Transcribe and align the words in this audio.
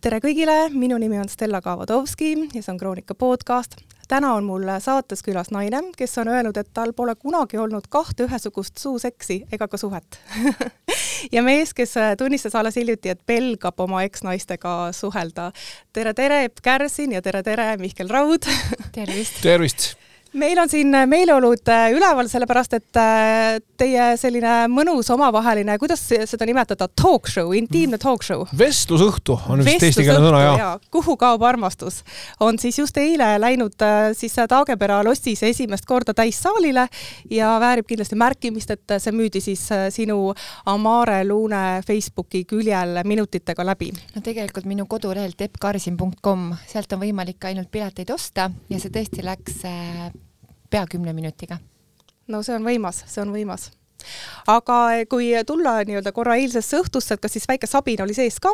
tere 0.00 0.16
kõigile, 0.24 0.54
minu 0.72 0.96
nimi 0.98 1.20
on 1.20 1.28
Stella 1.28 1.60
Kavodovski 1.62 2.32
ja 2.54 2.62
see 2.62 2.72
on 2.72 2.78
Kroonika 2.80 3.14
podcast. 3.14 3.76
täna 4.08 4.32
on 4.34 4.44
mul 4.44 4.64
saates 4.82 5.22
külas 5.22 5.52
naine, 5.54 5.82
kes 5.96 6.18
on 6.18 6.28
öelnud, 6.32 6.56
et 6.56 6.72
tal 6.74 6.90
pole 6.96 7.14
kunagi 7.14 7.60
olnud 7.60 7.86
kahte 7.88 8.24
ühesugust 8.26 8.78
suuseksi 8.78 9.44
ega 9.52 9.68
ka 9.68 9.76
suhet 9.78 10.18
ja 11.36 11.42
mees, 11.46 11.74
kes 11.74 11.94
tunnistas 12.18 12.58
alles 12.58 12.80
hiljuti, 12.80 13.12
et 13.12 13.22
pelgab 13.26 13.80
oma 13.80 14.02
eksnaistega 14.02 14.90
suhelda. 14.92 15.52
tere, 15.92 16.14
tere, 16.14 16.44
Epp 16.48 16.58
Kärsin 16.62 17.12
ja 17.12 17.22
tere, 17.22 17.42
tere, 17.42 17.76
Mihkel 17.76 18.08
Raud 18.08 18.48
tervist! 18.96 19.42
tervist! 19.42 19.92
Meil 20.32 20.58
on 20.58 20.68
siin 20.68 20.94
meeleolud 21.06 21.68
äh, 21.68 21.90
üleval, 21.94 22.28
sellepärast 22.30 22.74
et 22.78 22.98
äh, 22.98 23.58
teie 23.80 24.04
selline 24.20 24.68
mõnus 24.70 25.10
omavaheline, 25.10 25.76
kuidas 25.80 26.02
seda 26.06 26.46
nimetada, 26.46 26.86
talk 26.88 27.28
show, 27.30 27.50
intiimne 27.56 27.98
talk 28.00 28.22
show? 28.26 28.44
vestlusõhtu 28.58 29.38
on 29.50 29.64
vist 29.66 29.86
eestikeelne 29.88 30.22
sõna, 30.22 30.42
jah. 30.44 30.76
kuhu 30.92 31.16
kaob 31.20 31.42
armastus, 31.46 32.02
on 32.40 32.58
siis 32.62 32.78
just 32.78 33.00
eile 33.00 33.32
läinud 33.42 33.82
äh, 33.86 34.10
siis 34.16 34.36
Taagepera 34.50 35.00
lossis 35.04 35.42
esimest 35.46 35.86
korda 35.86 36.14
täissaalile 36.16 36.86
ja 37.30 37.50
väärib 37.60 37.88
kindlasti 37.90 38.18
märkimist, 38.18 38.70
et 38.74 38.96
see 38.98 39.14
müüdi 39.14 39.42
siis 39.42 39.66
sinu 39.94 40.32
Amare 40.70 41.20
Luune 41.26 41.82
Facebooki 41.86 42.44
küljel 42.48 43.02
minutitega 43.04 43.66
läbi. 43.66 43.90
no 44.14 44.22
tegelikult 44.24 44.68
minu 44.70 44.86
kodulehelt 44.90 45.40
eppkarsin.com, 45.48 46.50
sealt 46.70 46.96
on 46.96 47.04
võimalik 47.04 47.50
ainult 47.50 47.70
pileteid 47.70 48.10
osta 48.14 48.50
ja 48.70 48.80
see 48.82 48.94
tõesti 48.94 49.26
läks 49.26 49.62
pea 50.70 50.86
kümne 50.86 51.12
minutiga. 51.12 51.58
no 52.28 52.42
see 52.46 52.54
on 52.54 52.66
võimas, 52.66 53.04
see 53.10 53.22
on 53.24 53.34
võimas. 53.34 53.70
aga 54.48 55.04
kui 55.10 55.32
tulla 55.46 55.80
nii-öelda 55.84 56.12
korra 56.16 56.38
eilsesse 56.40 56.78
õhtusse, 56.80 57.14
et 57.14 57.20
kas 57.20 57.36
siis 57.36 57.48
väike 57.48 57.66
sabin 57.66 58.02
oli 58.02 58.14
sees 58.14 58.40
ka? 58.40 58.52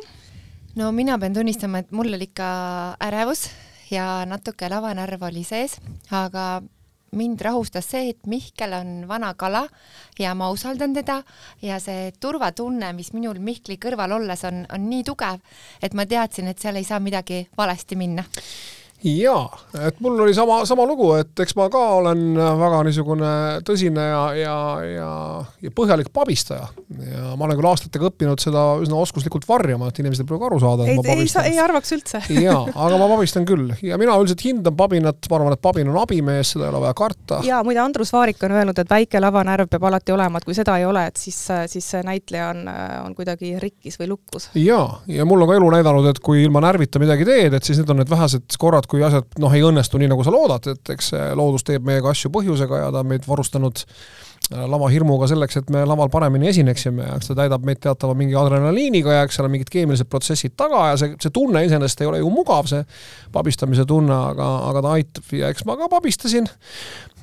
no 0.76 0.92
mina 0.92 1.18
pean 1.18 1.34
tunnistama, 1.36 1.84
et 1.84 1.92
mul 1.92 2.14
oli 2.14 2.30
ikka 2.30 2.48
ärevus 3.04 3.48
ja 3.90 4.24
natuke 4.26 4.68
lavanärv 4.70 5.28
oli 5.28 5.44
sees, 5.46 5.78
aga 6.10 6.62
mind 7.16 7.40
rahustas 7.40 7.86
see, 7.90 8.10
et 8.10 8.26
Mihkel 8.26 8.74
on 8.76 9.04
vana 9.08 9.32
kala 9.38 9.66
ja 10.18 10.34
ma 10.34 10.50
usaldan 10.52 10.94
teda 10.96 11.20
ja 11.62 11.78
see 11.80 12.10
turvatunne, 12.20 12.92
mis 12.96 13.12
minul 13.16 13.38
Mihkli 13.40 13.78
kõrval 13.82 14.16
olles 14.18 14.42
on, 14.48 14.64
on 14.72 14.88
nii 14.90 15.04
tugev, 15.06 15.40
et 15.82 15.94
ma 15.94 16.06
teadsin, 16.06 16.50
et 16.50 16.58
seal 16.58 16.76
ei 16.76 16.88
saa 16.88 17.00
midagi 17.00 17.46
valesti 17.56 17.96
minna 17.96 18.24
jaa, 19.04 19.44
et 19.86 19.98
mul 20.00 20.20
oli 20.24 20.34
sama, 20.34 20.60
sama 20.68 20.86
lugu, 20.88 21.10
et 21.20 21.44
eks 21.44 21.56
ma 21.58 21.68
ka 21.72 21.82
olen 21.98 22.22
väga 22.36 22.80
niisugune 22.86 23.32
tõsine 23.66 24.06
ja, 24.08 24.22
ja, 24.38 24.56
ja, 24.88 25.10
ja 25.62 25.72
põhjalik 25.76 26.08
pabistaja. 26.14 26.68
ja 26.96 27.34
ma 27.36 27.46
olen 27.46 27.58
küll 27.58 27.68
aastatega 27.70 28.08
õppinud 28.10 28.40
seda 28.42 28.64
üsna 28.82 28.98
oskuslikult 29.02 29.46
varjama, 29.48 29.90
et 29.90 30.00
inimesed 30.00 30.24
ei 30.24 30.30
pruugi 30.30 30.48
aru 30.48 30.60
saada. 30.62 30.86
ei, 30.88 30.98
ei, 31.12 31.26
ei 31.52 31.60
arvaks 31.62 31.92
üldse 31.96 32.22
jaa, 32.46 32.62
aga 32.72 33.00
ma 33.00 33.10
pabistan 33.12 33.46
küll 33.48 33.74
ja 33.84 33.98
mina 34.00 34.16
üldiselt 34.20 34.44
hindan 34.46 34.76
pabinat, 34.78 35.28
ma 35.30 35.40
arvan, 35.40 35.56
et 35.56 35.64
pabin 35.64 35.92
on 35.92 36.00
abimees, 36.00 36.54
seda 36.54 36.66
ei 36.66 36.72
ole 36.72 36.82
vaja 36.86 36.96
karta. 36.98 37.40
jaa, 37.46 37.60
muide 37.66 37.82
Andrus 37.84 38.14
Vaarik 38.16 38.42
on 38.48 38.56
öelnud, 38.56 38.80
et 38.80 38.90
väike 38.96 39.20
lavanärv 39.22 39.70
peab 39.72 39.86
alati 39.90 40.16
olema, 40.16 40.40
et 40.40 40.48
kui 40.48 40.56
seda 40.56 40.78
ei 40.80 40.88
ole, 40.88 41.06
et 41.10 41.20
siis, 41.20 41.38
siis 41.72 41.92
näitleja 42.06 42.50
on, 42.54 42.64
on 43.04 43.14
kuidagi 43.18 43.56
rikkis 43.62 44.00
või 44.00 44.10
lukkus. 44.14 44.50
jaa, 44.56 45.02
ja 45.12 45.28
mul 45.28 45.44
on 45.44 45.52
ka 45.52 45.60
elu 45.60 45.70
näidanud, 45.76 46.10
et 46.10 46.22
kui 46.24 46.42
ilma 46.46 46.64
närvita 46.64 47.02
midagi 47.02 47.28
teed, 47.28 47.56
et 47.56 47.66
siis 47.66 47.80
need 47.82 47.92
on 47.92 48.00
need 48.00 48.10
vähesed 48.10 48.58
korrad, 48.60 48.85
kui 48.90 49.02
asjad 49.06 49.38
noh, 49.42 49.52
ei 49.54 49.64
õnnestu 49.66 50.00
nii, 50.00 50.10
nagu 50.12 50.24
sa 50.26 50.34
loodad, 50.34 50.70
et 50.72 50.94
eks 50.96 51.12
loodus 51.38 51.66
teeb 51.66 51.86
meiega 51.86 52.12
asju 52.12 52.30
põhjusega 52.34 52.84
ja 52.84 52.92
ta 52.94 53.02
on 53.02 53.10
meid 53.12 53.26
varustanud 53.28 53.84
lavahirmuga 54.50 55.26
selleks, 55.26 55.58
et 55.58 55.70
me 55.74 55.82
laval 55.88 56.10
paremini 56.12 56.46
esineksime 56.52 57.08
ja 57.08 57.16
eks 57.18 57.32
ta 57.32 57.34
täidab 57.40 57.64
meid 57.66 57.80
teatava 57.82 58.14
mingi 58.14 58.36
adrenaliiniga 58.38 59.16
ja 59.16 59.24
eks 59.26 59.38
seal 59.38 59.48
on 59.48 59.54
mingid 59.56 59.72
keemilised 59.72 60.06
protsessid 60.10 60.54
taga 60.58 60.84
ja 60.92 61.00
see, 61.00 61.16
see 61.22 61.34
tunne 61.34 61.64
iseenesest 61.66 62.04
ei 62.04 62.10
ole 62.12 62.22
ju 62.22 62.30
mugav, 62.30 62.68
see 62.70 62.84
pabistamise 63.34 63.86
tunne, 63.88 64.14
aga, 64.14 64.46
aga 64.70 64.84
ta 64.86 64.94
aitab 65.00 65.34
ja 65.34 65.50
eks 65.50 65.66
ma 65.66 65.78
ka 65.80 65.90
pabistasin. 65.96 66.46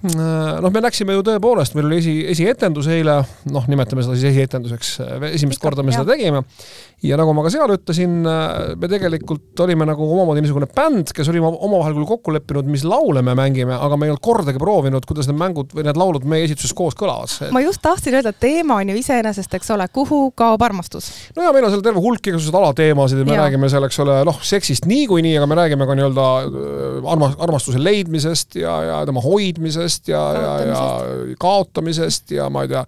Äh, 0.03 0.57
noh, 0.59 0.67
me 0.67 0.81
läksime 0.83 1.13
ju 1.15 1.21
tõepoolest, 1.23 1.77
meil 1.77 1.85
oli 1.87 2.01
esi, 2.01 2.13
esietendus 2.33 2.89
eile, 2.91 3.21
noh, 3.55 3.67
nimetame 3.71 4.03
seda 4.03 4.17
siis 4.17 4.33
esietenduseks, 4.33 4.89
esimest 5.29 5.61
korda 5.63 5.85
me 5.85 5.93
seda 5.95 6.03
tegime. 6.09 6.41
ja 7.07 7.15
nagu 7.19 7.31
ma 7.35 7.45
ka 7.45 7.51
seal 7.53 7.71
ütlesin, 7.71 8.17
äh, 8.27 8.73
me 8.79 8.89
tegelikult 8.91 9.63
olime 9.63 9.87
nagu 9.87 10.03
omamoodi 10.03 10.43
niisugune 10.43 10.67
bänd, 10.75 11.13
kes 11.15 11.31
olime 11.31 11.47
omavahel 11.47 11.95
küll 11.95 12.09
kokku 12.09 12.35
leppinud, 12.35 12.67
mis 12.67 12.83
laule 12.83 13.23
me 13.23 13.31
mängime, 13.39 13.77
aga 13.79 13.95
me 13.95 14.09
ei 14.09 14.11
olnud 14.11 14.23
kordagi 14.27 14.59
proovinud, 14.59 15.07
kuidas 15.07 15.31
need 15.31 15.39
mängud 15.39 15.71
või 15.71 15.87
need 15.87 15.99
laulud 15.99 16.27
meie 16.27 16.49
esituses 16.49 16.75
koos 16.75 16.99
kõlavad. 16.99 17.12
Ma 17.53 17.61
just 17.63 17.81
tahtsin 17.83 18.17
öelda, 18.17 18.33
et 18.33 18.39
teema 18.43 18.79
on 18.81 18.91
ju 18.93 18.97
iseenesest, 18.99 19.53
eks 19.59 19.71
ole, 19.75 19.87
kuhu 19.93 20.21
kaob 20.37 20.61
armastus? 20.65 21.09
no 21.37 21.45
ja 21.45 21.53
meil 21.55 21.67
on 21.67 21.73
seal 21.73 21.83
terve 21.85 22.01
hulk 22.03 22.31
igasuguseid 22.31 22.59
alateemasid 22.59 23.21
ja 23.21 23.27
me 23.27 23.35
ja. 23.35 23.45
räägime 23.45 23.69
seal, 23.71 23.87
eks 23.87 23.99
ole, 24.03 24.19
noh, 24.27 24.39
seksist 24.45 24.87
niikuinii, 24.89 25.35
aga 25.39 25.49
me 25.49 25.59
räägime 25.59 25.87
ka 25.89 25.97
nii-öelda 25.99 26.27
äh, 26.43 27.11
arma-, 27.15 27.33
armastuse 27.47 27.81
leidmisest 27.81 28.59
ja, 28.61 28.75
ja 28.89 28.99
tema 29.09 29.23
hoidmisest 29.23 30.11
ja, 30.13 30.23
ja, 30.37 30.53
ja 30.69 30.81
kaotamisest 31.39 32.35
ja 32.37 32.49
ma 32.53 32.65
ei 32.65 32.73
tea, 32.73 32.83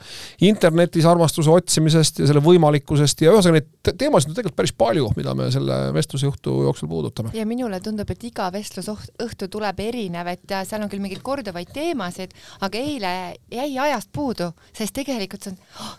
internetis 0.49 1.07
armastuse 1.09 1.51
otsimisest 1.53 2.23
ja 2.23 2.29
selle 2.29 2.43
võimalikkusest 2.45 3.25
ja 3.25 3.33
ühesõnaga 3.35 3.59
neid 3.59 3.71
teemasid 3.93 4.31
on 4.31 4.37
tegelikult 4.37 4.57
päris 4.57 4.73
palju, 4.77 5.09
mida 5.17 5.35
me 5.37 5.49
selle 5.53 5.77
vestlusõhtu 5.95 6.55
jooksul 6.65 6.89
puudutame. 6.89 7.33
ja 7.33 7.45
minule 7.45 7.79
tundub, 7.83 8.09
et 8.09 8.23
iga 8.27 8.47
vestlusõhtu 8.53 9.49
tuleb 9.51 9.79
erinev, 9.85 10.29
et 10.33 10.55
seal 10.65 10.83
on 10.83 10.91
küll 10.91 11.03
mingeid 11.03 11.23
korduvaid 11.25 11.71
teemasid, 11.75 12.33
aga 12.65 12.81
eile 12.81 13.13
jäi 13.51 13.69
ajast 13.87 14.11
puudu, 14.15 14.51
sest 14.75 14.95
tegelikult 14.95 15.45
see 15.45 15.53
on 15.53 15.61
oh, 15.83 15.95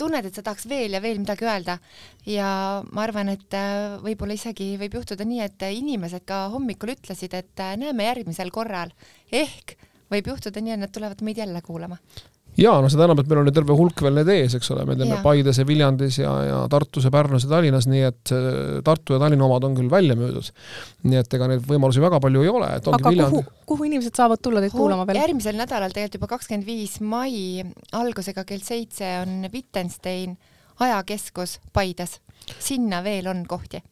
tunned, 0.00 0.28
et 0.28 0.36
sa 0.36 0.44
tahaks 0.44 0.68
veel 0.68 0.96
ja 0.96 1.02
veel 1.04 1.20
midagi 1.22 1.48
öelda. 1.48 1.78
Ja 2.28 2.48
ma 2.90 3.04
arvan, 3.06 3.32
et 3.32 3.56
äh, 3.56 3.96
võib-olla 4.04 4.36
isegi 4.36 4.74
võib 4.80 4.98
juhtuda 5.00 5.26
nii, 5.28 5.42
et 5.46 5.66
inimesed 5.78 6.26
ka 6.28 6.46
hommikul 6.54 6.96
ütlesid, 6.96 7.36
et 7.36 7.64
äh, 7.64 7.76
näeme 7.80 8.08
järgmisel 8.08 8.52
korral. 8.54 8.92
Ehk 9.32 9.76
võib 10.12 10.32
juhtuda 10.32 10.62
nii, 10.62 10.76
et 10.76 10.84
nad 10.84 10.94
tulevad 10.94 11.24
meid 11.26 11.40
jälle 11.42 11.62
kuulama 11.64 12.00
jaa, 12.60 12.76
no 12.82 12.90
seda 12.92 13.06
enam, 13.06 13.20
et 13.20 13.28
meil 13.30 13.42
on 13.42 13.50
ju 13.50 13.54
terve 13.56 13.76
hulk 13.78 14.02
veel 14.04 14.16
need 14.18 14.30
ees, 14.32 14.56
eks 14.58 14.70
ole, 14.74 14.86
me 14.88 14.96
teeme 14.98 15.18
Paides 15.24 15.60
ja 15.60 15.66
Viljandis 15.68 16.18
ja, 16.20 16.32
ja 16.46 16.58
Tartus 16.72 17.06
ja 17.06 17.12
Pärnus 17.14 17.46
ja 17.46 17.52
Tallinnas, 17.52 17.88
nii 17.90 18.02
et 18.08 18.34
äh, 18.34 18.50
Tartu 18.86 19.16
ja 19.16 19.22
Tallinna 19.22 19.46
omad 19.48 19.68
on 19.68 19.76
küll 19.78 19.90
välja 19.92 20.16
müüdud. 20.18 20.50
nii 21.06 21.20
et 21.20 21.38
ega 21.38 21.50
neid 21.52 21.64
võimalusi 21.68 22.02
väga 22.04 22.20
palju 22.24 22.44
ei 22.44 22.52
ole, 22.52 22.72
et 22.78 22.90
ongi 22.90 23.02
aga 23.02 23.14
Viljandi. 23.14 23.44
kuhu, 23.44 23.64
kuhu 23.72 23.88
inimesed 23.90 24.18
saavad 24.18 24.42
tulla 24.42 24.64
teid 24.64 24.74
kuulama 24.76 25.06
veel? 25.08 25.22
järgmisel 25.22 25.58
nädalal, 25.60 25.94
tegelikult 25.94 26.20
juba 26.20 26.32
kakskümmend 26.36 26.68
viis 26.68 26.98
mai 27.00 27.64
algusega 27.96 28.46
kell 28.48 28.64
seitse 28.64 29.16
on 29.22 29.50
Wittgenstein 29.52 30.38
ajakeskus 30.80 31.58
Paides. 31.72 32.20
sinna 32.58 33.02
veel 33.04 33.28
on 33.32 33.44
kohti 33.48 33.82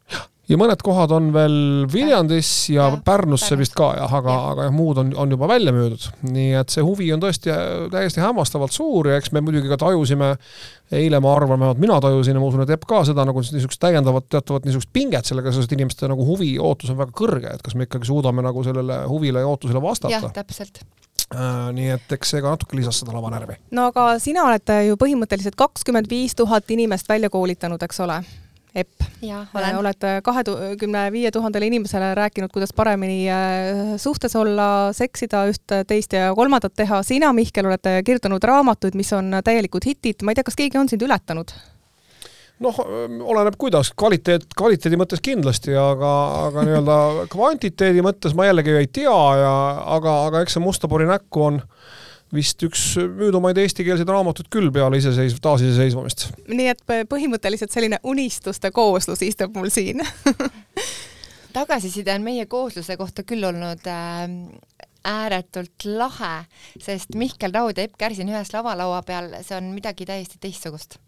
ja 0.48 0.58
mõned 0.60 0.82
kohad 0.84 1.12
on 1.16 1.30
veel 1.34 1.56
Viljandis 1.90 2.50
ja, 2.72 2.88
ja 2.92 3.00
Pärnusse 3.04 3.54
Pärnus. 3.54 3.60
vist 3.62 3.76
ka 3.78 3.90
jah, 3.96 4.16
aga, 4.20 4.34
aga 4.52 4.66
jah, 4.68 4.74
muud 4.74 5.00
on, 5.00 5.12
on 5.20 5.32
juba 5.32 5.48
välja 5.48 5.72
müüdud. 5.74 6.06
nii 6.28 6.54
et 6.60 6.74
see 6.74 6.84
huvi 6.84 7.10
on 7.14 7.22
tõesti 7.22 7.52
äh, 7.52 7.86
täiesti 7.92 8.22
hämmastavalt 8.22 8.74
suur 8.74 9.08
ja 9.10 9.18
eks 9.20 9.32
me 9.34 9.42
muidugi 9.44 9.70
ka 9.70 9.78
tajusime, 9.80 10.34
eile 10.94 11.20
ma 11.24 11.32
arvan, 11.36 11.58
vähemalt 11.58 11.80
mina 11.82 12.00
tajusin 12.04 12.36
ja 12.36 12.42
ma 12.42 12.50
usun, 12.50 12.64
et 12.66 12.74
Epp 12.76 12.84
ka 12.90 13.04
seda 13.08 13.24
nagu 13.28 13.44
niisugust 13.44 13.80
täiendavat 13.82 14.28
teatavat 14.32 14.68
niisugust 14.68 14.92
pinget 14.92 15.30
sellega 15.30 15.52
seoses, 15.52 15.70
et 15.70 15.78
inimeste 15.78 16.10
nagu 16.10 16.26
huvi, 16.28 16.54
ootus 16.60 16.92
on 16.92 17.00
väga 17.00 17.16
kõrge, 17.16 17.56
et 17.56 17.64
kas 17.64 17.78
me 17.78 17.88
ikkagi 17.88 18.10
suudame 18.10 18.44
nagu 18.44 18.66
sellele 18.66 19.04
huvile 19.10 19.44
ja 19.44 19.50
ootusele 19.50 19.82
vastata. 19.82 20.12
jah, 20.18 20.30
täpselt 20.42 20.84
Uh, 21.34 21.70
nii 21.72 21.88
et 21.94 22.12
eks 22.14 22.34
see 22.34 22.42
ka 22.44 22.50
natuke 22.52 22.76
lisas 22.76 22.98
seda 23.00 23.14
lavanärvi. 23.14 23.56
no 23.74 23.86
aga 23.88 24.18
sina 24.22 24.44
oled 24.44 24.70
ju 24.86 24.98
põhimõtteliselt 25.00 25.56
kakskümmend 25.58 26.06
viis 26.10 26.36
tuhat 26.36 26.68
inimest 26.70 27.08
välja 27.08 27.30
koolitanud, 27.32 27.80
eks 27.82 28.02
ole? 28.04 28.18
Epp. 28.74 29.04
oled 29.78 30.06
kahekümne 30.26 31.04
viie 31.14 31.30
tuhandele 31.30 31.68
inimesele 31.70 32.08
rääkinud, 32.18 32.50
kuidas 32.50 32.72
paremini 32.74 33.28
äh, 33.30 33.92
suhtes 34.02 34.34
olla, 34.36 34.90
seksida 34.92 35.44
üht, 35.46 35.76
teist 35.86 36.12
ja 36.12 36.32
kolmandat 36.34 36.74
teha. 36.74 37.02
sina, 37.06 37.32
Mihkel, 37.32 37.68
oled 37.70 37.86
kirjutanud 38.04 38.42
raamatuid, 38.42 38.96
mis 38.98 39.12
on 39.14 39.30
täielikud 39.44 39.86
hitid. 39.86 40.22
ma 40.22 40.34
ei 40.34 40.40
tea, 40.40 40.48
kas 40.50 40.58
keegi 40.58 40.80
on 40.80 40.90
sind 40.90 41.06
ületanud? 41.06 41.54
noh, 42.64 42.80
oleneb 43.22 43.54
kuidas, 43.58 43.92
kvaliteet, 43.98 44.46
kvaliteedi 44.56 44.98
mõttes 44.98 45.22
kindlasti, 45.22 45.74
aga, 45.78 46.12
aga 46.48 46.62
nii-öelda 46.66 46.98
kvantiteedi 47.30 48.02
mõttes 48.02 48.34
ma 48.34 48.48
jällegi 48.50 48.74
ei 48.80 48.90
tea 48.90 49.20
ja 49.38 49.54
aga, 49.98 50.24
aga 50.30 50.42
eks 50.42 50.58
see 50.58 50.66
Mustapori 50.66 51.06
näkku 51.10 51.46
on 51.46 51.62
äh, 51.62 51.94
vist 52.34 52.62
üks 52.66 52.82
müüdumaid 52.98 53.58
eestikeelseid 53.62 54.10
raamatuid 54.10 54.50
küll 54.52 54.70
peale 54.74 54.98
iseseisv, 55.00 55.40
taasiseseisvumist. 55.44 56.28
nii 56.48 56.70
et 56.74 56.84
põhimõtteliselt 57.10 57.74
selline 57.74 58.00
unistuste 58.02 58.70
kooslus 58.74 59.22
istub 59.26 59.56
mul 59.56 59.72
siin 59.74 60.02
tagasiside 61.56 62.14
on 62.14 62.26
meie 62.26 62.46
koosluse 62.50 62.96
kohta 63.00 63.22
küll 63.26 63.46
olnud 63.46 63.86
äh, 63.86 64.26
ääretult 65.04 65.84
lahe, 65.84 66.44
sest 66.80 67.14
Mihkel 67.14 67.52
Raud 67.54 67.78
ja 67.78 67.84
Epp 67.86 67.98
Kärsin 68.00 68.30
ühes 68.32 68.52
lavalaua 68.54 69.02
peal, 69.06 69.30
see 69.44 69.56
on 69.58 69.72
midagi 69.76 70.06
täiesti 70.08 70.40
teistsugust. 70.40 70.98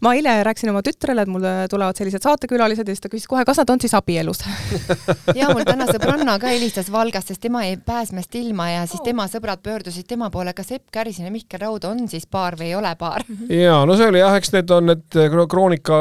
Ma 0.00 0.12
eile 0.16 0.32
rääkisin 0.46 0.70
oma 0.70 0.80
tütrele, 0.84 1.24
et 1.26 1.30
mul 1.30 1.44
tulevad 1.70 1.98
sellised 1.98 2.24
saatekülalised 2.24 2.86
ja 2.88 2.94
siis 2.94 3.02
ta 3.04 3.10
küsis 3.12 3.28
kohe, 3.28 3.44
kas 3.44 3.58
nad 3.60 3.70
on 3.72 3.80
siis 3.82 3.92
abielus 3.96 4.40
ja 5.38 5.50
mul 5.50 5.64
täna 5.66 5.88
sõbranna 5.90 6.36
ka 6.40 6.50
helistas 6.52 6.88
Valgast, 6.92 7.32
sest 7.32 7.42
tema 7.44 7.64
jäi 7.66 7.76
pääsmest 7.86 8.34
ilma 8.38 8.68
ja 8.70 8.84
siis 8.88 9.02
tema 9.04 9.26
sõbrad 9.30 9.60
pöördusid 9.64 10.06
tema 10.08 10.30
poole, 10.32 10.54
kas 10.56 10.72
Epp 10.76 10.88
Kärisin 10.94 11.28
ja 11.28 11.32
Mihkel 11.34 11.60
Raud 11.60 11.84
on 11.88 12.06
siis 12.08 12.24
paar 12.30 12.56
või 12.58 12.70
ei 12.70 12.76
ole 12.78 12.92
paar. 12.98 13.24
Mhm. 13.28 13.50
ja 13.52 13.80
no 13.88 13.96
see 13.98 14.08
oli 14.12 14.22
jah, 14.22 14.36
eks 14.38 14.54
need 14.54 14.72
on 14.72 14.90
need 14.92 15.18
kroonika 15.50 16.00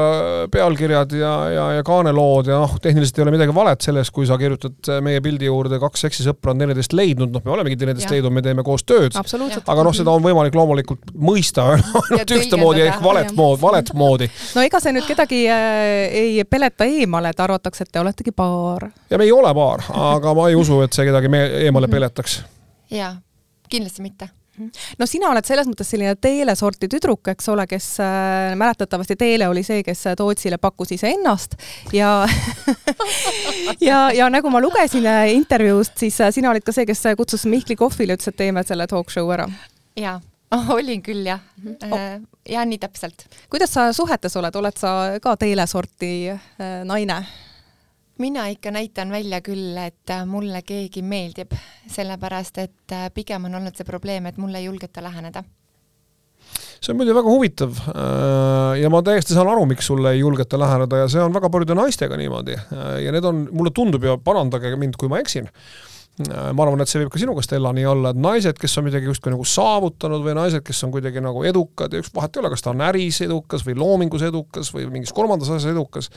pealkirjad 0.54 1.18
ja, 1.20 1.34
ja, 1.52 1.68
ja 1.80 1.86
kaanelood 1.88 2.54
ja 2.54 2.62
noh, 2.64 2.78
tehniliselt 2.82 3.20
ei 3.20 3.26
ole 3.28 3.36
midagi 3.36 3.56
valet 3.56 3.90
selles, 3.90 4.14
kui 4.16 4.30
sa 4.30 4.40
kirjutad 4.40 4.94
meie 5.04 5.24
pildi 5.26 5.50
juurde 5.50 5.82
kaks 5.82 6.08
seksisõpra 6.08 6.56
on 6.56 6.64
teineteist 6.64 6.96
leidnud, 6.96 7.34
noh, 7.36 7.44
me 7.44 7.56
olemegi 7.58 7.82
teineteist 7.84 8.14
leidnud, 8.14 8.38
me 8.38 8.46
teeme 8.46 8.64
koos 8.64 8.88
tööd. 8.88 9.18
aga 9.18 9.84
noh, 9.84 9.96
seda 9.98 10.16
on 10.16 10.24
võimalik 10.24 10.56
loomulikult 10.56 11.12
mõista 11.20 11.68
ainult 11.74 12.36
ühtemoodi 12.40 12.86
ehk 12.86 13.04
valet 13.04 13.15
valet 13.16 13.36
mood, 13.36 13.60
valet 13.62 13.92
moodi. 13.94 14.30
no 14.56 14.64
ega 14.66 14.82
see 14.84 14.96
nüüd 14.96 15.10
kedagi 15.10 15.44
äh, 15.52 16.06
ei 16.24 16.40
peleta 16.50 16.88
eemale, 16.90 17.34
et 17.34 17.44
arvatakse, 17.48 17.88
et 17.88 17.92
te 17.92 18.04
oletegi 18.04 18.36
paar. 18.36 18.90
ja 19.10 19.20
me 19.22 19.28
ei 19.28 19.36
ole 19.36 19.54
paar, 19.58 19.86
aga 20.14 20.34
ma 20.38 20.50
ei 20.52 20.58
usu, 20.60 20.82
et 20.86 20.96
see 20.96 21.08
kedagi 21.10 21.32
eemale 21.66 21.92
peletaks. 21.92 22.42
jaa, 22.92 23.16
kindlasti 23.70 24.06
mitte 24.06 24.32
no 25.00 25.08
sina 25.10 25.30
oled 25.32 25.46
selles 25.48 25.68
mõttes 25.68 25.90
selline 25.92 26.16
Teele 26.22 26.56
sorti 26.56 26.88
tüdruk, 26.92 27.28
eks 27.34 27.50
ole, 27.52 27.66
kes 27.70 27.88
äh, 28.04 28.54
mäletatavasti 28.60 29.18
Teele 29.20 29.50
oli 29.52 29.64
see, 29.68 29.84
kes 29.84 30.06
Tootsile 30.18 30.60
pakkus 30.62 30.94
iseennast 30.96 31.58
ja 31.96 32.12
ja, 33.90 34.00
ja 34.16 34.30
nagu 34.32 34.52
ma 34.54 34.62
lugesin 34.64 35.08
äh, 35.10 35.28
intervjuust, 35.36 35.98
siis 36.00 36.20
äh, 36.24 36.32
sina 36.36 36.54
olid 36.54 36.66
ka 36.66 36.76
see, 36.76 36.88
kes 36.88 37.04
kutsus 37.18 37.46
Mihkli 37.50 37.76
kohvile, 37.80 38.16
ütles, 38.16 38.32
et 38.32 38.40
teeme 38.40 38.64
selle 38.68 38.88
talk 38.92 39.12
show 39.14 39.32
ära. 39.36 39.50
jaa. 40.00 40.20
olin 40.78 41.02
küll 41.06 41.26
jah 41.28 41.42
oh., 41.90 42.06
ja 42.50 42.66
nii 42.68 42.80
täpselt. 42.82 43.28
kuidas 43.52 43.74
sa 43.74 43.90
suhetes 43.94 44.36
oled, 44.40 44.56
oled 44.56 44.78
sa 44.80 44.94
ka 45.22 45.36
teile 45.42 45.68
sorti 45.68 46.30
äh, 46.32 46.40
naine? 46.88 47.20
mina 48.22 48.48
ikka 48.48 48.72
näitan 48.72 49.12
välja 49.12 49.42
küll, 49.44 49.76
et 49.82 50.10
äh, 50.14 50.24
mulle 50.28 50.62
keegi 50.64 51.04
meeldib, 51.04 51.52
sellepärast 51.92 52.64
et 52.64 52.98
pigem 53.14 53.50
on 53.50 53.60
olnud 53.60 53.76
see 53.76 53.88
probleem, 53.88 54.30
et 54.30 54.38
mulle 54.42 54.62
ei 54.62 54.70
julgeta 54.70 55.04
läheneda 55.04 55.44
see 56.80 56.94
on 56.94 57.00
muidu 57.00 57.16
väga 57.18 57.32
huvitav 57.32 57.78
ja 58.78 58.90
ma 58.94 59.00
täiesti 59.02 59.34
saan 59.34 59.50
aru, 59.50 59.64
miks 59.66 59.88
sulle 59.90 60.12
ei 60.14 60.20
julgeta 60.20 60.60
läheneda 60.62 61.00
ja 61.02 61.08
see 61.10 61.24
on 61.24 61.34
väga 61.34 61.50
paljude 61.50 61.74
naistega 61.74 62.20
niimoodi 62.20 62.54
ja 63.02 63.14
need 63.16 63.26
on, 63.26 63.48
mulle 63.52 63.74
tundub 63.74 64.06
ja 64.06 64.14
parandage 64.22 64.76
mind, 64.78 65.00
kui 65.00 65.10
ma 65.10 65.18
eksin 65.24 65.50
Äh, 65.50 65.95
ma 66.16 66.64
arvan, 66.64 66.80
et 66.80 66.88
see 66.88 67.02
võib 67.02 67.10
ka 67.12 67.20
sinuga, 67.20 67.44
Stella, 67.44 67.74
nii 67.76 67.88
olla, 67.92 68.14
et 68.14 68.20
naised, 68.24 68.56
kes 68.60 68.78
on 68.80 68.86
midagi 68.88 69.10
justkui 69.10 69.34
nagu 69.34 69.44
saavutanud 69.52 70.22
või 70.24 70.36
naised, 70.38 70.64
kes 70.64 70.78
on 70.88 70.94
kuidagi 70.94 71.20
nagu 71.24 71.42
edukad 71.44 71.92
ja 71.92 72.00
üks 72.00 72.14
vahet 72.16 72.38
ei 72.38 72.40
ole, 72.40 72.52
kas 72.54 72.64
ta 72.64 72.72
on 72.72 72.84
äris 72.88 73.20
edukas 73.26 73.66
või 73.68 73.76
loomingus 73.82 74.24
edukas 74.24 74.72
või 74.72 74.88
mingis 74.94 75.12
kolmandas 75.16 75.52
asjas 75.52 75.74
edukas, 75.74 76.08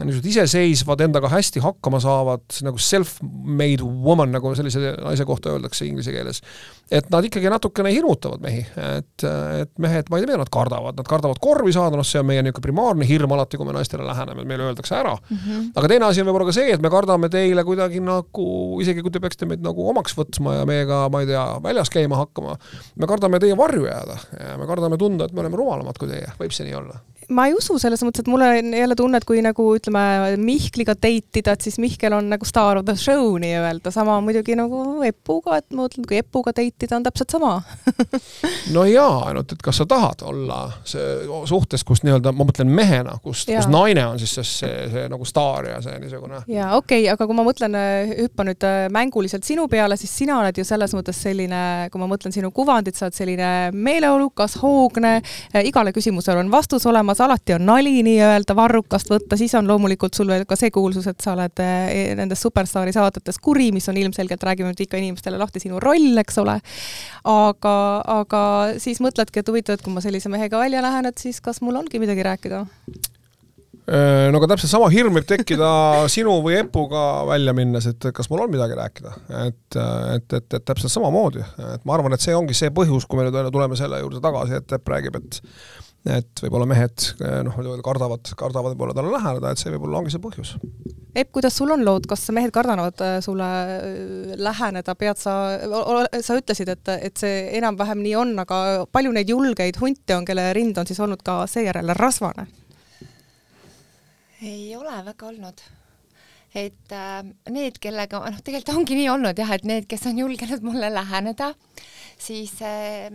niisugused 0.00 0.26
iseseisvad, 0.32 1.04
endaga 1.06 1.30
hästi 1.30 1.62
hakkama 1.62 2.00
saavad, 2.02 2.42
nagu 2.66 2.82
self-made 2.82 3.86
woman, 3.86 4.34
nagu 4.34 4.50
sellise 4.58 4.96
naise 4.96 5.28
kohta 5.28 5.54
öeldakse 5.54 5.86
inglise 5.86 6.14
keeles, 6.14 6.42
et 6.90 7.06
nad 7.14 7.30
ikkagi 7.30 7.54
natukene 7.54 7.94
hirmutavad 7.94 8.42
mehi, 8.42 8.64
et, 8.88 9.26
et 9.62 9.72
mehed, 9.78 10.10
ma 10.10 10.18
ei 10.18 10.26
tea, 10.26 10.32
mida 10.32 10.40
nad 10.42 10.50
kardavad, 10.50 10.98
nad 10.98 11.06
kardavad 11.06 11.38
korvi 11.42 11.76
saada, 11.78 11.94
noh, 11.94 12.06
see 12.06 12.18
on 12.18 12.26
meie 12.26 12.42
niisugune 12.42 12.66
primaarne 12.66 13.06
hirm 13.06 13.38
alati, 13.38 13.58
kui 13.60 13.70
me 13.70 13.76
naistele 13.76 14.02
läheneme, 14.02 14.42
meile 14.48 14.66
öeldakse 14.72 14.98
ära 14.98 15.14
mm. 15.14 15.38
-hmm. 15.38 15.72
aga 15.78 15.94
teine 15.94 16.10
asi 16.10 16.24
on 16.24 16.30
võib-olla 16.30 16.50
ka 16.50 16.58
see, 16.58 16.74
et 16.74 16.82
me 16.82 16.90
kardame 16.90 17.30
teile 17.30 17.62
kuidagi 17.64 18.00
nagu, 18.02 18.48
isegi 18.82 19.04
kui 19.04 19.14
te 19.14 19.20
peaksite 19.28 19.48
meid 19.50 19.64
nagu 19.64 19.84
omaks 19.92 20.16
võtma 20.18 20.58
ja 20.60 20.64
meiega, 20.68 21.04
ma 21.12 21.22
ei 21.22 21.28
tea, 21.30 21.44
väljas 21.64 21.92
käima 21.92 22.18
hakkama. 22.22 22.56
me 22.96 23.10
kardame 23.10 23.40
teie 23.42 23.56
varju 23.58 23.86
jääda 23.86 24.18
ja 24.40 24.56
me 24.58 24.66
kardame 24.70 24.98
tunda, 25.00 25.28
et 25.28 25.36
me 25.36 25.44
oleme 25.44 25.60
rumalamad 25.60 26.00
kui 26.00 26.10
teie, 26.10 26.32
võib 26.40 26.56
see 26.56 26.68
nii 26.68 26.78
olla? 26.80 27.00
Ma 27.28 27.44
ei 27.48 27.54
usu 27.56 27.76
selles 27.80 28.00
mõttes, 28.06 28.24
et 28.24 28.30
mul 28.30 28.42
on 28.44 28.72
jälle 28.72 28.96
tunne, 28.96 29.20
et 29.20 29.26
kui 29.28 29.42
nagu 29.44 29.64
ütleme 29.76 30.36
Mihkliga 30.40 30.94
date 30.96 31.42
ida, 31.42 31.54
et 31.54 31.64
siis 31.66 31.76
Mihkel 31.82 32.14
on 32.16 32.30
nagu 32.32 32.46
star 32.48 32.80
of 32.80 32.86
the 32.88 32.94
show 32.96 33.34
nii-öelda, 33.40 33.92
sama 33.94 34.18
muidugi 34.24 34.56
nagu 34.58 35.02
Epuga, 35.06 35.58
et 35.60 35.66
ma 35.72 35.84
mõtlen, 35.84 36.06
kui 36.08 36.20
Epuga 36.22 36.54
date 36.56 36.88
ida 36.88 36.96
on 36.96 37.04
täpselt 37.06 37.34
sama 37.36 37.58
no 38.74 38.84
jaa, 38.88 39.28
ainult 39.28 39.52
et 39.54 39.62
kas 39.64 39.80
sa 39.82 39.86
tahad 39.88 40.24
olla 40.28 40.60
see 40.88 41.26
suhtes, 41.50 41.84
kus 41.86 42.02
nii-öelda, 42.06 42.32
ma 42.36 42.46
mõtlen 42.48 42.72
mehena, 42.72 43.18
kus, 43.22 43.44
kus 43.48 43.68
naine 43.70 44.06
on 44.08 44.20
siis 44.22 44.34
see, 44.38 44.46
see, 44.48 44.88
see 44.94 45.04
nagu 45.12 45.28
staar 45.28 45.68
ja 45.68 45.82
see 45.84 45.98
niisugune. 46.00 46.42
jaa, 46.48 46.72
okei 46.78 47.04
okay,, 47.04 47.12
aga 47.12 47.28
kui 47.28 47.36
ma 47.36 47.44
mõtlen, 47.46 47.76
hüppan 48.24 48.50
nüüd 48.52 48.68
äh, 48.68 48.78
mänguliselt 48.94 49.44
sinu 49.44 49.68
peale, 49.68 50.00
siis 50.00 50.16
sina 50.22 50.40
oled 50.40 50.56
ju 50.58 50.64
selles 50.68 50.96
mõttes 50.96 51.20
selline, 51.28 51.62
kui 51.92 52.00
ma 52.00 52.08
mõtlen 52.10 52.34
sinu 52.34 52.50
kuvandit, 52.56 52.96
sa 52.96 53.08
oled 53.08 53.20
selline 53.20 53.52
meeleolukas, 53.76 54.58
hoogne, 54.62 55.18
äh, 55.52 55.68
igale 55.68 55.92
küsimusele 55.96 56.40
on 56.40 56.52
vastus 56.52 56.88
olemas, 56.88 57.17
samas 57.18 57.30
alati 57.30 57.54
on 57.54 57.66
nali 57.66 58.02
nii-öelda 58.06 58.54
varrukast 58.56 59.10
võtta, 59.10 59.36
siis 59.38 59.54
on 59.58 59.66
loomulikult 59.68 60.14
sul 60.14 60.30
veel 60.30 60.44
ka 60.48 60.56
see 60.58 60.70
kuulsus, 60.74 61.06
et 61.10 61.20
sa 61.20 61.34
oled 61.34 61.62
eh, 61.62 62.14
nendes 62.18 62.40
superstaari 62.44 62.94
saadetes 62.94 63.40
kuri, 63.42 63.70
mis 63.74 63.88
on 63.90 63.98
ilmselgelt, 63.98 64.44
räägime 64.46 64.70
nüüd 64.70 64.84
ikka 64.86 65.00
inimestele 65.00 65.38
lahti 65.40 65.62
sinu 65.62 65.80
roll, 65.82 66.16
eks 66.22 66.38
ole. 66.42 66.58
aga, 67.24 67.76
aga 68.20 68.42
siis 68.78 69.02
mõtledki, 69.04 69.42
et 69.42 69.50
huvitav, 69.50 69.78
et 69.78 69.84
kui 69.84 69.94
ma 69.94 70.04
sellise 70.04 70.30
mehega 70.32 70.60
välja 70.60 70.82
lähen, 70.84 71.10
et 71.10 71.18
siis 71.18 71.40
kas 71.40 71.62
mul 71.64 71.80
ongi 71.80 72.00
midagi 72.02 72.26
rääkida? 72.26 72.64
Äh, 73.88 74.28
no 74.28 74.38
aga 74.38 74.50
täpselt 74.52 74.70
sama 74.70 74.90
hirm 74.92 75.16
võib 75.16 75.26
tekkida 75.28 75.68
sinu 76.14 76.38
või 76.44 76.58
Epuga 76.60 77.24
välja 77.28 77.56
minnes, 77.56 77.88
et 77.90 78.10
kas 78.14 78.30
mul 78.30 78.44
on 78.44 78.52
midagi 78.52 78.78
rääkida, 78.78 79.16
et, 79.48 79.80
et, 79.80 80.38
et, 80.38 80.48
et 80.60 80.70
täpselt 80.70 80.94
samamoodi, 80.94 81.42
et 81.74 81.84
ma 81.88 81.98
arvan, 81.98 82.14
et 82.14 82.22
see 82.22 82.36
ongi 82.36 82.56
see 82.56 82.70
põhjus, 82.74 83.08
kui 83.08 83.18
me 83.18 83.26
nüüd 83.26 83.52
tuleme 83.54 83.80
selle 83.80 84.02
juurde 84.04 84.22
tagasi, 84.22 84.60
et 84.60 84.78
Epp 84.78 84.94
räägib, 84.94 85.18
et 85.18 85.42
et 86.08 86.42
võib-olla 86.44 86.66
mehed 86.68 87.10
noh, 87.46 87.58
kardavad, 87.84 88.30
kardavad 88.38 88.74
võib-olla 88.74 88.96
talle 88.96 89.12
läheneda, 89.12 89.52
et 89.52 89.60
see 89.60 89.72
võib-olla 89.74 90.02
ongi 90.02 90.14
see 90.14 90.22
põhjus. 90.22 90.54
Epp, 91.18 91.32
kuidas 91.34 91.56
sul 91.56 91.72
on 91.74 91.82
lood, 91.86 92.06
kas 92.08 92.26
mehed 92.36 92.52
kardavad 92.54 93.00
äh, 93.04 93.16
sulle 93.24 93.48
äh, 93.48 94.34
läheneda, 94.38 94.94
pead 94.98 95.18
sa, 95.20 95.34
sa 96.22 96.36
ütlesid, 96.38 96.70
et, 96.74 96.92
et 97.08 97.18
see 97.18 97.40
enam-vähem 97.58 98.02
nii 98.04 98.14
on, 98.20 98.34
aga 98.44 98.60
palju 98.92 99.14
neid 99.16 99.32
julgeid 99.32 99.80
hunte 99.82 100.18
on, 100.18 100.28
kelle 100.28 100.50
rind 100.56 100.78
on 100.78 100.88
siis 100.88 101.00
olnud 101.04 101.24
ka 101.26 101.42
seejärel 101.50 101.94
rasvane? 101.98 102.46
ei 104.38 104.70
ole 104.78 105.00
väga 105.02 105.26
olnud 105.26 105.64
et 106.56 106.92
äh, 106.94 107.24
need, 107.52 107.80
kellega, 107.82 108.20
noh, 108.22 108.38
tegelikult 108.44 108.76
ongi 108.78 108.96
nii 108.96 109.08
olnud 109.12 109.40
jah, 109.40 109.50
et 109.56 109.66
need, 109.68 109.88
kes 109.90 110.06
on 110.08 110.20
julgenud 110.22 110.64
mulle 110.64 110.92
läheneda, 110.94 111.50
siis 112.20 112.54
äh, 112.64 113.10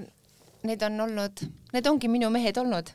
need 0.67 0.83
on 0.85 0.99
olnud, 1.05 1.45
need 1.73 1.87
ongi 1.87 2.09
minu 2.11 2.29
mehed 2.33 2.57
olnud. 2.57 2.91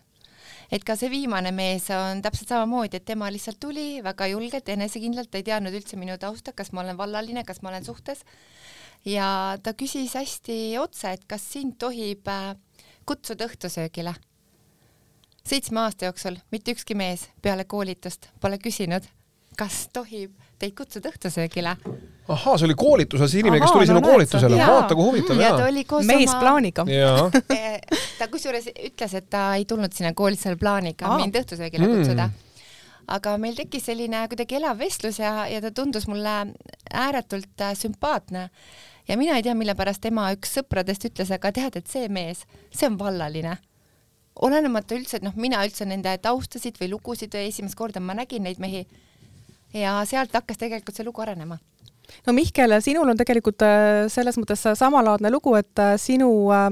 et 0.69 0.85
ka 0.85 0.99
see 1.01 1.09
viimane 1.09 1.49
mees 1.57 1.87
on 1.97 2.21
täpselt 2.21 2.51
samamoodi, 2.53 2.99
et 2.99 3.05
tema 3.09 3.31
lihtsalt 3.33 3.57
tuli 3.61 4.03
väga 4.05 4.27
julgelt, 4.29 4.69
enesekindlalt, 4.69 5.31
ta 5.33 5.41
ei 5.41 5.47
teadnud 5.47 5.73
üldse 5.73 5.97
minu 5.97 6.19
tausta, 6.21 6.53
kas 6.53 6.75
ma 6.77 6.83
olen 6.83 6.99
vallaline, 6.99 7.45
kas 7.49 7.63
ma 7.63 7.71
olen 7.71 7.85
suhtes. 7.85 8.25
ja 9.05 9.57
ta 9.63 9.73
küsis 9.73 10.15
hästi 10.15 10.77
otse, 10.79 11.13
et 11.17 11.25
kas 11.27 11.45
sind 11.53 11.79
tohib 11.81 12.29
äh, 12.29 12.57
kutsuda 13.07 13.49
õhtusöögile. 13.49 14.15
seitsme 15.45 15.81
aasta 15.81 16.05
jooksul 16.05 16.37
mitte 16.53 16.73
ükski 16.77 16.95
mees 16.95 17.29
peale 17.43 17.65
koolitust 17.65 18.29
pole 18.41 18.59
küsinud, 18.59 19.09
kas 19.57 19.89
tohib 19.93 20.37
teid 20.59 20.75
kutsuda 20.79 21.13
õhtusöögile. 21.13 21.77
ahhaa, 22.29 22.57
see 22.59 22.67
oli 22.69 22.77
koolituses 22.79 23.35
inimene, 23.39 23.61
kes 23.63 23.73
tuli 23.73 23.87
no, 23.87 23.93
sinu 23.93 24.03
koolitusele, 24.05 24.59
vaata 24.59 24.97
kui 24.99 25.07
huvitav. 25.07 25.41
ja 25.41 25.55
ta 25.57 25.69
oli 25.69 25.85
koos 25.89 26.07
mees 26.09 26.29
oma... 26.31 26.41
plaaniga. 26.43 26.85
Eh, 27.59 27.81
ta 28.19 28.29
kusjuures 28.29 28.69
ütles, 28.75 29.15
et 29.15 29.31
ta 29.31 29.55
ei 29.57 29.65
tulnud 29.69 29.95
sinna 29.95 30.13
koolitusele 30.17 30.59
plaaniga 30.61 31.09
Aa. 31.09 31.23
mind 31.23 31.39
õhtusöögile 31.41 31.87
mm. 31.87 31.97
kutsuda 31.97 32.29
aga 33.09 33.37
meil 33.41 33.57
tekkis 33.57 33.87
selline 33.89 34.27
kuidagi 34.29 34.59
elav 34.59 34.79
vestlus 34.83 35.19
ja, 35.23 35.47
ja 35.49 35.63
ta 35.65 35.71
tundus 35.75 36.07
mulle 36.11 36.35
ääretult 36.93 37.65
äh, 37.65 37.73
sümpaatne. 37.79 38.49
ja 39.09 39.17
mina 39.17 39.37
ei 39.37 39.43
tea, 39.43 39.55
mille 39.57 39.75
pärast 39.79 40.03
tema 40.05 40.29
üks 40.37 40.53
sõpradest 40.59 41.09
ütles, 41.09 41.33
aga 41.33 41.53
tead, 41.53 41.81
et 41.81 41.89
see 41.89 42.09
mees, 42.13 42.45
see 42.71 42.91
on 42.91 42.99
vallaline 43.01 43.57
olenemata 44.39 44.95
üldse, 44.95 45.19
et 45.19 45.27
noh, 45.27 45.35
mina 45.37 45.61
üldse 45.67 45.87
nende 45.89 46.13
taustasid 46.23 46.79
või 46.81 46.93
lugusid 46.93 47.35
või 47.35 47.49
esimest 47.51 47.79
korda 47.79 48.01
ma 48.01 48.15
nägin 48.19 48.45
neid 48.47 48.61
mehi 48.63 48.85
ja 49.75 50.01
sealt 50.05 50.35
hakkas 50.35 50.59
tegelikult 50.59 50.97
see 50.97 51.07
lugu 51.07 51.23
arenema. 51.23 51.59
No 52.27 52.33
Mihkel, 52.33 52.73
sinul 52.81 53.09
on 53.09 53.17
tegelikult 53.17 53.63
äh, 53.65 54.07
selles 54.09 54.39
mõttes 54.41 54.65
samalaadne 54.79 55.31
lugu, 55.33 55.55
et 55.59 55.83
äh, 55.83 55.97
sinu 56.01 56.31
äh, 56.55 56.71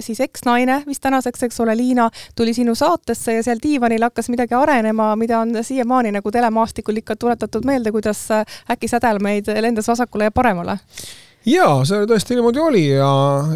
siis 0.00 0.20
eksnaine, 0.22 0.82
vist 0.86 1.02
tänaseks, 1.02 1.42
eks 1.48 1.60
ole, 1.64 1.74
Liina, 1.76 2.08
tuli 2.36 2.54
sinu 2.54 2.74
saatesse 2.78 3.38
ja 3.38 3.42
seal 3.42 3.62
diivanil 3.62 4.06
hakkas 4.06 4.28
midagi 4.30 4.54
arenema, 4.54 5.14
mida 5.16 5.40
on 5.40 5.56
siiamaani 5.64 6.12
nagu 6.18 6.30
telemaastikul 6.32 7.02
ikka 7.02 7.16
tuletatud 7.16 7.66
meelde, 7.66 7.92
kuidas 7.92 8.26
äkki 8.70 8.88
sädelmeid 8.92 9.48
lendas 9.60 9.88
vasakule 9.88 10.28
ja 10.28 10.34
paremale 10.34 10.78
jaa, 11.46 11.82
see 11.86 12.06
tõesti 12.10 12.36
niimoodi 12.36 12.60
oli 12.62 12.82
ja, 12.88 13.08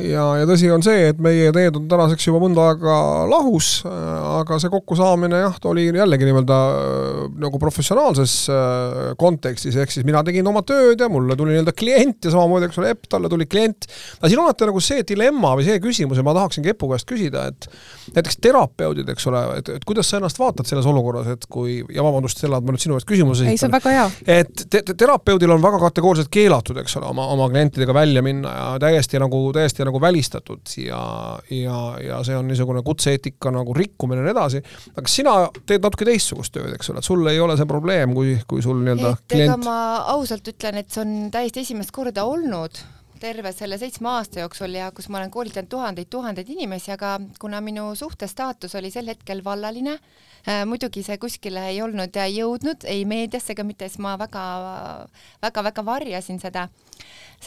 ja, 0.05 0.25
ja 0.41 0.47
tõsi 0.49 0.71
on 0.71 0.83
see, 0.85 1.09
et 1.11 1.21
meie 1.23 1.51
teed 1.55 1.77
on 1.79 1.89
tänaseks 1.91 2.29
juba 2.29 2.39
mõnda 2.43 2.69
aega 2.71 2.97
lahus, 3.31 3.81
aga 3.87 4.61
see 4.63 4.71
kokkusaamine 4.73 5.41
jah, 5.43 5.57
ta 5.61 5.73
oli 5.73 5.89
jällegi 5.89 6.29
nii-öelda 6.29 6.59
äh, 6.71 7.25
nagu 7.43 7.61
professionaalses 7.63 8.35
äh, 8.53 9.01
kontekstis, 9.21 9.77
ehk 9.81 9.95
siis 9.95 10.07
mina 10.07 10.23
tegin 10.27 10.47
oma 10.47 10.63
tööd 10.67 11.03
ja 11.03 11.11
mulle 11.13 11.37
tuli 11.39 11.57
nii-öelda 11.57 11.75
klient 11.77 12.29
ja 12.29 12.35
samamoodi, 12.35 12.71
eks 12.71 12.81
ole, 12.81 12.95
Epp, 12.95 13.07
talle 13.11 13.31
tuli 13.31 13.47
klient. 13.51 13.87
aga 14.19 14.31
siin 14.31 14.41
on 14.43 14.49
alati 14.49 14.71
nagu 14.71 14.83
see 14.83 15.05
dilemma 15.07 15.53
või 15.59 15.67
see 15.67 15.83
küsimus 15.83 16.19
ja 16.19 16.27
ma 16.27 16.35
tahaksin 16.39 16.67
Kepu 16.67 16.93
käest 16.93 17.09
küsida, 17.11 17.49
et 17.51 17.69
näiteks 18.15 18.39
terapeudid, 18.43 19.11
eks 19.11 19.27
ole, 19.31 19.43
et, 19.59 19.73
et 19.81 19.87
kuidas 19.87 20.11
sa 20.11 20.19
ennast 20.19 20.39
vaatad 20.39 20.69
selles 20.69 20.87
olukorras, 20.91 21.27
et 21.35 21.47
kui, 21.51 21.81
ja 21.95 22.07
vabandust, 22.07 22.39
Stella, 22.41 22.61
et 22.63 22.67
ma 22.67 22.75
nüüd 22.75 22.83
sinu 22.83 22.97
käest 22.97 23.11
küsimuse 23.11 23.45
esitan. 23.45 23.53
ei, 23.53 23.61
see 23.61 23.69
on 23.69 23.75
väga 23.75 23.95
hea. 23.97 24.07
et 24.39 24.65
te, 24.71 24.83
te, 24.87 24.95
terapeudil 24.95 25.55
on 25.55 25.63
väga 25.63 25.83
kategooriliselt 25.83 26.31
keelatud, 26.33 26.79
eks 26.83 26.97
ole, 27.01 27.11
oma, 27.11 27.27
oma 27.35 27.51
klientidega 27.53 27.80
klientidega 27.81 27.95
välja 27.95 28.23
minna 28.23 28.49
ja 28.49 28.79
täiesti 28.81 29.19
nagu, 29.19 29.53
täiesti 29.53 29.85
nagu 29.85 30.01
välistatud 30.01 30.61
ja, 30.77 31.39
ja, 31.51 31.79
ja 32.05 32.21
see 32.25 32.37
on 32.37 32.49
niisugune 32.49 32.83
kutse-eetika 32.83 33.51
nagu 33.55 33.75
rikkumine 33.75 34.21
ja 34.21 34.29
nii 34.29 34.35
edasi. 34.35 34.63
aga 34.97 35.09
sina 35.09 35.35
teed 35.67 35.83
natuke 35.83 36.05
teistsugust 36.05 36.53
tööd, 36.55 36.73
eks 36.75 36.91
ole, 36.91 37.01
et 37.01 37.09
sul 37.09 37.27
ei 37.31 37.41
ole 37.41 37.57
see 37.57 37.69
probleem, 37.69 38.15
kui, 38.15 38.37
kui 38.47 38.63
sul 38.63 38.81
nii-öelda 38.85 39.17
klient. 39.29 39.65
ma 39.65 40.05
ausalt 40.15 40.49
ütlen, 40.53 40.81
et 40.81 40.91
see 40.91 41.05
on 41.05 41.31
täiesti 41.33 41.65
esimest 41.65 41.95
korda 41.95 42.25
olnud 42.29 42.83
terve 43.21 43.53
selle 43.53 43.79
seitsme 43.79 44.09
aasta 44.09 44.41
jooksul 44.41 44.75
ja 44.75 44.91
kus 44.97 45.09
ma 45.09 45.21
olen 45.21 45.31
koolitanud 45.31 45.69
tuhandeid-tuhandeid 45.71 46.49
inimesi, 46.57 46.93
aga 46.95 47.19
kuna 47.41 47.61
minu 47.61 47.91
suhtestaatus 47.95 48.75
oli 48.81 48.91
sel 48.91 49.12
hetkel 49.12 49.45
vallaline 49.45 49.99
äh,, 49.99 50.65
muidugi 50.67 51.05
see 51.07 51.19
kuskile 51.21 51.69
ei 51.71 51.83
olnud 51.83 52.17
jõudnud, 52.17 52.89
ei 52.89 53.05
meediasse 53.05 53.55
ega 53.55 53.65
mitte, 53.65 53.89
siis 53.89 54.03
ma 54.03 54.17
väga-väga-väga 54.21 55.85
varjasin 55.85 56.41
seda 56.41 56.69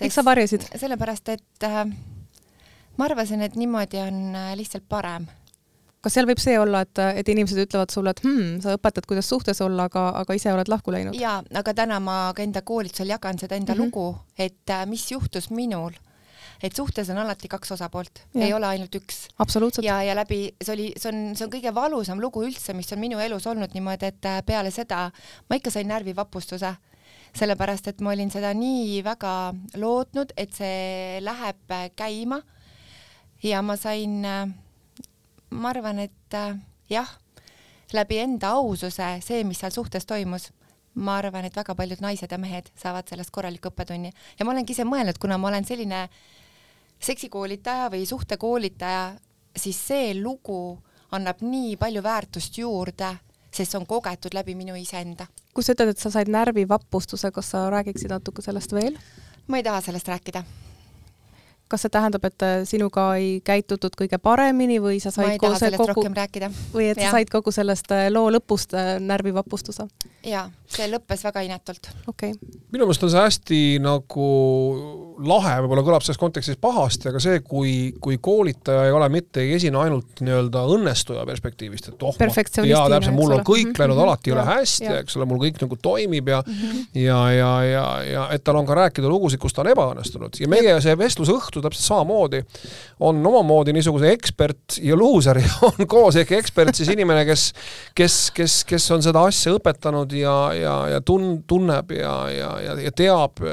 miks 0.01 0.15
sa 0.15 0.25
varjasid? 0.25 0.65
sellepärast, 0.75 1.29
et 1.29 1.67
äh, 1.67 1.85
ma 2.97 3.05
arvasin, 3.05 3.41
et 3.45 3.55
niimoodi 3.59 4.01
on 4.01 4.35
äh, 4.35 4.53
lihtsalt 4.57 4.85
parem. 4.89 5.27
Kas 6.03 6.17
seal 6.17 6.27
võib 6.27 6.41
see 6.43 6.55
olla, 6.59 6.83
et, 6.83 7.01
et 7.21 7.33
inimesed 7.33 7.59
ütlevad 7.65 7.93
sulle, 7.93 8.13
et 8.13 8.23
hmm, 8.25 8.61
sa 8.63 8.77
õpetad, 8.77 9.07
kuidas 9.09 9.29
suhtes 9.29 9.61
olla, 9.63 9.87
aga, 9.91 10.09
aga 10.23 10.37
ise 10.37 10.53
oled 10.53 10.71
lahku 10.71 10.93
läinud? 10.95 11.17
jaa, 11.19 11.41
aga 11.61 11.75
täna 11.83 11.99
ma 12.03 12.17
ka 12.35 12.43
enda 12.45 12.63
koolitusel 12.65 13.13
jagan 13.13 13.39
seda 13.39 13.55
enda 13.55 13.73
mm 13.73 13.79
-hmm. 13.79 13.85
lugu, 13.85 14.17
et 14.37 14.69
äh, 14.69 14.85
mis 14.85 15.11
juhtus 15.11 15.49
minul 15.49 15.95
et 16.63 16.75
suhtes 16.75 17.09
on 17.09 17.17
alati 17.17 17.47
kaks 17.47 17.71
osapoolt, 17.71 18.23
ei 18.35 18.53
ole 18.53 18.67
ainult 18.67 18.95
üks. 18.95 19.27
ja, 19.81 20.03
ja 20.03 20.15
läbi, 20.15 20.55
see 20.63 20.73
oli, 20.73 20.93
see 20.97 21.11
on, 21.11 21.35
see 21.35 21.45
on 21.45 21.51
kõige 21.51 21.73
valusam 21.75 22.21
lugu 22.21 22.43
üldse, 22.43 22.73
mis 22.73 22.91
on 22.93 22.99
minu 22.99 23.19
elus 23.19 23.47
olnud 23.47 23.73
niimoodi, 23.73 24.05
et 24.05 24.25
äh, 24.25 24.41
peale 24.45 24.71
seda 24.71 25.11
ma 25.49 25.55
ikka 25.55 25.71
sain 25.71 25.87
närvivapustuse 25.87 26.75
sellepärast 27.33 27.87
et 27.89 28.01
ma 28.01 28.13
olin 28.13 28.31
seda 28.33 28.53
nii 28.53 29.01
väga 29.05 29.53
lootnud, 29.81 30.33
et 30.37 30.53
see 30.53 31.21
läheb 31.23 31.73
käima. 31.97 32.41
ja 33.43 33.61
ma 33.61 33.75
sain, 33.75 34.21
ma 35.53 35.71
arvan, 35.71 35.99
et 36.03 36.37
jah, 36.89 37.09
läbi 37.93 38.19
enda 38.23 38.53
aususe, 38.57 39.07
see, 39.25 39.43
mis 39.47 39.61
seal 39.61 39.73
suhtes 39.75 40.07
toimus, 40.09 40.49
ma 40.95 41.17
arvan, 41.21 41.45
et 41.47 41.55
väga 41.57 41.75
paljud 41.77 42.01
naised 42.03 42.31
ja 42.31 42.39
mehed 42.41 42.69
saavad 42.79 43.09
sellest 43.09 43.33
korraliku 43.33 43.71
õppetunni 43.71 44.11
ja 44.11 44.45
ma 44.45 44.53
olengi 44.53 44.75
ise 44.75 44.85
mõelnud, 44.85 45.17
kuna 45.21 45.39
ma 45.41 45.49
olen 45.49 45.65
selline 45.65 46.07
seksikoolitaja 47.03 47.89
või 47.93 48.05
suhtekoolitaja, 48.07 49.05
siis 49.57 49.79
see 49.89 50.13
lugu 50.19 50.77
annab 51.13 51.41
nii 51.45 51.77
palju 51.81 52.03
väärtust 52.05 52.57
juurde 52.61 53.11
sest 53.53 53.73
see 53.73 53.79
on 53.79 53.85
kogetud 53.85 54.33
läbi 54.33 54.55
minu 54.57 54.75
iseenda. 54.79 55.27
kui 55.53 55.63
sa 55.63 55.75
ütled, 55.75 55.93
et 55.93 56.01
sa 56.01 56.09
said 56.13 56.29
närvivapustuse, 56.33 57.31
kas 57.31 57.53
sa 57.53 57.67
räägiksid 57.69 58.13
natuke 58.13 58.41
sellest 58.41 58.73
veel? 58.73 58.97
ma 59.47 59.59
ei 59.59 59.65
taha 59.65 59.81
sellest 59.85 60.09
rääkida 60.09 60.43
kas 61.73 61.85
see 61.85 61.93
tähendab, 61.93 62.25
et 62.29 62.45
äh, 62.45 62.55
sinuga 62.69 63.07
ei 63.17 63.37
käitutud 63.45 63.95
kõige 63.97 64.19
paremini 64.21 64.77
või 64.83 64.99
sa 65.03 65.11
said 65.13 65.39
kogu 65.41 65.57
see 65.57 65.71
kogu 65.79 66.05
või 66.73 66.91
et 66.91 67.01
ja. 67.01 67.09
sa 67.09 67.17
said 67.17 67.31
kogu 67.33 67.53
sellest 67.55 67.89
äh, 67.95 68.09
loo 68.13 68.29
lõpust 68.33 68.75
äh, 68.77 68.95
närvivapustuse? 69.01 69.87
jaa, 70.29 70.45
see 70.69 70.85
lõppes 70.91 71.25
väga 71.25 71.45
inetult. 71.47 71.89
okei 72.07 72.35
okay.. 72.35 72.61
minu 72.75 72.85
meelest 72.85 73.07
on 73.07 73.13
see 73.13 73.25
hästi 73.25 73.63
nagu 73.83 74.29
lahe, 75.21 75.55
võib-olla 75.63 75.83
kõlab 75.85 76.05
selles 76.05 76.19
kontekstis 76.21 76.57
pahasti, 76.61 77.09
aga 77.11 77.21
see, 77.21 77.41
kui, 77.45 77.73
kui 78.01 78.17
koolitaja 78.23 78.87
ei 78.87 78.93
ole 78.95 79.07
mitte, 79.13 79.43
ei 79.43 79.53
esine 79.57 79.77
ainult 79.81 80.21
nii-öelda 80.25 80.63
õnnestuja 80.75 81.25
perspektiivist, 81.27 81.91
et 81.91 82.05
oh, 82.05 82.17
jaa, 82.17 82.85
täpselt, 82.91 83.15
mul 83.15 83.35
on 83.37 83.43
kõik 83.45 83.73
läinud 83.77 83.95
mm 83.95 83.99
-hmm. 83.99 84.03
alati 84.07 84.33
üle 84.33 84.45
hästi, 84.47 84.89
eks 85.01 85.17
ole, 85.19 85.27
mul 85.29 85.41
kõik 85.43 85.61
nagu 85.63 85.77
toimib 85.81 86.31
ja 86.33 86.41
mm 86.45 86.53
-hmm. 86.53 86.85
ja, 87.03 87.19
ja, 87.31 87.51
ja, 87.69 87.85
ja 88.11 88.27
et 88.33 88.43
tal 88.43 88.59
on 88.59 88.65
ka 88.65 88.77
rääkida 88.77 89.09
lugusid, 89.09 89.39
kus 89.39 89.53
ta 89.53 89.61
on 89.61 89.71
ebaõnnestunud 89.73 90.39
ja 90.39 90.49
meie 90.49 90.79
see 90.81 90.97
vestlusõhtu 90.97 91.61
täpselt 91.63 91.87
samamoodi 91.87 92.43
on 93.03 93.19
omamoodi 93.27 93.73
niisuguse 93.75 94.11
ekspert 94.13 94.77
ja 94.81 94.95
luuser 94.99 95.39
ja 95.41 95.51
on 95.69 95.87
koos 95.89 96.17
ehk 96.19 96.31
ekspert 96.39 96.75
siis 96.77 96.91
inimene, 96.93 97.25
kes, 97.27 97.49
kes, 97.95 98.17
kes, 98.35 98.59
kes 98.69 98.89
on 98.95 99.03
seda 99.05 99.25
asja 99.29 99.55
õpetanud 99.57 100.13
ja, 100.17 100.35
ja, 100.57 100.75
ja 100.95 101.03
tun-, 101.05 101.41
tunneb 101.47 101.91
ja, 101.97 102.15
ja, 102.31 102.51
ja, 102.63 102.77
ja 102.87 102.93
teab, 102.95 103.43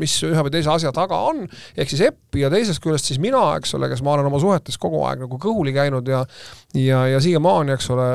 mis 0.00 0.16
ühe 0.26 0.46
või 0.46 0.54
teise 0.54 0.72
asja 0.74 0.92
taga 0.94 1.20
on, 1.30 1.44
ehk 1.76 1.92
siis 1.92 2.06
Epp 2.08 2.38
ja 2.38 2.50
teisest 2.52 2.82
küljest 2.84 3.10
siis 3.10 3.20
mina, 3.22 3.42
eks 3.58 3.74
ole, 3.78 3.88
kes 3.92 4.02
ma 4.04 4.16
olen 4.16 4.28
oma 4.30 4.40
suhetes 4.42 4.78
kogu 4.80 5.04
aeg 5.08 5.24
nagu 5.24 5.40
kõhuli 5.40 5.74
käinud 5.76 6.08
ja 6.10 6.24
ja, 6.74 7.04
ja 7.06 7.20
siiamaani, 7.20 7.72
eks 7.72 7.90
ole, 7.94 8.06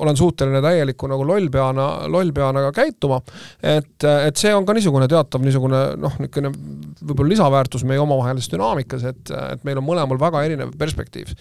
olen 0.00 0.16
suuteline 0.16 0.62
täieliku 0.64 1.08
nagu 1.10 1.26
lollpeana, 1.28 1.88
lollpeana 2.08 2.62
ka 2.68 2.72
käituma. 2.80 3.20
et, 3.62 4.04
et 4.04 4.36
see 4.36 4.54
on 4.54 4.66
ka 4.66 4.76
niisugune 4.76 5.08
teatav 5.10 5.44
niisugune 5.44 5.82
noh, 6.00 6.16
niisugune 6.22 6.52
võib-olla 7.02 7.34
lisaväärtus 7.34 7.84
meie 7.88 7.97
omavahelises 8.02 8.50
dünaamikas, 8.52 9.04
et, 9.10 9.32
et 9.54 9.64
meil 9.66 9.80
on 9.80 9.86
mõlemal 9.86 10.20
väga 10.20 10.42
erinev 10.46 10.74
perspektiiv. 10.78 11.32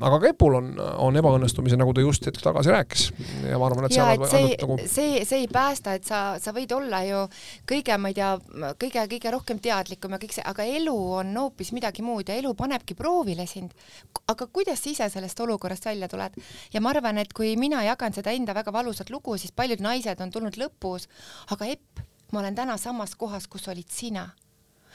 aga 0.00 0.20
ka 0.20 0.30
Epul 0.30 0.58
on, 0.58 0.70
on 1.02 1.16
ebaõnnestumisi, 1.20 1.78
nagu 1.80 1.94
ta 1.94 2.04
just 2.04 2.26
hetk 2.28 2.42
tagasi 2.42 2.72
rääkis 2.74 3.06
ja 3.48 3.58
ma 3.60 3.68
arvan, 3.68 3.88
et 3.88 3.96
ja, 3.96 4.10
et 4.14 4.26
see, 4.30 4.50
nagu... 4.60 4.78
see, 4.90 5.24
see 5.28 5.42
ei 5.44 5.48
päästa, 5.50 5.96
et 5.98 6.08
sa, 6.08 6.22
sa 6.42 6.54
võid 6.56 6.72
olla 6.76 7.02
ju 7.06 7.24
kõige, 7.70 7.98
ma 8.00 8.12
ei 8.12 8.18
tea, 8.18 8.32
kõige-kõige 8.80 9.34
rohkem 9.34 9.60
teadlikum 9.64 10.16
ja 10.16 10.20
kõik 10.22 10.36
see, 10.36 10.46
aga 10.46 10.66
elu 10.68 10.96
on 11.20 11.34
hoopis 11.42 11.74
midagi 11.76 12.04
muud 12.06 12.30
ja 12.30 12.38
elu 12.40 12.54
panebki 12.58 12.96
proovile 12.98 13.46
sind. 13.50 13.74
aga 14.28 14.46
kuidas 14.46 14.82
sa 14.82 14.90
ise 14.90 15.10
sellest 15.12 15.40
olukorrast 15.40 15.86
välja 15.86 16.08
tuled? 16.08 16.38
ja 16.72 16.80
ma 16.80 16.94
arvan, 16.94 17.18
et 17.18 17.32
kui 17.32 17.54
mina 17.60 17.82
jagan 17.84 18.14
seda 18.16 18.32
enda 18.32 18.54
väga 18.56 18.72
valusat 18.72 19.10
lugu, 19.10 19.36
siis 19.38 19.52
paljud 19.52 19.82
naised 19.84 20.20
on 20.20 20.32
tulnud 20.34 20.58
lõpus, 20.60 21.08
aga 21.54 21.68
Epp, 21.74 22.02
ma 22.32 22.40
olen 22.42 22.54
täna 22.54 22.76
samas 22.78 23.14
kohas, 23.18 23.46
kus 23.50 23.68
olid 23.68 23.90
sina 23.90 24.28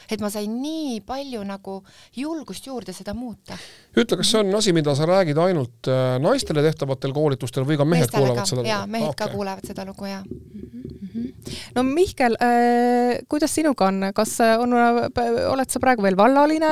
et 0.10 0.22
ma 0.22 0.30
sain 0.34 0.54
nii 0.62 1.00
palju 1.08 1.44
nagu 1.48 1.80
julgust 2.16 2.68
juurde 2.68 2.94
seda 2.96 3.14
muuta. 3.18 3.58
ütle, 3.98 4.20
kas 4.22 4.32
see 4.32 4.42
on 4.44 4.56
asi, 4.56 4.74
mida 4.76 4.96
sa 4.96 5.08
räägid 5.10 5.38
ainult 5.42 5.90
äh, 5.92 6.18
naistele 6.24 6.64
tehtavatel 6.66 7.14
koolitustel 7.16 7.68
või 7.68 7.80
ka 7.80 7.88
mehed 7.88 8.08
Meestele 8.08 8.24
kuulavad 8.24 8.44
ka. 8.44 8.50
seda 8.52 8.62
lugu? 8.62 8.72
jaa, 8.72 8.86
mehed 8.88 9.12
okay. 9.12 9.26
ka 9.26 9.34
kuulevad 9.34 9.70
seda 9.70 9.86
lugu, 9.88 10.10
jaa 10.10 10.24
mm. 10.24 11.10
-hmm. 11.10 11.54
no 11.76 11.84
Mihkel 11.84 12.38
äh,, 12.42 13.20
kuidas 13.30 13.56
sinuga 13.56 13.88
on, 13.88 14.04
kas 14.16 14.40
äh, 14.42 14.60
on, 14.60 14.74
äh, 14.74 15.52
oled 15.52 15.70
sa 15.70 15.80
praegu 15.80 16.04
veel 16.04 16.18
vallaline, 16.18 16.70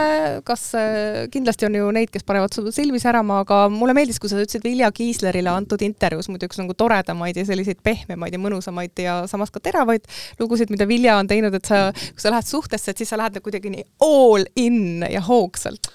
kas 0.48 0.74
äh, 0.76 1.28
kindlasti 1.32 1.66
on 1.66 1.76
ju 1.76 1.92
neid, 1.92 2.12
kes 2.14 2.24
panevad 2.24 2.54
su 2.54 2.72
silmi 2.72 3.00
särama, 3.00 3.42
aga 3.46 3.60
mulle 3.74 3.94
meeldis, 3.98 4.20
kui 4.20 4.30
sa 4.30 4.40
ütlesid 4.42 4.64
Vilja 4.64 4.92
Kiislerile 4.92 5.50
antud 5.50 5.82
intervjuus 5.82 6.30
muidu 6.30 6.50
üks 6.50 6.62
nagu 6.62 6.74
toredamaid 6.74 7.38
ja 7.38 7.46
selliseid 7.46 7.82
pehmemaid 7.84 8.34
ja 8.34 8.42
mõnusamaid 8.42 9.04
ja 9.04 9.18
samas 9.28 9.52
ka 9.52 9.60
teravaid 9.64 10.08
lugusid, 10.40 10.72
mida 10.74 10.88
Vilja 10.88 11.18
on 11.18 11.28
teinud, 11.28 11.54
et 11.58 11.66
sa, 11.66 11.92
kui 11.94 12.24
sa 12.24 12.34
lähed 12.34 12.48
suhtesse, 12.48 12.92
et 12.92 13.04
siis 13.04 13.10
sa 13.14 13.17
lähed 13.18 13.38
nagu 13.38 13.44
kuidagi 13.50 13.72
nii 13.74 13.86
all 14.08 14.46
in 14.56 15.06
ja 15.12 15.22
hoogsalt 15.30 15.90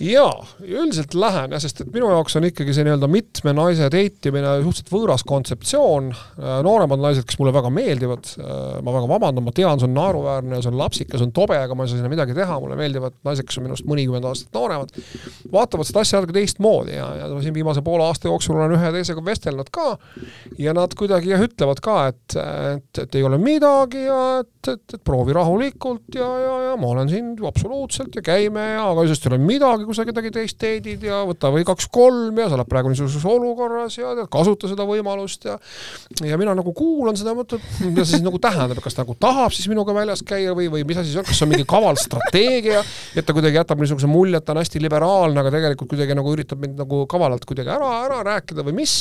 jaa, 0.00 0.46
üldiselt 0.64 1.14
lähen 1.18 1.52
jah, 1.54 1.60
sest 1.62 1.82
et 1.84 1.90
minu 1.92 2.08
jaoks 2.08 2.36
on 2.38 2.46
ikkagi 2.48 2.72
see 2.76 2.86
nii-öelda 2.86 3.08
mitme 3.10 3.52
naise 3.56 3.90
date 3.92 4.30
imine 4.30 4.54
suhteliselt 4.62 4.92
võõras 4.94 5.24
kontseptsioon. 5.28 6.10
Äh, 6.40 6.60
nooremad 6.64 7.02
naised, 7.02 7.26
kes 7.28 7.38
mulle 7.40 7.52
väga 7.54 7.72
meeldivad, 7.74 8.30
äh, 8.40 8.78
ma 8.84 8.94
väga 8.96 9.10
vabandan, 9.10 9.44
ma 9.44 9.52
tean, 9.56 9.80
see 9.80 9.88
on 9.90 9.96
naeruväärne 9.98 10.56
ja 10.56 10.64
see 10.64 10.72
on 10.72 10.78
lapsik 10.80 11.12
ja 11.12 11.20
see 11.20 11.28
on 11.28 11.34
tobe, 11.36 11.58
aga 11.60 11.76
ma 11.76 11.84
ei 11.84 11.92
saa 11.92 12.00
sinna 12.00 12.12
midagi 12.12 12.36
teha, 12.36 12.56
mulle 12.62 12.78
meeldivad 12.80 13.18
naised, 13.28 13.48
kes 13.48 13.60
on 13.60 13.68
minust 13.68 13.88
mõnikümmend 13.90 14.28
aastat 14.30 14.56
nooremad, 14.56 14.94
vaatavad 15.52 15.88
seda 15.88 16.04
asja 16.04 16.20
natuke 16.20 16.36
teistmoodi 16.38 16.96
ja, 16.96 17.10
ja 17.20 17.28
siin 17.44 17.56
viimase 17.56 17.84
poole 17.84 18.06
aasta 18.08 18.30
jooksul 18.30 18.56
olen 18.56 18.76
ühe 18.78 18.94
teisega 18.96 19.24
vestelnud 19.26 19.68
ka 19.74 19.90
ja 20.60 20.74
nad 20.76 20.96
kuidagi 20.96 21.34
jah, 21.34 21.44
ütlevad 21.44 21.84
ka, 21.84 21.98
et, 22.14 22.38
et, 22.40 23.04
et 23.04 23.20
ei 23.20 23.26
ole 23.26 23.40
midagi 23.42 24.06
ja 24.06 24.20
et, 24.40 24.72
et, 24.72 24.96
et 24.96 25.04
proovi 25.04 25.36
rahulikult 25.36 26.16
ja, 26.16 26.30
ja, 26.44 26.56
ja 26.70 26.74
ma 26.80 26.94
olen 26.94 27.12
siin 27.12 27.32
absoluutselt 27.46 28.16
ja 28.16 28.24
käime 28.24 28.64
ja 28.74 28.88
aga 28.88 29.04
sellest 29.04 29.28
ei 29.28 29.34
ole 29.34 29.40
midagi 29.44 29.89
kui 29.90 29.98
sa 29.98 30.06
kedagi 30.06 30.30
teist 30.34 30.58
teedid 30.60 31.02
ja 31.06 31.20
võta 31.28 31.50
või 31.52 31.64
kaks-kolm 31.66 32.38
ja 32.38 32.48
sa 32.50 32.58
oled 32.58 32.70
praegu 32.70 32.92
niisuguses 32.92 33.26
olukorras 33.26 33.98
ja 33.98 34.14
kasuta 34.30 34.70
seda 34.70 34.86
võimalust 34.88 35.48
ja 35.48 35.58
ja 36.26 36.38
mina 36.40 36.54
nagu 36.56 36.72
kuulan 36.76 37.18
seda, 37.18 37.34
mõtlen, 37.36 37.62
mida 37.82 38.04
see 38.04 38.16
siis 38.16 38.24
nagu 38.24 38.38
tähendab, 38.42 38.80
kas 38.84 38.96
ta 38.96 39.04
nagu 39.04 39.16
tahab 39.20 39.54
siis 39.56 39.68
minuga 39.70 39.94
väljas 39.96 40.22
käia 40.26 40.54
või, 40.56 40.70
või 40.72 40.86
mis 40.86 41.00
asi 41.02 41.12
see 41.12 41.22
on, 41.22 41.26
kas 41.28 41.40
see 41.40 41.46
on 41.48 41.52
mingi 41.54 41.66
kaval 41.68 41.98
strateegia, 42.00 42.84
et 43.16 43.26
ta 43.26 43.36
kuidagi 43.36 43.58
jätab 43.58 43.82
niisuguse 43.82 44.10
mulje, 44.10 44.38
et 44.38 44.46
ta 44.46 44.54
on 44.54 44.62
hästi 44.62 44.82
liberaalne, 44.82 45.42
aga 45.42 45.54
tegelikult 45.56 45.90
kuidagi 45.94 46.16
nagu 46.18 46.34
üritab 46.34 46.62
mind 46.62 46.80
nagu 46.84 47.04
kavalalt 47.10 47.46
kuidagi 47.48 47.72
ära, 47.74 47.92
ära 48.06 48.24
rääkida 48.30 48.66
või 48.66 48.80
mis 48.82 49.00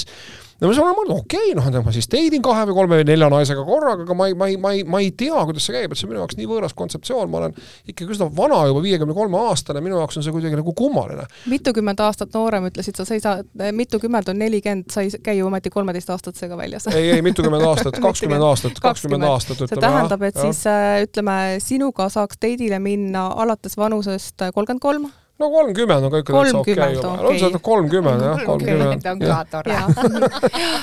no 0.60 0.70
ma 0.70 0.75
saan 0.75 0.89
aru, 0.92 1.18
okei 1.22 1.54
okay,, 1.54 1.56
noh, 1.58 1.84
ma 1.86 1.94
siis 1.96 2.10
date'in 2.12 2.44
kahe 2.44 2.66
või 2.70 2.75
kolme 2.78 3.00
või 3.00 3.08
nelja 3.08 3.30
naisega 3.32 3.63
korraga, 3.68 4.04
aga 4.06 4.18
ma 4.18 4.28
ei, 4.30 4.36
ma 4.38 4.50
ei, 4.51 4.58
ma 4.60 4.74
ei, 4.75 4.84
ma 4.84 5.01
ei 5.04 5.12
tea, 5.18 5.44
kuidas 5.48 5.68
see 5.68 5.75
käib, 5.75 5.94
et 5.94 6.00
see 6.00 6.08
on 6.08 6.13
minu 6.13 6.22
jaoks 6.24 6.38
nii 6.39 6.50
võõras 6.50 6.75
kontseptsioon, 6.78 7.32
ma 7.32 7.42
olen 7.42 7.56
ikkagi 7.89 8.16
üsna 8.16 8.28
vana 8.36 8.60
juba, 8.70 8.84
viiekümne 8.84 9.16
kolme 9.18 9.39
aastane, 9.50 9.84
minu 9.86 10.00
jaoks 10.01 10.20
on 10.20 10.25
see 10.25 10.36
kuidagi 10.36 10.60
nagu 10.60 10.74
kummaline. 10.78 11.28
mitukümmend 11.51 12.04
aastat 12.04 12.36
noorem, 12.36 12.68
ütlesid 12.72 13.00
sa, 13.00 13.08
sa 13.08 13.18
ei 13.18 13.24
saa, 13.24 13.38
mitukümmend 13.75 14.34
on 14.34 14.42
nelikümmend, 14.44 14.89
sa 14.94 15.06
ei 15.06 15.13
käi 15.24 15.39
ju 15.39 15.48
ometi 15.48 15.72
kolmeteistaastasega 15.74 16.60
väljas 16.60 16.89
ei, 16.92 17.13
ei 17.16 17.24
mitukümmend 17.25 17.66
aastat, 17.70 18.01
kakskümmend 18.08 18.44
aastat, 18.44 18.84
kakskümmend 18.84 19.30
aastat 19.30 19.63
ütleme. 19.63 19.74
see 19.75 19.86
tähendab, 19.88 20.28
et 20.28 20.36
ja. 20.36 20.50
siis 20.50 21.08
ütleme, 21.08 21.39
sinuga 21.63 22.10
saaks 22.12 22.39
date'ile 22.39 22.82
minna 22.84 23.30
alates 23.46 23.80
vanusest 23.80 24.50
kolmkümmend 24.54 24.84
kolm 24.84 25.10
no 25.39 25.50
kolmkümmend 25.50 26.03
on 26.03 26.12
ka 26.12 26.19
ikka 26.22 26.34
täitsa 26.36 26.60
okei 26.60 26.74
okay 26.75 26.96
juba, 26.96 27.12
no 27.24 27.31
see 27.31 27.48
on 27.48 27.62
kolmkümmend 27.63 28.24
jah, 28.25 28.41
kolmkümmend. 28.46 29.05
on 29.12 29.22
ka 29.24 29.38
tore. 29.53 29.77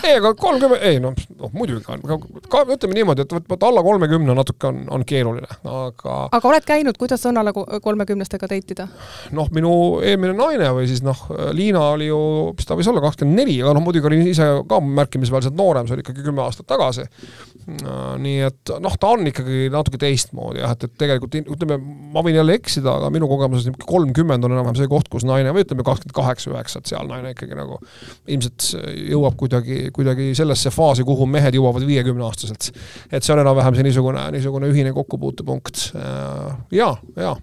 ei, 0.08 0.14
aga 0.16 0.32
kolmkümmend, 0.40 0.84
ei 0.88 1.00
noh, 1.02 1.16
noh 1.36 1.52
muidugi 1.56 1.84
on, 1.92 2.04
ka 2.52 2.62
ütleme 2.64 2.96
niimoodi, 2.96 3.26
et 3.26 3.34
vot, 3.36 3.44
vot 3.52 3.66
alla 3.68 3.82
kolmekümne 3.84 4.36
natuke 4.38 4.70
on, 4.70 4.82
on 4.96 5.04
keeruline, 5.08 5.58
aga. 5.68 6.16
aga 6.38 6.50
oled 6.52 6.68
käinud, 6.68 6.96
kuidas 7.00 7.26
on 7.28 7.40
alla 7.42 7.52
kolmekümnestega 7.52 8.48
date 8.52 8.76
ida? 8.76 8.88
noh, 9.36 9.50
minu 9.52 9.74
eelmine 10.00 10.36
naine 10.38 10.72
või 10.78 10.88
siis 10.88 11.04
noh, 11.04 11.26
Liina 11.56 11.84
oli 11.92 12.08
ju, 12.08 12.22
mis 12.56 12.68
ta 12.68 12.78
võis 12.78 12.88
olla, 12.88 13.04
kakskümmend 13.04 13.42
neli, 13.42 13.58
aga 13.60 13.76
noh, 13.76 13.84
muidugi 13.84 14.08
olin 14.08 14.24
ise 14.32 14.48
ka 14.68 14.80
märkimisväärselt 14.80 15.58
noorem, 15.58 15.88
see 15.88 15.98
oli 15.98 16.06
ikkagi 16.06 16.24
kümme 16.24 16.44
aastat 16.46 16.68
tagasi. 16.72 17.04
nii 18.22 18.40
et 18.46 18.74
noh, 18.80 18.96
ta 19.00 19.12
on 19.16 19.26
ikkagi 19.26 19.66
natuke 19.74 19.98
teistmoodi 20.00 20.62
jah, 20.62 20.72
et, 20.76 20.86
et 20.86 20.98
tegelikult 21.04 21.34
ütleme, 21.42 21.80
ma 22.14 22.22
võin 22.24 22.38
jälle 22.38 22.54
eksida, 22.56 22.94
aga 23.00 23.10
minu 23.12 23.28
kogemuses 23.28 23.66
niisugune 23.66 23.90
kolmkümmend 23.90 24.45
on 24.46 24.54
enam-vähem 24.54 24.78
see 24.78 24.90
koht, 24.90 25.10
kus 25.12 25.26
naine 25.28 25.52
või 25.54 25.66
ütleme, 25.66 25.84
kakskümmend 25.86 26.16
kaheksa, 26.16 26.52
üheksa, 26.52 26.82
et 26.82 26.92
seal 26.92 27.10
naine 27.10 27.34
ikkagi 27.34 27.58
nagu 27.58 27.80
ilmselt 28.26 28.70
jõuab 29.12 29.36
kuidagi, 29.40 29.80
kuidagi 29.96 30.30
sellesse 30.38 30.72
faasi, 30.74 31.06
kuhu 31.06 31.28
mehed 31.30 31.58
jõuavad 31.58 31.86
viiekümneaastaselt. 31.88 32.70
et 33.10 33.26
see 33.26 33.34
on 33.34 33.42
enam-vähem 33.44 33.76
see 33.76 33.88
niisugune, 33.90 34.30
niisugune 34.36 34.70
ühine 34.72 34.94
kokkupuutepunkt 34.96 35.90
ja, 36.74 36.94
ja 37.16 37.36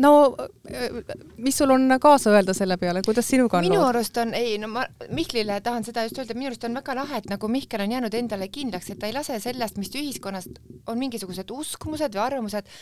no 0.00 0.36
mis 1.36 1.58
sul 1.58 1.70
on 1.74 1.96
kaasa 2.00 2.32
öelda 2.34 2.54
selle 2.56 2.76
peale, 2.80 3.02
kuidas 3.06 3.28
sinuga 3.28 3.58
on? 3.58 3.66
minu 3.68 3.82
arust 3.84 4.16
on, 4.22 4.34
ei 4.34 4.56
no 4.60 4.70
ma 4.72 4.84
Mihklile 5.08 5.60
tahan 5.64 5.84
seda 5.86 6.04
just 6.06 6.20
öelda, 6.20 6.36
minu 6.38 6.50
arust 6.50 6.64
on 6.68 6.78
väga 6.80 6.96
lahe, 6.98 7.20
et 7.20 7.28
nagu 7.32 7.50
Mihkel 7.52 7.84
on 7.84 7.94
jäänud 7.96 8.16
endale 8.16 8.48
kindlaks, 8.52 8.90
et 8.92 9.00
ta 9.00 9.10
ei 9.10 9.16
lase 9.16 9.38
sellest, 9.42 9.80
mis 9.80 9.92
ühiskonnast 9.94 10.60
on 10.90 11.00
mingisugused 11.00 11.52
uskumused 11.54 12.16
või 12.16 12.24
arvamused. 12.24 12.72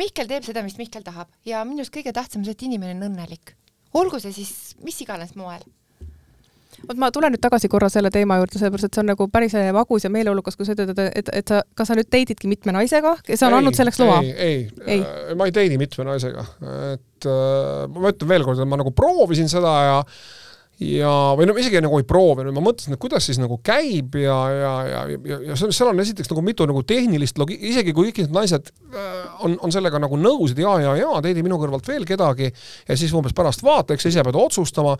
Mihkel 0.00 0.30
teeb 0.30 0.46
seda, 0.46 0.64
mis 0.66 0.78
Mihkel 0.80 1.06
tahab 1.06 1.30
ja 1.48 1.62
minu 1.68 1.84
arust 1.84 1.94
kõige 1.94 2.14
tähtsam 2.16 2.42
on 2.42 2.48
see, 2.48 2.58
et 2.58 2.66
inimene 2.68 2.98
on 2.98 3.08
õnnelik. 3.10 3.56
olgu 3.94 4.18
see 4.20 4.34
siis 4.34 4.52
mis 4.82 5.00
iganes 5.04 5.36
moel 5.38 5.62
vot 6.88 7.00
ma 7.00 7.10
tulen 7.14 7.34
nüüd 7.34 7.42
tagasi 7.42 7.70
korra 7.72 7.88
selle 7.92 8.10
teema 8.14 8.38
juurde, 8.40 8.58
sellepärast 8.60 8.88
et 8.88 8.96
see 8.96 9.02
on 9.04 9.10
nagu 9.12 9.26
päris 9.32 9.56
magus 9.76 10.06
ja 10.06 10.12
meeleolukas, 10.12 10.58
kui 10.58 10.68
sa 10.68 10.76
ütled, 10.76 10.94
et, 10.94 11.18
et, 11.22 11.32
et 11.40 11.52
sa, 11.52 11.62
kas 11.78 11.90
sa 11.90 11.98
nüüd 11.98 12.10
date 12.10 12.36
idki 12.36 12.50
mitme 12.50 12.74
naisega, 12.76 13.16
kes 13.26 13.44
on 13.46 13.54
ei, 13.54 13.58
andnud 13.60 13.78
selleks 13.78 14.00
loa? 14.02 14.20
ei, 14.22 14.32
ei, 14.34 14.62
ei., 14.86 15.02
äh, 15.02 15.34
ma 15.38 15.48
ei 15.48 15.54
date'i 15.54 15.80
mitme 15.80 16.06
naisega, 16.08 16.46
et 16.94 17.28
äh, 17.30 17.84
ma 17.94 18.12
ütlen 18.12 18.32
veel 18.34 18.46
kord, 18.46 18.62
et 18.62 18.70
ma 18.70 18.80
nagu 18.80 18.94
proovisin 18.96 19.50
seda 19.52 19.74
ja 19.88 20.00
ja, 20.82 21.10
või 21.38 21.46
no 21.46 21.54
isegi 21.58 21.78
nagu 21.84 21.98
ei 22.00 22.06
proovinud, 22.08 22.54
ma 22.54 22.62
mõtlesin, 22.64 22.96
et 22.96 23.00
kuidas 23.02 23.26
siis 23.28 23.38
nagu 23.38 23.60
käib 23.64 24.16
ja, 24.18 24.38
ja, 24.50 24.72
ja, 24.88 25.02
ja, 25.14 25.38
ja 25.50 25.58
seal 25.62 25.90
on 25.92 26.02
esiteks 26.02 26.30
nagu 26.32 26.42
mitu 26.44 26.66
nagu 26.66 26.82
tehnilist 26.86 27.38
logi-, 27.38 27.58
isegi 27.70 27.94
kui 27.94 28.10
kõik 28.10 28.24
need 28.24 28.34
naised 28.34 28.70
äh, 28.90 29.24
on, 29.46 29.54
on 29.62 29.74
sellega 29.74 30.00
nagu 30.02 30.18
nõus, 30.18 30.54
et 30.54 30.62
jaa, 30.64 30.76
jaa, 30.82 30.96
jaa, 30.98 31.20
teedi 31.24 31.44
minu 31.46 31.58
kõrvalt 31.62 31.86
veel 31.88 32.06
kedagi 32.08 32.50
ja 32.50 32.96
siis 32.98 33.14
umbes 33.14 33.36
pärast 33.36 33.62
vaata, 33.64 33.94
eks 33.94 34.08
sa 34.08 34.12
ise 34.12 34.24
pead 34.26 34.38
otsustama. 34.38 34.96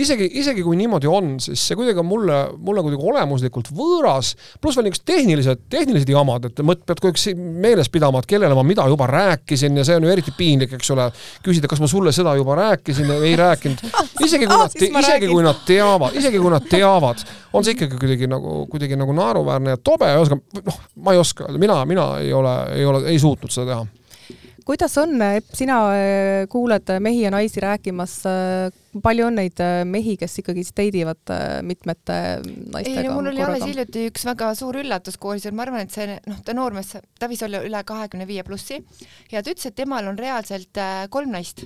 isegi, 0.00 0.30
isegi 0.40 0.64
kui 0.64 0.78
niimoodi 0.80 1.10
on, 1.10 1.34
siis 1.42 1.66
see 1.68 1.76
kuidagi 1.78 2.00
on 2.00 2.08
mulle, 2.08 2.40
mulle 2.56 2.86
kuidagi 2.86 3.12
olemuslikult 3.12 3.72
võõras, 3.76 4.34
pluss 4.62 4.78
veel 4.78 4.88
niisugused 4.88 5.06
tehnilised, 5.08 5.64
tehnilised 5.68 6.12
jamad, 6.12 6.48
et 6.48 6.64
mõt-, 6.64 6.84
pead 6.88 7.04
aeg 7.04 7.20
meeles 7.36 7.92
pidama, 7.92 8.22
et 8.22 8.30
kellele 8.30 8.56
ma 8.56 8.64
mida 8.66 8.88
juba 8.88 9.08
rääkisin 9.10 9.76
ja 9.76 9.84
see 9.84 9.98
on 9.98 10.08
ju 10.08 10.12
eriti 10.12 10.32
piinlik, 10.36 10.72
eks 10.78 10.92
ole, 10.96 11.10
küsida, 11.44 11.68
kas 11.70 11.82
ma 11.84 11.90
sulle 11.90 12.12
seda 12.16 12.32
juba 12.38 12.56
rääkisin 12.58 13.12
ei 13.18 13.36
rääkinud. 13.38 13.84
isegi 14.26 14.48
kui 14.48 14.56
nad, 14.56 14.74
isegi 14.78 15.17
isegi 15.18 15.34
kui 15.34 15.44
nad 15.44 15.60
teavad, 15.66 16.16
isegi 16.18 16.40
kui 16.40 16.54
nad 16.54 16.66
teavad, 16.70 17.22
on 17.52 17.66
see 17.66 17.76
ikkagi 17.76 18.00
kuidagi 18.00 18.30
nagu, 18.30 18.64
kuidagi 18.70 18.98
nagu 18.98 19.14
naeruväärne 19.16 19.76
ja 19.76 19.82
tobe 19.82 20.10
ja 20.10 20.18
ühesõnaga 20.20 20.66
noh, 20.70 20.82
ma 21.04 21.14
ei 21.14 21.22
oska 21.22 21.46
öelda, 21.46 21.62
mina, 21.62 21.78
mina 21.88 22.10
ei 22.22 22.34
ole, 22.36 22.58
ei 22.76 22.86
ole, 22.88 23.06
ei 23.12 23.22
suutnud 23.22 23.54
seda 23.54 23.72
teha. 23.72 23.86
Kuidas 24.68 24.92
on, 25.00 25.14
sina 25.56 25.78
äh, 25.96 26.42
kuuled 26.52 26.90
mehi 27.00 27.22
ja 27.22 27.30
naisi 27.32 27.62
rääkimas, 27.64 28.18
palju 29.00 29.24
on 29.24 29.38
neid 29.40 29.62
mehi, 29.88 30.18
kes 30.20 30.42
ikkagi 30.42 30.66
date 30.68 31.00
ivad 31.00 31.32
mitmete 31.64 32.18
naistega? 32.44 33.00
ei 33.00 33.08
no 33.08 33.16
mul 33.16 33.30
oli 33.32 33.46
alles 33.46 33.64
hiljuti 33.64 34.04
üks 34.10 34.28
väga 34.28 34.52
suur 34.58 34.76
üllatus 34.82 35.16
koolis, 35.16 35.48
et 35.48 35.56
ma 35.56 35.64
arvan, 35.64 35.88
et 35.88 35.96
see 35.96 36.10
noh, 36.12 36.42
ta 36.44 36.52
noormees, 36.56 36.98
ta 37.16 37.32
võis 37.32 37.44
olla 37.48 37.64
üle 37.64 37.80
kahekümne 37.88 38.28
viie 38.28 38.44
plussi. 38.44 38.82
Ja 39.32 39.40
ta 39.40 39.54
ütles, 39.54 39.70
et 39.70 39.78
temal 39.78 40.12
on 40.12 40.20
reaalselt 40.20 40.84
kolm 41.14 41.32
naist 41.32 41.64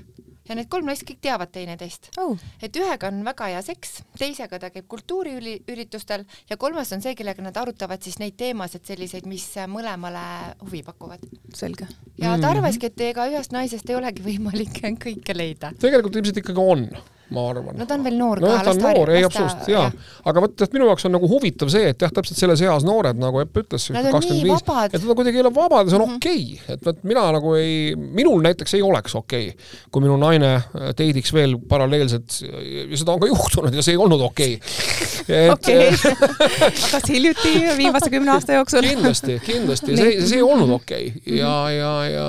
ja 0.49 0.57
need 0.59 0.69
kolm 0.73 0.89
naist 0.89 1.07
kõik 1.09 1.21
teavad 1.23 1.53
teineteist 1.55 2.11
oh.. 2.23 2.37
et 2.63 2.77
ühega 2.79 3.11
on 3.13 3.23
väga 3.27 3.51
hea 3.53 3.63
seks, 3.65 4.01
teisega 4.19 4.59
ta 4.63 4.73
käib 4.75 4.89
kultuuriüritustel 4.91 6.27
ja 6.51 6.59
kolmas 6.61 6.93
on 6.97 7.05
see, 7.05 7.15
kellega 7.19 7.45
nad 7.45 7.57
arutavad 7.61 8.03
siis 8.03 8.19
neid 8.23 8.37
teemasid 8.41 8.87
selliseid, 8.89 9.29
mis 9.31 9.47
mõlemale 9.71 10.25
huvi 10.65 10.83
pakuvad. 10.87 11.25
selge. 11.55 11.89
ja 12.21 12.37
ta 12.41 12.53
arvaski, 12.57 12.91
et 12.91 13.07
ega 13.13 13.29
ühest 13.31 13.55
naisest 13.55 13.91
ei 13.91 13.99
olegi 13.99 14.25
võimalik 14.27 14.83
kõike 15.07 15.37
leida. 15.37 15.73
tegelikult 15.79 16.21
ilmselt 16.21 16.43
ikkagi 16.43 16.71
on 16.75 16.89
ma 17.33 17.45
arvan. 17.51 17.77
no 17.79 17.87
ta 17.89 17.97
on 17.97 18.05
veel 18.07 18.17
noor 18.19 18.43
no, 18.43 18.51
ka. 18.51 18.63
ta 18.67 18.75
noor, 18.77 19.13
ei 19.15 19.25
absoluutselt 19.27 19.71
jaa. 19.73 19.87
aga 20.31 20.45
vot, 20.45 20.65
et 20.67 20.77
minu 20.77 20.89
jaoks 20.91 21.07
on 21.09 21.15
nagu 21.17 21.31
huvitav 21.31 21.71
see, 21.73 21.93
et 21.93 22.05
jah, 22.05 22.13
täpselt 22.15 22.41
selles 22.41 22.63
eas 22.67 22.87
noored, 22.87 23.19
nagu 23.21 23.43
Epp 23.43 23.63
ütles, 23.63 23.89
kakskümmend 23.89 24.47
viis, 24.49 24.65
et 24.89 24.99
nad 24.99 25.19
kuidagi 25.19 25.41
ei 25.41 25.45
ole 25.45 25.55
vabad 25.55 25.89
ja 25.89 25.95
see 25.95 26.01
on 26.01 26.07
mm 26.07 26.13
-hmm. 26.13 26.21
okei 26.21 26.43
okay.. 26.59 26.75
et 26.77 26.87
vot 26.87 27.03
mina 27.13 27.25
nagu 27.39 27.55
ei, 27.59 27.97
minul 27.97 28.45
näiteks 28.45 28.75
ei 28.79 28.83
oleks 28.83 29.15
okei 29.19 29.49
okay,, 29.53 29.71
kui 29.91 30.05
minu 30.05 30.19
naine 30.21 30.53
date'iks 30.75 31.35
veel 31.35 31.59
paralleelselt 31.69 32.41
ja 32.43 32.97
seda 32.97 33.17
on 33.17 33.25
ka 33.25 33.31
juhtunud 33.33 33.75
ja 33.75 33.83
see 33.83 33.97
ei 33.97 34.03
olnud 34.03 34.21
okei 34.29 34.59
okay. 34.61 35.12
Okei, 35.53 35.91
kas 36.93 37.09
hiljuti 37.09 37.55
viimase 37.77 38.11
kümne 38.11 38.35
aasta 38.37 38.59
jooksul? 38.59 38.87
kindlasti, 38.87 39.39
kindlasti, 39.47 39.97
see, 39.97 40.15
see 40.27 40.41
ei 40.41 40.47
olnud 40.47 40.71
okei 40.79 41.13
okay. 41.17 41.37
ja, 41.39 41.57
ja, 41.71 41.93
ja 42.11 42.29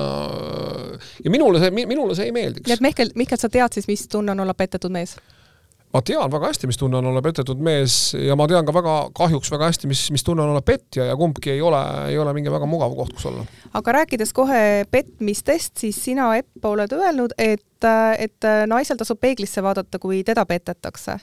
ja 1.24 1.30
minule 1.30 1.62
see, 1.62 1.70
minule 1.70 2.14
see 2.14 2.30
ei 2.30 2.34
meeldiks. 2.34 2.68
nii 2.68 2.78
et 2.78 2.84
Mihkel, 2.84 3.14
Mihkel, 3.18 3.40
sa 3.40 3.50
tead 3.52 3.76
siis, 3.76 3.88
mis 3.90 4.08
tunne 4.08 4.34
on 4.34 4.44
olla 4.44 4.54
petetud 4.54 4.92
mees? 4.94 5.16
ma 5.94 6.02
tean 6.02 6.30
väga 6.30 6.50
hästi, 6.50 6.66
mis 6.66 6.78
tunne 6.78 6.98
on 6.98 7.06
olla 7.06 7.22
petetud 7.22 7.60
mees 7.62 7.96
ja 8.18 8.34
ma 8.38 8.48
tean 8.50 8.66
ka 8.66 8.74
väga 8.74 8.94
kahjuks 9.14 9.52
väga 9.54 9.68
hästi, 9.70 9.90
mis, 9.90 10.02
mis 10.14 10.26
tunne 10.26 10.42
on 10.42 10.50
olla 10.50 10.62
petja 10.66 11.06
ja 11.06 11.14
kumbki 11.18 11.52
ei 11.54 11.62
ole, 11.62 11.82
ei 12.10 12.18
ole 12.18 12.32
mingi 12.34 12.50
väga 12.50 12.66
mugav 12.66 12.96
koht, 12.98 13.14
kus 13.14 13.28
olla. 13.30 13.44
aga 13.78 13.94
rääkides 14.00 14.34
kohe 14.34 14.64
petmistest, 14.90 15.76
siis 15.84 16.00
sina, 16.02 16.32
Epp, 16.40 16.66
oled 16.66 16.92
öelnud, 16.96 17.36
et, 17.38 17.86
et 18.18 18.50
naisel 18.66 18.98
tasub 18.98 19.20
peeglisse 19.22 19.62
vaadata, 19.62 20.02
kui 20.02 20.24
teda 20.26 20.42
petetakse. 20.50 21.20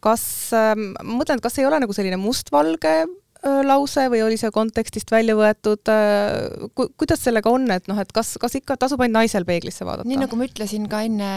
Kas, 0.00 0.22
ma 0.52 1.16
mõtlen, 1.18 1.38
et 1.38 1.44
kas 1.44 1.58
ei 1.58 1.66
ole 1.66 1.80
nagu 1.82 1.96
selline 1.96 2.18
mustvalge 2.20 3.06
lause 3.42 4.08
või 4.10 4.22
oli 4.26 4.36
see 4.38 4.50
kontekstist 4.50 5.10
välja 5.14 5.36
võetud 5.38 5.90
ku,, 6.74 6.88
kuidas 6.98 7.22
sellega 7.22 7.50
on, 7.50 7.68
et 7.70 7.86
noh, 7.90 7.98
et 8.02 8.10
kas, 8.14 8.34
kas 8.40 8.56
ikka 8.58 8.76
tasub 8.76 9.02
ainult 9.04 9.20
naisel 9.20 9.46
peeglisse 9.46 9.86
vaadata? 9.86 10.08
nii 10.08 10.18
nagu 10.24 10.38
ma 10.38 10.48
ütlesin 10.48 10.88
ka 10.90 11.04
enne 11.06 11.30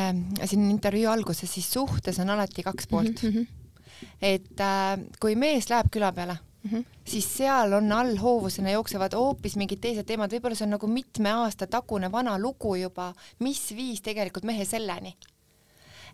siin 0.50 0.70
intervjuu 0.72 1.12
alguses, 1.12 1.52
siis 1.52 1.70
suhtes 1.70 2.18
on 2.24 2.34
alati 2.34 2.66
kaks 2.66 2.90
poolt 2.90 3.22
mm. 3.22 3.36
-hmm. 3.36 4.08
et 4.22 4.64
äh, 4.66 4.96
kui 5.22 5.36
mees 5.36 5.70
läheb 5.70 5.92
küla 5.94 6.12
peale 6.12 6.40
mm, 6.64 6.72
-hmm. 6.72 6.86
siis 7.06 7.38
seal 7.38 7.74
on 7.74 7.92
all 7.92 8.18
hoovusena 8.18 8.72
jooksevad 8.72 9.14
hoopis 9.14 9.56
mingid 9.56 9.80
teised 9.82 10.06
teemad, 10.06 10.34
võib-olla 10.34 10.56
see 10.56 10.66
on 10.66 10.78
nagu 10.78 10.88
mitme 10.88 11.32
aasta 11.32 11.68
tagune 11.68 12.12
vana 12.12 12.40
lugu 12.40 12.76
juba, 12.76 13.14
mis 13.40 13.62
viis 13.76 14.02
tegelikult 14.02 14.44
mehe 14.44 14.66
selleni. 14.66 15.16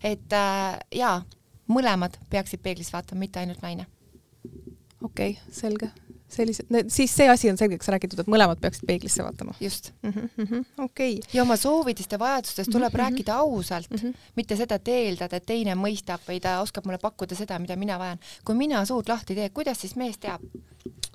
et 0.03 0.33
äh, 0.33 0.79
jaa, 0.91 1.21
mõlemad 1.67 2.17
peaksid 2.29 2.63
peeglis 2.63 2.93
vaatama, 2.93 3.19
mitte 3.19 3.39
ainult 3.39 3.61
naine 3.61 3.87
okei 5.03 5.29
okay,, 5.31 5.53
selge. 5.53 5.89
sellised, 6.27 6.67
siis 6.91 7.13
see 7.15 7.29
asi 7.29 7.49
on 7.49 7.57
selgeks 7.59 7.87
räägitud, 7.93 8.19
et 8.19 8.29
mõlemad 8.31 8.59
peaksid 8.61 8.87
peeglisse 8.89 9.23
vaatama. 9.23 9.53
just 9.61 9.91
mm 10.01 10.09
-hmm,. 10.09 10.29
Mm 10.37 10.45
-hmm, 10.45 10.65
okei 10.83 11.13
okay.. 11.17 11.29
ja 11.33 11.43
oma 11.43 11.55
soovidest 11.55 12.11
ja 12.11 12.19
vajadustest 12.19 12.71
tuleb 12.71 12.93
mm 12.93 12.95
-hmm. 12.95 13.03
rääkida 13.03 13.35
ausalt 13.35 13.89
mm, 13.89 13.97
-hmm. 13.97 14.15
mitte 14.35 14.55
seda, 14.55 14.75
et 14.75 14.87
eeldada, 14.87 15.37
et 15.37 15.45
teine 15.45 15.75
mõistab 15.75 16.19
või 16.29 16.39
ta 16.41 16.61
oskab 16.61 16.85
mulle 16.85 16.97
pakkuda 16.97 17.35
seda, 17.35 17.59
mida 17.59 17.75
mina 17.75 17.99
vajan. 17.99 18.19
kui 18.45 18.55
mina 18.55 18.85
suud 18.85 19.09
lahti 19.09 19.35
teen, 19.35 19.51
kuidas 19.51 19.81
siis 19.81 19.95
mees 19.95 20.17
teab? 20.17 20.41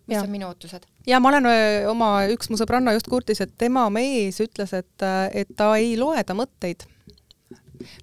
mis 0.06 0.16
ja. 0.16 0.22
on 0.22 0.30
minu 0.30 0.46
ootused? 0.46 0.82
ja 1.06 1.20
ma 1.20 1.28
olen 1.28 1.46
öö, 1.46 1.90
oma, 1.90 2.26
üks 2.26 2.50
mu 2.50 2.56
sõbranna 2.56 2.92
just 2.92 3.08
kurtis, 3.08 3.40
et 3.40 3.52
tema 3.58 3.90
mees 3.90 4.40
ütles, 4.40 4.72
et, 4.72 5.02
et 5.32 5.48
ta 5.56 5.76
ei 5.76 5.96
loe 5.96 6.24
ta 6.24 6.34
mõtteid 6.34 6.91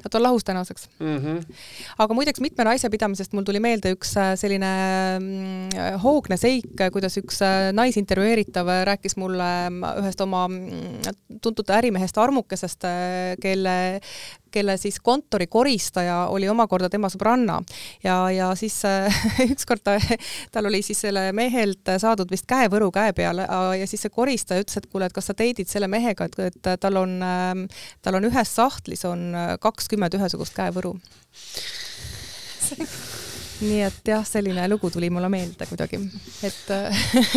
Nad 0.04 0.16
on 0.16 0.24
lahus 0.24 0.44
tänaseks 0.48 0.90
mm. 1.00 1.18
-hmm. 1.18 1.60
aga 1.98 2.14
muideks 2.14 2.42
mitme 2.44 2.64
naise 2.68 2.90
pidamisest 2.90 3.34
mul 3.34 3.48
tuli 3.48 3.60
meelde 3.60 3.94
üks 3.96 4.16
äh, 4.18 4.34
selline 4.40 4.72
mm, 5.20 6.00
hoogne 6.04 6.38
seik, 6.38 6.74
kuidas 6.94 7.18
üks 7.22 7.42
äh, 7.46 7.72
naisintervjueeritav 7.74 8.68
rääkis 8.90 9.18
mulle 9.18 9.50
mm, 9.70 9.84
ühest 10.04 10.22
oma 10.22 10.48
mm, 10.48 11.40
tuntud 11.42 11.70
ärimehest 11.70 12.18
Armukesest, 12.18 12.84
äh, 12.84 13.36
kelle 13.42 14.00
kelle 14.52 14.78
siis 14.78 15.00
kontorikoristaja 15.04 16.26
oli 16.34 16.50
omakorda 16.50 16.90
tema 16.90 17.10
sõbranna. 17.12 17.60
Ja, 18.04 18.18
ja 18.34 18.50
siis 18.60 18.80
äh, 18.88 19.22
ükskord 19.54 19.84
ta, 19.84 19.98
tal 20.52 20.70
oli 20.70 20.82
siis 20.86 21.02
selle 21.06 21.30
mehelt 21.36 21.94
saadud 22.02 22.32
vist 22.32 22.48
käevõru 22.50 22.92
käe 22.96 23.14
peale 23.18 23.48
ja 23.80 23.88
siis 23.88 24.06
see 24.06 24.14
koristaja 24.14 24.64
ütles, 24.64 24.80
et 24.80 24.90
kuule, 24.90 25.10
et 25.10 25.16
kas 25.16 25.32
sa 25.32 25.38
teidid 25.38 25.70
selle 25.70 25.90
mehega, 25.92 26.30
et, 26.30 26.40
et 26.52 26.74
tal 26.82 27.02
on, 27.02 27.20
ähm, 27.26 27.66
tal 28.06 28.20
on 28.20 28.30
ühes 28.30 28.56
sahtlis 28.56 29.06
on 29.10 29.32
kakskümmend 29.62 30.20
ühesugust 30.20 30.58
käevõru 30.58 30.96
nii 33.64 33.82
et 33.88 34.12
jah, 34.12 34.24
selline 34.28 34.66
lugu 34.72 34.92
tuli 34.94 35.10
mulle 35.14 35.30
meelde 35.32 35.68
kuidagi, 35.70 36.00
et 36.48 36.72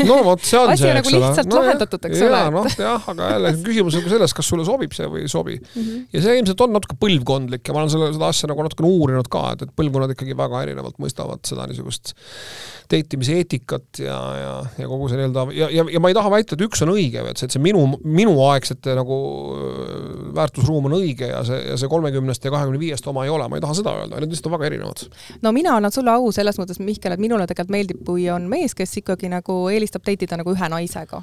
no 0.07 0.19
vot, 0.27 0.43
see 0.45 0.61
on 0.61 0.73
asi 0.73 0.85
see, 0.85 0.95
nagu 0.97 1.09
eks 1.09 1.17
ole. 1.17 1.23
lihtsalt 1.27 1.51
no, 1.51 1.63
lahendatud, 1.63 2.09
eks 2.09 2.25
ole. 2.29 2.43
noh, 2.57 2.69
jah, 2.85 3.09
aga 3.13 3.31
jälle 3.35 3.55
küsimus 3.67 3.99
on 3.99 4.05
ka 4.07 4.13
selles, 4.15 4.37
kas 4.39 4.51
sulle 4.53 4.67
sobib 4.69 4.95
see 4.97 5.09
või 5.11 5.25
ei 5.27 5.33
sobi 5.33 5.57
mm. 5.59 5.83
Mhm. 5.83 6.05
ja 6.15 6.25
see 6.27 6.37
ilmselt 6.41 6.67
on 6.67 6.77
natuke 6.77 6.99
põlvkondlik 7.03 7.67
ja 7.69 7.75
ma 7.75 7.83
olen 7.83 7.95
selle, 7.95 8.13
seda 8.17 8.31
asja 8.31 8.51
nagu 8.53 8.67
natukene 8.67 8.93
uurinud 8.93 9.31
ka, 9.33 9.45
et, 9.57 9.67
et 9.67 9.75
põlvkonnad 9.79 10.15
ikkagi 10.15 10.39
väga 10.39 10.63
erinevalt 10.67 11.01
mõistavad 11.03 11.43
seda 11.49 11.67
niisugust 11.71 12.15
date 12.93 13.17
imise 13.17 13.37
eetikat 13.41 14.03
ja, 14.05 14.19
ja, 14.37 14.53
ja 14.83 14.89
kogu 14.91 15.09
see 15.11 15.19
nii-öelda 15.19 15.47
ja, 15.57 15.69
ja, 15.73 15.85
ja 15.95 16.03
ma 16.03 16.11
ei 16.13 16.17
taha 16.17 16.33
väita, 16.33 16.57
et 16.57 16.65
üks 16.67 16.83
on 16.85 16.93
õige, 16.95 17.25
et 17.31 17.41
see, 17.41 17.49
et 17.49 17.57
see 17.57 17.63
minu, 17.63 17.85
minuaegsete 18.05 18.97
nagu 18.99 19.19
väärtusruum 20.37 20.91
on 20.91 20.99
õige 20.99 21.31
ja 21.31 21.43
see, 21.47 21.59
ja 21.73 21.79
see 21.81 21.91
kolmekümnest 21.93 22.45
ja 22.45 22.53
kahekümne 22.55 22.81
viiest 22.83 23.07
oma 23.11 23.25
ei 23.27 23.33
ole, 23.33 23.49
ma 23.49 23.59
ei 23.59 23.65
taha 23.65 23.79
seda 23.79 23.95
öelda, 24.03 24.21
need 24.21 24.35
lihtsalt 24.35 24.51
on 24.51 24.57
väga 24.59 24.69
erinevad. 24.71 25.05
no 25.43 25.55
mina 25.57 25.77
annan 25.79 25.95
sulle 25.95 26.12
au 26.17 26.33
selles 26.35 26.59
mõttes, 26.61 26.81
Mihkel, 26.83 27.15
et 27.15 27.23
minule 27.23 27.47
tegelikult 27.47 27.73
meeldib, 27.75 28.03
kui 28.07 28.29
on 28.33 28.49
mees, 28.51 28.75
kes 28.79 28.97
ikkagi 29.03 29.31
nagu 29.33 29.57
eelistab 29.73 30.05
date 30.07 30.27
ida 30.27 30.39
nagu 30.41 30.55
ühe 30.55 30.69
naisega. 30.73 31.23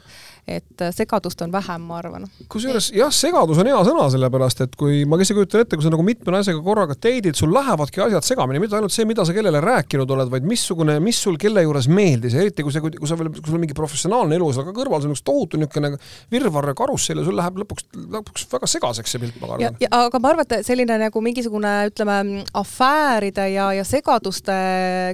Et 0.58 0.86
segadust 0.96 1.42
on 1.46 1.52
vähem, 1.54 1.86
ma 1.90 2.00
arvan. 2.00 2.28
kusjuures 2.50 2.92
jah, 2.96 3.12
segadus 3.14 3.62
on 3.62 3.70
hea 3.70 3.80
sõna, 3.88 4.08
sellepärast 4.14 4.66
et 4.66 4.76
kui 4.80 5.04
ma 5.10 5.20
lihtsalt 5.20 5.40
kujutan 5.40 5.66
ette, 5.66 5.78
kui 5.78 5.86
sa 5.86 5.94
nagu 5.94 6.06
mitme 6.06 6.34
naisega 6.36 6.62
korraga 6.64 6.96
date'id, 7.00 7.36
sul 7.38 7.54
lähevadki 7.54 8.04
asjad 8.04 8.26
segamini, 8.26 8.62
mitte 8.64 8.78
ainult 8.78 8.94
see, 8.94 9.08
mida 9.10 9.26
sa 9.26 9.36
kellele 9.36 9.62
rääkinud 9.64 10.10
oled, 10.16 10.32
vaid 10.32 10.48
missugune, 10.48 10.98
mis 11.04 11.20
sul 11.24 11.38
kelle 11.42 11.64
juures 11.66 11.90
meeldis, 11.92 12.36
eriti 12.40 12.66
kui 12.66 12.74
see, 12.76 12.84
kui 12.84 13.10
sa 13.10 13.18
veel, 13.20 13.32
kui 13.36 13.48
sul 13.48 13.60
on 13.60 13.64
mingi 13.64 13.78
professionaalne 13.78 14.38
elu 14.38 14.50
seal 14.56 14.68
ka 14.68 14.76
kõrval, 14.76 15.04
see 15.04 15.12
on 15.12 15.16
üks 15.16 15.26
tohutu 15.26 15.60
niisugune 15.60 15.94
virvarr 16.32 16.72
ja 16.72 16.78
karussell 16.78 17.22
ja 17.22 17.28
sul 17.28 17.38
läheb 17.40 17.62
lõpuks, 17.64 17.88
lõpuks 18.18 18.48
väga 18.52 18.72
segaseks 18.74 19.16
see 19.16 19.24
pilt, 19.24 19.40
ma 19.42 19.54
arvan. 19.56 19.78
aga 20.00 20.22
ma 20.22 20.34
arvan, 20.34 20.48
et 20.48 20.68
selline 20.68 21.00
nagu 21.04 21.24
mingisugune, 21.24 21.74
ütleme, 21.92 22.20
afääride 22.58 23.50
ja, 23.54 23.70
ja 23.78 23.86
segaduste 23.88 24.58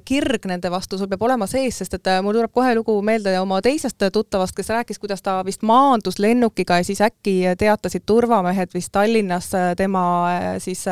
kirg 0.08 0.48
nende 0.50 0.72
vastu 0.74 1.00
sul 1.00 1.10
peab 1.12 1.26
olema 1.28 1.48
sees, 1.50 1.82
sest 1.82 1.98
et 2.00 2.12
äh, 2.12 2.22
mul 2.26 2.38
tuleb 2.38 2.54
kohe 2.56 2.76
lugu 2.78 2.98
meelde 3.06 3.36
oma 3.42 3.62
teisest 3.66 4.08
tuttavast, 4.14 4.56
kes 4.58 4.72
rääkis, 4.74 5.02
kuidas 5.02 5.25
ta 5.26 5.36
vist 5.46 5.64
maandus 5.66 6.20
lennukiga 6.22 6.80
ja 6.80 6.86
siis 6.88 7.02
äkki 7.04 7.36
teatasid 7.60 8.06
turvamehed 8.06 8.74
vist 8.76 8.92
Tallinnas 8.96 9.50
äh, 9.58 9.72
tema 9.78 10.04
äh, 10.30 10.48
siis 10.64 10.86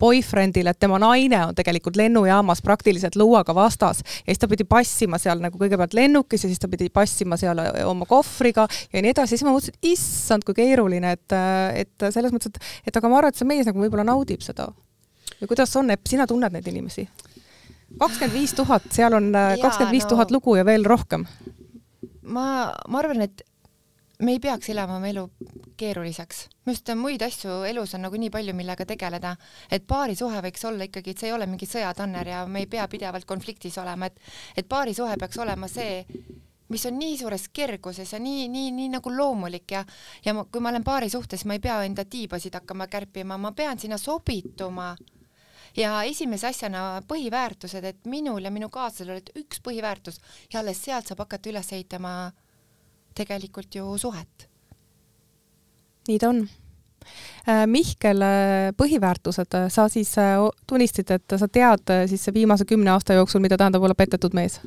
boyfriend'ile, 0.00 0.74
et 0.74 0.80
tema 0.80 0.98
naine 1.02 1.40
on 1.46 1.56
tegelikult 1.56 1.96
lennujaamas 1.96 2.62
praktiliselt 2.64 3.16
luuaga 3.16 3.54
vastas 3.56 4.02
ja 4.04 4.32
siis 4.32 4.42
ta 4.42 4.48
pidi 4.50 4.66
passima 4.68 5.20
seal 5.20 5.40
nagu 5.42 5.58
kõigepealt 5.60 5.96
lennukis 5.96 6.44
ja 6.44 6.50
siis 6.50 6.60
ta 6.60 6.70
pidi 6.70 6.90
passima 6.92 7.38
seal 7.40 7.60
oma 7.86 8.06
kohvriga 8.08 8.66
ja 8.92 9.02
nii 9.02 9.14
edasi, 9.14 9.36
siis 9.36 9.46
ma 9.46 9.54
mõtlesin, 9.54 9.78
et 9.78 9.90
issand, 9.92 10.44
kui 10.44 10.56
keeruline, 10.58 11.14
et, 11.16 11.38
et 11.84 12.08
selles 12.12 12.34
mõttes, 12.34 12.52
et, 12.52 12.70
et 12.90 13.00
aga 13.00 13.10
ma 13.10 13.20
arvan, 13.20 13.34
et 13.34 13.40
see 13.40 13.48
mees 13.48 13.68
nagu 13.68 13.80
võib-olla 13.82 14.06
naudib 14.06 14.44
seda. 14.44 14.68
või 15.40 15.52
kuidas 15.54 15.74
on, 15.80 15.90
Epp, 15.94 16.06
sina 16.10 16.26
tunned 16.26 16.52
neid 16.52 16.68
inimesi? 16.68 17.08
kakskümmend 17.98 18.34
viis 18.36 18.52
tuhat, 18.52 18.90
seal 18.92 19.14
on 19.16 19.30
kakskümmend 19.32 19.94
viis 19.96 20.06
tuhat 20.06 20.32
lugu 20.34 20.58
ja 20.58 20.64
veel 20.68 20.84
rohkem. 20.84 21.24
ma, 22.22 22.74
ma 22.88 23.00
arvan, 23.00 23.24
et 23.24 23.47
me 24.18 24.32
ei 24.34 24.40
peaks 24.42 24.68
elama 24.72 24.96
oma 24.96 25.06
elu 25.12 25.22
keeruliseks. 25.78 26.48
minu 26.66 26.74
arust 26.74 26.90
muid 26.98 27.22
asju 27.22 27.62
elus 27.68 27.94
on 27.94 28.02
nagu 28.02 28.18
nii 28.18 28.30
palju, 28.34 28.54
millega 28.54 28.86
tegeleda, 28.86 29.36
et 29.70 29.86
paarisuhe 29.86 30.40
võiks 30.42 30.64
olla 30.66 30.88
ikkagi, 30.88 31.14
et 31.14 31.22
see 31.22 31.30
ei 31.30 31.36
ole 31.36 31.46
mingi 31.46 31.68
sõjatanner 31.70 32.32
ja 32.32 32.40
me 32.46 32.64
ei 32.64 32.66
pea 32.66 32.88
pidevalt 32.90 33.28
konfliktis 33.28 33.78
olema, 33.78 34.06
et 34.10 34.18
et 34.56 34.68
paarisuhe 34.68 35.16
peaks 35.20 35.38
olema 35.38 35.68
see, 35.70 36.02
mis 36.68 36.86
on 36.90 36.98
nii 36.98 37.18
suures 37.20 37.46
kerguses 37.54 38.12
ja 38.12 38.18
nii, 38.18 38.48
nii, 38.48 38.72
nii 38.80 38.88
nagu 38.96 39.12
loomulik 39.14 39.70
ja 39.76 39.84
ja 40.24 40.34
ma, 40.34 40.44
kui 40.44 40.60
ma 40.60 40.74
olen 40.74 40.84
paarisuhtes, 40.84 41.46
ma 41.46 41.54
ei 41.54 41.62
pea 41.62 41.78
enda 41.86 42.04
tiibasid 42.04 42.58
hakkama 42.58 42.88
kärpima, 42.90 43.38
ma 43.38 43.52
pean 43.52 43.78
sinna 43.78 43.98
sobituma. 43.98 44.96
Ja 45.76 46.02
esimese 46.02 46.48
asjana 46.48 47.02
põhiväärtused, 47.06 47.84
et 47.84 48.06
minul 48.08 48.42
ja 48.42 48.50
minu 48.50 48.66
kaaslasel 48.72 49.12
olid 49.14 49.30
üks 49.38 49.60
põhiväärtus 49.62 50.18
ja 50.52 50.58
alles 50.60 50.80
sealt 50.82 51.06
saab 51.06 51.20
hakata 51.22 51.52
üles 51.52 51.70
ehitama 51.76 52.32
tegelikult 53.18 53.74
ju 53.74 53.98
suhet. 53.98 54.48
nii 56.08 56.18
ta 56.18 56.30
on. 56.32 56.46
Äh, 57.48 57.64
Mihkel, 57.66 58.22
äh, 58.22 58.70
põhiväärtused, 58.76 59.56
sa 59.72 59.88
siis 59.88 60.12
äh, 60.20 60.36
tunnistasid, 60.68 61.10
et 61.16 61.36
sa 61.40 61.48
tead 61.48 61.92
siis 62.10 62.28
viimase 62.34 62.66
kümne 62.68 62.92
aasta 62.92 63.16
jooksul, 63.16 63.40
mida 63.44 63.56
tähendab 63.56 63.84
olla 63.86 63.96
petetud 63.96 64.36
mees? 64.36 64.60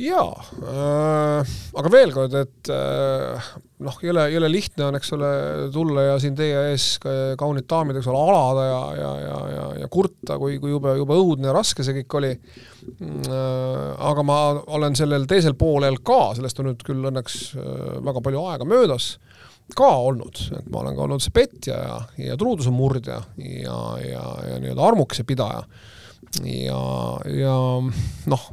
Jaa 0.00 0.32
äh,, 0.64 1.54
aga 1.78 1.90
veel 1.92 2.12
kord, 2.14 2.34
et 2.38 2.70
äh, 2.72 3.48
noh, 3.84 3.96
jõle, 4.02 4.24
jõle 4.32 4.50
lihtne 4.50 4.88
on, 4.88 4.98
eks 4.98 5.12
ole, 5.16 5.30
tulla 5.74 6.06
ja 6.08 6.16
siin 6.22 6.36
teie 6.38 6.64
ees 6.70 6.86
kaunid 7.40 7.66
daamid, 7.70 7.98
eks 8.00 8.08
ole, 8.10 8.22
alada 8.22 8.66
ja, 8.66 8.80
ja, 8.98 9.12
ja, 9.22 9.38
ja, 9.54 9.66
ja 9.84 9.90
kurta, 9.92 10.38
kui, 10.40 10.58
kui 10.62 10.72
jube, 10.72 10.96
jube 10.98 11.18
õudne 11.20 11.50
ja 11.50 11.56
raske 11.56 11.86
see 11.86 11.98
kõik 12.00 12.18
oli 12.20 12.32
äh,. 12.34 13.90
aga 14.10 14.26
ma 14.26 14.38
olen 14.78 14.98
sellel 14.98 15.28
teisel 15.30 15.56
poolel 15.58 16.00
ka, 16.04 16.34
sellest 16.38 16.60
on 16.60 16.72
nüüd 16.72 16.86
küll 16.86 17.10
õnneks 17.10 17.40
äh, 17.54 17.98
väga 18.04 18.24
palju 18.24 18.46
aega 18.50 18.68
möödas, 18.68 19.14
ka 19.78 19.88
olnud, 20.10 20.40
et 20.58 20.66
ma 20.72 20.82
olen 20.82 20.96
ka 20.96 21.06
olnud 21.06 21.22
see 21.24 21.34
petja 21.34 21.76
ja, 21.80 21.98
ja 22.20 22.38
truuduse 22.40 22.72
murdja 22.74 23.22
ja, 23.40 23.78
ja, 24.02 24.24
ja 24.50 24.58
nii-öelda 24.60 24.90
armukese 24.90 25.24
pidaja. 25.24 25.62
ja, 26.44 26.80
ja 27.30 27.54
noh 28.28 28.50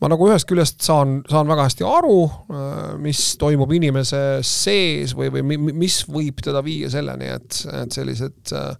ma 0.00 0.08
nagu 0.08 0.30
ühest 0.30 0.48
küljest 0.48 0.80
saan, 0.84 1.20
saan 1.28 1.48
väga 1.50 1.66
hästi 1.68 1.86
aru, 1.86 2.16
äh, 2.52 2.80
mis 3.02 3.20
toimub 3.40 3.72
inimese 3.76 4.40
sees 4.46 5.14
või, 5.16 5.30
või 5.34 5.60
mis 5.60 6.00
võib 6.08 6.40
teda 6.44 6.64
viia 6.64 6.90
selleni, 6.92 7.28
et, 7.36 7.62
et 7.82 7.96
sellised 7.96 8.54
äh, 8.56 8.72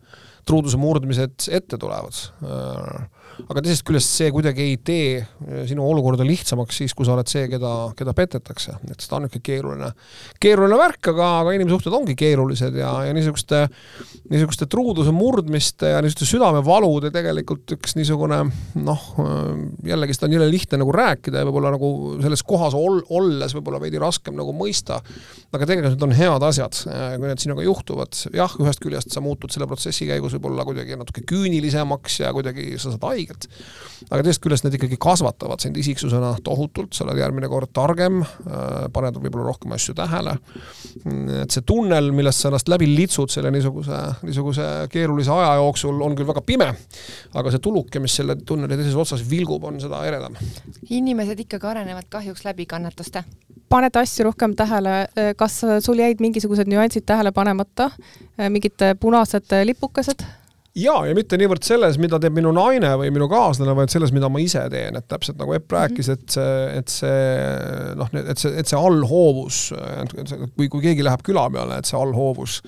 truuduse 0.49 0.81
murdmised 0.81 1.51
ette 1.53 1.79
tulevad. 1.81 2.23
Äh, 2.41 3.20
aga 3.49 3.63
teisest 3.65 3.85
küljest 3.89 4.13
see 4.19 4.31
kuidagi 4.35 4.65
ei 4.67 4.77
tee 4.85 5.21
eh, 5.21 5.63
sinu 5.71 5.85
olukorda 5.87 6.27
lihtsamaks 6.27 6.81
siis, 6.83 6.95
kui 6.97 7.07
sa 7.09 7.15
oled 7.15 7.31
see, 7.31 7.47
keda, 7.53 7.73
keda 7.99 8.15
petetakse, 8.17 8.77
et 8.91 9.01
seda 9.01 9.19
on 9.19 9.27
niisugune 9.27 9.45
keeruline, 9.47 9.91
keeruline 10.43 10.79
värk, 10.81 11.13
aga, 11.13 11.29
aga 11.45 11.55
inimsuhted 11.57 11.95
ongi 11.97 12.17
keerulised 12.19 12.77
ja, 12.81 12.93
ja 13.07 13.15
niisuguste, 13.17 13.63
niisuguste 14.33 14.69
truuduse 14.71 15.15
murdmiste 15.15 15.95
ja 15.95 16.03
niisuguste 16.05 16.29
südamevalude 16.31 17.13
tegelikult 17.15 17.77
üks 17.77 17.97
niisugune 17.99 18.43
noh, 18.81 19.07
jällegi 19.87 20.17
seda 20.17 20.29
on 20.29 20.37
jõle 20.39 20.51
lihtne 20.51 20.81
nagu 20.83 20.95
rääkida 20.95 21.43
ja 21.43 21.49
võib-olla 21.49 21.75
nagu 21.75 21.91
selles 22.21 22.45
kohas 22.47 22.77
ol, 22.79 23.01
olles 23.17 23.55
võib-olla 23.57 23.81
veidi 23.83 24.01
raskem 24.03 24.37
nagu 24.39 24.55
mõista, 24.57 25.01
aga 25.51 25.69
tegelikult 25.69 25.97
need 25.97 26.07
on 26.09 26.17
head 26.17 26.47
asjad, 26.51 26.83
eh, 26.91 27.17
kui 27.17 27.31
need 27.31 27.43
sinuga 27.43 27.65
juhtuvad. 27.67 28.23
jah, 28.35 28.55
ühest 28.61 28.83
küljest 28.83 29.15
sa 29.15 29.23
muutud 29.25 29.53
selle 29.53 29.69
protsessi 29.71 30.09
käigus 30.09 30.35
võib-olla 30.37 30.65
kuidagi 30.67 30.99
natuke 30.99 31.25
küünilisemaks 31.29 32.21
ja 32.25 32.33
kuidagi 32.37 32.73
sa 32.79 32.95
saad 32.95 33.07
haiget, 33.11 33.30
õiget. 33.31 33.47
aga 34.11 34.25
teisest 34.25 34.43
küljest 34.43 34.65
need 34.65 34.77
ikkagi 34.79 34.99
kasvatavad 35.01 35.63
sind 35.63 35.77
isiksusena 35.77 36.33
tohutult, 36.45 36.95
sa 36.95 37.05
oled 37.05 37.21
järgmine 37.21 37.49
kord 37.49 37.73
targem, 37.77 38.23
äh, 38.23 38.89
paned 38.93 39.19
võib-olla 39.21 39.51
rohkem 39.51 39.75
asju 39.77 39.95
tähele. 39.95 40.39
et 41.43 41.51
see 41.51 41.63
tunnel, 41.67 42.11
millest 42.13 42.41
sa 42.41 42.49
ennast 42.49 42.69
läbi 42.69 42.89
litsud 42.91 43.31
selle 43.31 43.51
niisuguse, 43.51 43.99
niisuguse 44.27 44.67
keerulise 44.91 45.31
aja 45.31 45.55
jooksul, 45.61 46.01
on 46.03 46.17
küll 46.17 46.27
väga 46.27 46.43
pime, 46.43 46.73
aga 47.35 47.51
see 47.51 47.63
tuluke, 47.63 48.01
mis 48.01 48.17
selle 48.17 48.37
tunneli 48.37 48.77
teises 48.77 48.97
otsas 48.97 49.23
vilgub, 49.29 49.65
on 49.65 49.81
seda 49.81 50.03
eredam. 50.07 50.37
inimesed 50.91 51.47
ikkagi 51.47 51.67
arenevad 51.67 52.11
kahjuks 52.11 52.45
läbi 52.45 52.67
kannatuste 52.67 53.25
paned 53.71 53.95
asju 53.95 54.25
rohkem 54.27 54.57
tähele, 54.59 55.07
kas 55.39 55.61
sul 55.85 56.01
jäid 56.03 56.19
mingisugused 56.21 56.67
nüansid 56.67 57.05
tähele 57.07 57.31
panemata, 57.33 57.91
mingid 58.51 58.83
punased 58.99 59.55
lipukesed? 59.65 60.27
Jaa, 60.79 61.03
ja 61.09 61.15
mitte 61.19 61.39
niivõrd 61.41 61.67
selles, 61.67 61.99
mida 62.03 62.21
teeb 62.23 62.37
minu 62.37 62.53
naine 62.55 62.93
või 63.01 63.11
minu 63.15 63.27
kaaslane, 63.31 63.75
vaid 63.79 63.93
selles, 63.93 64.13
mida 64.15 64.31
ma 64.31 64.43
ise 64.43 64.63
teen, 64.73 64.99
et 64.99 65.09
täpselt 65.11 65.41
nagu 65.41 65.55
Epp 65.57 65.75
rääkis, 65.75 66.11
et 66.15 66.27
see, 66.37 66.57
et 66.79 66.93
see 66.93 67.95
noh, 67.99 68.11
et 68.23 68.39
see, 68.39 68.55
et 68.63 68.71
see 68.71 68.79
allhoovus, 68.79 69.63
kui, 70.57 70.71
kui 70.71 70.85
keegi 70.85 71.07
läheb 71.07 71.25
küla 71.27 71.49
peale, 71.53 71.81
et 71.81 71.91
see 71.91 71.99
allhoovus 71.99 72.61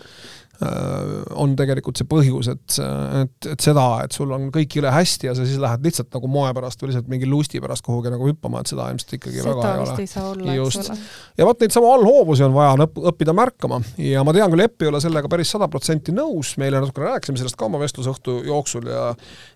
on 0.61 1.55
tegelikult 1.59 1.99
see 1.99 2.07
põhjus, 2.07 2.49
et, 2.53 2.77
et, 3.23 3.49
et 3.55 3.65
seda, 3.65 3.87
et 4.05 4.15
sul 4.15 4.31
on 4.35 4.47
kõik 4.55 4.77
jõle 4.79 4.93
hästi 4.95 5.29
ja 5.31 5.35
sa 5.35 5.47
siis 5.49 5.59
lähed 5.63 5.83
lihtsalt 5.87 6.13
nagu 6.15 6.29
moe 6.31 6.53
pärast 6.55 6.83
või 6.83 6.91
lihtsalt 6.93 7.09
mingi 7.11 7.27
lusti 7.27 7.61
pärast 7.63 7.85
kuhugi 7.87 8.13
nagu 8.13 8.29
hüppama, 8.29 8.61
et 8.63 8.71
seda 8.71 8.87
ilmselt 8.93 9.17
ikkagi 9.19 9.41
seda 9.41 9.57
väga 9.57 9.73
ei 9.73 9.83
ole. 9.83 9.97
ei 10.05 10.11
saa 10.11 10.27
olla, 10.31 10.55
eks 10.55 10.79
ole. 10.83 10.99
ja 11.41 11.49
vot 11.49 11.65
neid 11.65 11.75
samu 11.75 11.91
allhoovusi 11.91 12.47
on 12.47 12.55
vaja 12.55 12.77
õpp, 12.87 13.01
õppida 13.11 13.35
märkama 13.37 13.81
ja 14.03 14.23
ma 14.27 14.37
tean 14.37 14.53
küll, 14.53 14.65
Epp 14.67 14.85
ei 14.85 14.93
ole 14.93 15.01
sellega 15.03 15.31
päris 15.33 15.51
sada 15.57 15.67
protsenti 15.73 16.15
nõus, 16.15 16.55
me 16.61 16.69
eile 16.69 16.83
natukene 16.85 17.11
rääkisime 17.11 17.41
sellest 17.41 17.59
ka 17.59 17.67
oma 17.67 17.81
vestlusõhtu 17.83 18.39
jooksul 18.47 18.87
ja 18.93 19.09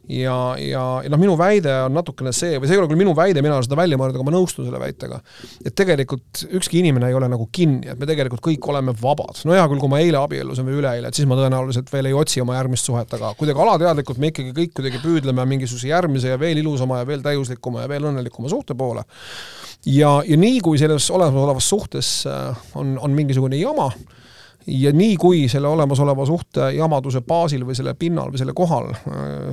ja, 0.08 0.36
ja, 0.60 0.84
ja 1.02 1.10
noh, 1.10 1.20
minu 1.20 1.34
väide 1.38 1.72
on 1.86 1.94
natukene 1.96 2.32
see, 2.36 2.60
või 2.60 2.68
see 2.68 2.76
ei 2.76 2.80
ole 2.82 2.90
küll 2.90 3.00
minu 3.00 3.14
väide, 3.16 3.42
mina 3.44 3.56
olen 3.56 3.66
seda 3.66 3.78
välja 3.78 3.98
mõelnud, 3.98 4.18
aga 4.18 4.26
ma 4.26 4.34
nõustun 4.34 4.68
selle 4.68 4.80
väitega, 4.80 5.18
et 5.66 5.74
tegelikult 5.78 6.44
ükski 6.58 6.80
inimene 6.82 7.10
ei 7.10 7.16
ole 7.18 7.28
nagu 7.32 7.48
kinni, 7.54 7.88
et 7.90 7.98
me 7.98 8.08
tegelikult 8.08 8.44
kõik 8.44 8.68
oleme 8.70 8.94
vabad. 9.00 9.42
no 9.48 9.56
hea 9.56 9.64
küll, 9.70 9.82
kui 9.82 9.92
ma 9.92 10.00
eile 10.02 10.20
abiellusin 10.20 10.68
või 10.68 10.78
üleeile 10.80 11.10
et 11.10 11.18
siis 11.18 11.28
ma 11.28 11.38
tõenäoliselt 11.38 11.90
veel 11.92 12.10
ei 12.10 12.16
otsi 12.16 12.42
oma 12.42 12.58
järgmist 12.58 12.88
suhet, 12.88 13.16
aga 13.18 13.32
kuidagi 13.38 13.62
alateadlikult 13.66 14.20
me 14.22 14.30
ikkagi 14.32 14.54
kõik 14.56 14.76
kuidagi 14.78 15.02
püüdleme 15.02 15.46
mingisuguse 15.54 15.90
järgmise 15.90 16.34
ja 16.34 16.40
veel 16.40 16.62
ilusama 16.62 17.00
ja 17.02 17.08
veel 17.08 17.24
täiuslikuma 17.24 17.84
ja 17.84 17.90
veel 17.90 18.10
õnnelikuma 18.12 18.52
suhte 18.52 18.76
poole. 18.78 19.02
ja, 19.86 20.20
ja 20.26 20.38
nii, 20.38 20.60
kui 20.64 20.78
selles 20.78 21.10
olemasolevas 21.10 21.68
suhtes 21.72 22.12
äh, 22.30 22.68
on, 22.78 22.94
on 23.02 23.16
mingisugune 23.16 23.58
jama, 23.58 23.90
ja 24.66 24.92
nii, 24.92 25.16
kui 25.20 25.44
selle 25.48 25.68
olemasoleva 25.68 26.26
suhte 26.26 26.70
jamaduse 26.74 27.20
baasil 27.26 27.62
või 27.66 27.76
selle 27.78 27.94
pinnal 27.98 28.32
või 28.32 28.40
selle 28.40 28.54
kohal 28.56 28.90
äh, 28.94 29.04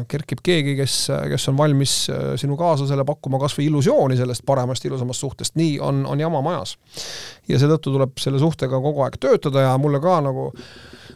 kerkib 0.09 0.41
keegi, 0.43 0.75
kes, 0.79 0.95
kes 1.33 1.49
on 1.51 1.57
valmis 1.57 1.97
äh, 2.09 2.23
sinu 2.39 2.57
kaaslasele 2.59 3.05
pakkuma 3.05 3.41
kas 3.41 3.57
või 3.57 3.67
illusiooni 3.69 4.17
sellest 4.19 4.45
paremast, 4.45 4.85
ilusamast 4.89 5.25
suhtest, 5.25 5.57
nii 5.59 5.77
on, 5.83 6.05
on 6.09 6.19
jama 6.19 6.41
majas. 6.45 6.77
ja 7.47 7.59
seetõttu 7.61 7.93
tuleb 7.93 8.17
selle 8.21 8.41
suhtega 8.41 8.81
kogu 8.81 9.05
aeg 9.05 9.19
töötada 9.21 9.67
ja 9.67 9.77
mulle 9.77 10.01
ka 10.03 10.19
nagu 10.25 10.49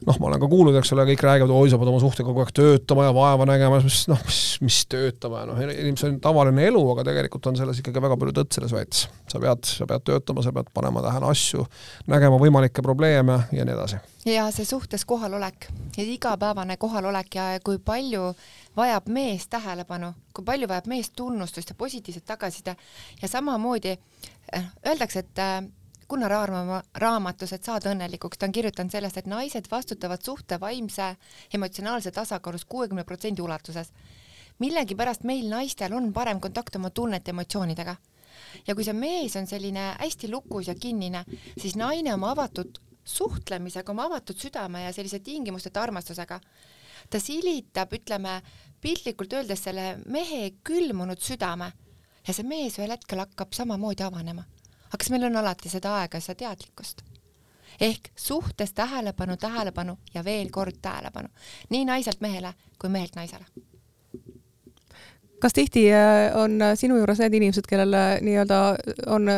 noh, 0.06 0.20
ma 0.20 0.30
olen 0.30 0.42
ka 0.42 0.50
kuulnud, 0.52 0.78
eks 0.80 0.92
ole, 0.96 1.06
kõik 1.12 1.24
räägivad, 1.26 1.54
oi, 1.54 1.72
sa 1.72 1.80
pead 1.80 1.92
oma 1.92 2.02
suhtega 2.04 2.28
kogu 2.30 2.44
aeg 2.44 2.54
töötama 2.56 3.08
ja 3.08 3.14
vaeva 3.16 3.48
nägema, 3.50 3.80
siis 3.86 4.06
noh, 4.12 4.22
mis, 4.28 4.42
mis 4.66 4.82
töötama 4.92 5.44
ja 5.44 5.50
noh, 5.50 5.62
see 5.64 6.10
on 6.10 6.20
tavaline 6.24 6.68
elu, 6.70 6.84
aga 6.94 7.08
tegelikult 7.10 7.50
on 7.52 7.60
selles 7.60 7.82
ikkagi 7.82 8.04
väga 8.04 8.20
palju 8.20 8.36
tõtt 8.38 8.58
selles 8.58 8.76
väites. 8.76 9.08
sa 9.32 9.42
pead, 9.44 9.66
sa 9.70 9.88
pead 9.90 10.06
töötama, 10.08 10.44
sa 10.46 10.54
pead 10.56 10.70
panema 10.76 11.04
tähele 11.06 11.32
asju, 11.32 11.66
nägema 12.12 12.40
võimalikke 12.42 12.86
probleeme 12.86 13.40
ja 13.52 13.66
nii 13.66 13.76
edasi. 13.78 14.02
ja 14.28 14.48
see 14.52 14.68
suhtes 14.68 15.06
kohalolek 15.06 15.70
igapäevane 15.98 16.78
kohalolek 16.78 17.36
ja 17.36 17.50
kui 17.64 17.80
palju 17.80 18.34
vajab 18.78 19.08
mees 19.10 19.48
tähelepanu, 19.50 20.14
kui 20.34 20.46
palju 20.46 20.70
vajab 20.70 20.88
mees 20.92 21.10
tunnustust 21.10 21.70
ja 21.70 21.76
positiivset 21.78 22.26
tagasiside 22.26 22.76
ja 23.22 23.28
samamoodi 23.28 23.98
eh, 23.98 24.66
öeldakse, 24.86 25.26
et 25.26 25.42
eh, 25.42 25.70
Gunnar 26.10 26.32
Aarma 26.32 26.78
raamatus 26.96 27.52
Et 27.52 27.65
saada 27.67 27.91
õnnelikuks, 27.91 28.39
ta 28.39 28.48
on 28.48 28.54
kirjutanud 28.56 28.93
sellest, 28.93 29.17
et 29.20 29.26
naised 29.28 29.65
vastutavad 29.67 30.22
suhte 30.24 30.56
vaimse 30.60 31.08
emotsionaalse 31.54 32.13
tasakaalus 32.15 32.63
kuuekümne 32.65 33.04
protsendi 33.04 33.41
ulatuses. 33.43 33.91
millegipärast 34.60 35.24
meil 35.24 35.50
naistel 35.50 35.93
on 35.93 36.13
parem 36.13 36.39
kontakt 36.39 36.76
oma 36.76 36.89
tunnete, 36.89 37.32
emotsioonidega. 37.32 37.96
ja 38.67 38.76
kui 38.76 38.84
see 38.84 38.93
mees 38.93 39.36
on 39.36 39.48
selline 39.48 39.96
hästi 40.00 40.32
lukus 40.32 40.67
ja 40.67 40.76
kinnine, 40.76 41.26
siis 41.58 41.76
naine 41.76 42.13
oma 42.13 42.32
avatud 42.32 42.80
suhtlemisega, 43.04 43.91
oma 43.91 44.06
avatud 44.06 44.39
südame 44.39 44.84
ja 44.84 44.93
sellise 44.93 45.20
tingimusteta 45.20 45.82
armastusega, 45.82 46.39
ta 47.10 47.20
silitab, 47.20 47.93
ütleme 47.93 48.41
piltlikult 48.82 49.34
öeldes 49.34 49.63
selle 49.63 49.98
mehe 50.06 50.52
külmunud 50.63 51.20
südame 51.20 51.72
ja 52.28 52.34
see 52.34 52.48
mees 52.48 52.80
ühel 52.80 52.96
hetkel 52.96 53.20
hakkab 53.20 53.52
samamoodi 53.52 54.08
avanema 54.08 54.48
aga 54.88 54.97
kas 54.97 55.10
meil 55.13 55.28
on 55.30 55.36
alati 55.36 55.69
seda 55.69 55.95
aega 56.02 56.17
ja 56.17 56.21
seda 56.21 56.43
teadlikkust? 56.45 57.04
ehk 57.82 58.10
suhtes 58.15 58.73
tähelepanu, 58.73 59.38
tähelepanu 59.38 59.97
ja 60.13 60.23
veel 60.26 60.50
kord 60.52 60.80
tähelepanu, 60.82 61.28
nii 61.69 61.86
naiselt 61.86 62.21
mehele 62.21 62.54
kui 62.80 62.89
mehelt 62.89 63.15
naisele. 63.15 63.45
kas 65.39 65.54
tihti 65.54 65.93
äh, 65.93 66.36
on 66.36 66.60
sinu 66.76 66.97
juures 66.97 67.19
need 67.19 67.34
inimesed, 67.34 67.67
kellel 67.69 67.93
äh, 67.93 68.21
nii-öelda 68.21 68.62
on 69.06 69.30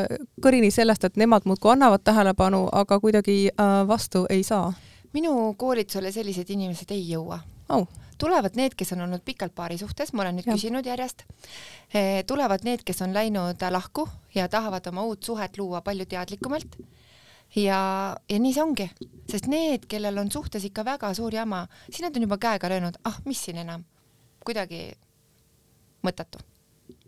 kõrini 0.42 0.72
sellest, 0.72 1.04
et 1.04 1.18
nemad 1.18 1.46
muudkui 1.46 1.72
annavad 1.72 2.04
tähelepanu, 2.04 2.68
aga 2.72 3.00
kuidagi 3.00 3.50
äh, 3.50 3.88
vastu 3.88 4.26
ei 4.30 4.44
saa? 4.44 4.74
minu 5.14 5.54
koolitusele 5.58 6.12
sellised 6.12 6.50
inimesed 6.50 6.92
ei 6.92 7.04
jõua 7.12 7.40
oh 7.70 7.88
tulevad 8.20 8.58
need, 8.60 8.76
kes 8.78 8.94
on 8.96 9.06
olnud 9.08 9.24
pikalt 9.26 9.56
paari 9.56 9.78
suhtes, 9.80 10.14
ma 10.14 10.26
olen 10.26 10.40
nüüd 10.40 10.50
ja. 10.50 10.56
küsinud 10.58 10.86
järjest, 10.86 11.26
eh, 11.94 12.22
tulevad 12.28 12.66
need, 12.68 12.84
kes 12.88 13.02
on 13.06 13.16
läinud 13.16 13.64
lahku 13.72 14.08
ja 14.36 14.48
tahavad 14.52 14.88
oma 14.92 15.06
uut 15.08 15.24
suhet 15.24 15.58
luua 15.58 15.82
palju 15.86 16.06
teadlikumalt 16.10 16.78
ja, 17.56 17.80
ja 18.30 18.40
nii 18.40 18.54
see 18.54 18.64
ongi, 18.64 18.90
sest 19.32 19.50
need, 19.52 19.88
kellel 19.90 20.22
on 20.22 20.32
suhtes 20.32 20.66
ikka 20.68 20.86
väga 20.86 21.14
suur 21.18 21.36
jama, 21.36 21.66
siis 21.90 22.04
nad 22.06 22.16
on 22.16 22.28
juba 22.28 22.38
käega 22.42 22.70
löönud, 22.70 23.00
ah, 23.08 23.20
mis 23.26 23.42
siin 23.46 23.64
enam, 23.64 23.86
kuidagi 24.46 24.90
mõttetu 26.06 26.44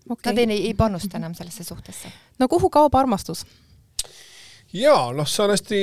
okay.. 0.10 0.34
Nad 0.34 0.38
ei, 0.38 0.66
ei 0.68 0.74
panusta 0.74 1.18
enam 1.18 1.34
sellesse 1.34 1.64
suhtesse. 1.64 2.12
no 2.40 2.48
kuhu 2.48 2.70
kaob 2.70 2.96
armastus? 2.96 3.46
Jaa, 4.76 5.12
noh, 5.16 5.28
see 5.28 5.44
on 5.44 5.52
hästi, 5.52 5.80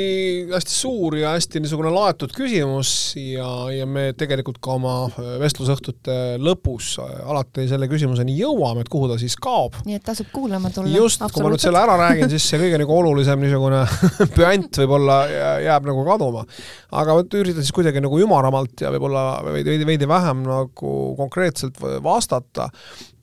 hästi 0.53 0.73
suur 0.73 1.17
ja 1.19 1.35
hästi 1.35 1.61
niisugune 1.61 1.91
laetud 1.93 2.33
küsimus 2.37 2.91
ja, 3.21 3.49
ja 3.75 3.87
me 3.89 4.09
tegelikult 4.17 4.61
ka 4.65 4.77
oma 4.79 4.95
äh, 5.11 5.35
vestlusõhtute 5.43 6.17
lõpus 6.41 6.95
äh, 7.03 7.19
alati 7.29 7.67
selle 7.69 7.89
küsimuseni 7.91 8.37
jõuame, 8.39 8.85
et 8.85 8.93
kuhu 8.93 9.11
ta 9.11 9.19
siis 9.21 9.37
kaob. 9.41 9.77
nii 9.89 9.99
et 10.01 10.07
tasub 10.07 10.31
kuulama 10.33 10.73
tulla. 10.73 10.95
just, 10.95 11.21
kui 11.35 11.45
ma 11.45 11.53
nüüd 11.53 11.65
selle 11.65 11.83
ära 11.83 11.99
räägin, 12.01 12.33
siis 12.33 12.49
see 12.49 12.63
kõige 12.63 12.81
nagu 12.81 12.97
olulisem 12.97 13.45
niisugune 13.45 13.85
püant 14.39 14.81
võib-olla 14.83 15.19
jääb 15.67 15.91
nagu 15.91 16.07
kaduma. 16.09 16.47
aga 17.03 17.21
üritan 17.27 17.61
siis 17.61 17.77
kuidagi 17.77 18.01
nagu 18.05 18.23
ümaramalt 18.25 18.87
ja 18.87 18.95
võib-olla 18.95 19.29
veidi, 19.51 19.75
veidi, 19.75 19.91
veidi 19.93 20.09
vähem 20.09 20.47
nagu 20.49 20.97
konkreetselt 21.21 21.77
vastata 22.05 22.71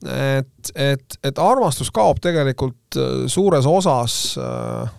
et, 0.04 0.70
et, 0.74 1.16
et 1.24 1.38
armastus 1.40 1.90
kaob 1.94 2.20
tegelikult 2.22 2.76
äh, 3.00 3.26
suures 3.32 3.66
osas 3.66 4.36
äh, 4.38 4.92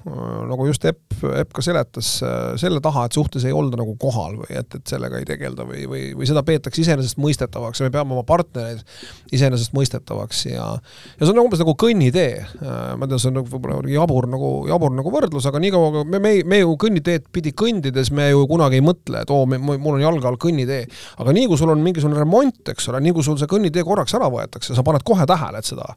nagu 0.49 0.67
just 0.67 0.85
Epp, 0.87 1.15
Epp 1.23 1.53
ka 1.55 1.63
seletas, 1.65 2.17
äh, 2.25 2.55
selle 2.59 2.81
taha, 2.83 3.05
et 3.07 3.15
suhtes 3.15 3.45
ei 3.47 3.55
olda 3.55 3.79
nagu 3.79 3.95
kohal 3.99 4.35
või 4.41 4.57
et, 4.59 4.75
et 4.75 4.91
sellega 4.91 5.21
ei 5.21 5.27
tegelda 5.27 5.65
või, 5.67 5.85
või, 5.89 6.01
või 6.17 6.27
seda 6.29 6.43
peetakse 6.47 6.83
iseenesestmõistetavaks 6.83 7.81
ja 7.81 7.87
me 7.87 7.93
peame 7.93 8.15
oma 8.15 8.25
partnereid 8.27 8.83
iseenesestmõistetavaks 9.35 10.43
ja 10.49 10.67
ja 10.67 11.21
see 11.21 11.31
on 11.31 11.41
umbes 11.45 11.61
nagu 11.61 11.73
kõnnitee. 11.79 12.43
ma 12.97 13.07
tean, 13.07 13.19
see 13.21 13.31
on 13.31 13.39
nagu 13.39 13.49
võib-olla 13.51 13.79
jabur 13.91 14.27
nagu, 14.29 14.51
jabur 14.69 14.93
nagu 14.97 15.13
võrdlus, 15.13 15.47
aga 15.49 15.61
niikaua 15.63 15.91
kui 15.95 16.11
me, 16.11 16.21
me, 16.23 16.33
me 16.45 16.61
ju 16.61 16.75
kõnniteed 16.79 17.29
pidi 17.33 17.53
kõndides 17.57 18.11
me 18.15 18.29
ju 18.31 18.43
kunagi 18.49 18.81
ei 18.81 18.85
mõtle, 18.85 19.23
et 19.23 19.33
oo, 19.33 19.45
mul 19.47 19.93
on 19.93 20.03
jalge 20.03 20.27
all 20.29 20.39
kõnnitee. 20.41 20.85
aga 21.23 21.35
nii 21.35 21.47
kui 21.49 21.59
sul 21.59 21.71
on 21.73 21.83
mingisugune 21.83 22.19
remont, 22.19 22.61
eks 22.73 22.89
ole, 22.91 23.01
nii 23.05 23.15
kui 23.15 23.25
sul 23.25 23.39
see 23.39 23.49
kõnnitee 23.49 23.85
korraks 23.87 24.15
ära 24.17 24.29
võetakse, 24.31 24.75
sa 24.75 24.85
paned 24.85 25.05
kohe 25.07 25.25
tähele, 25.29 25.61
et 25.61 25.69
seda, 25.69 25.87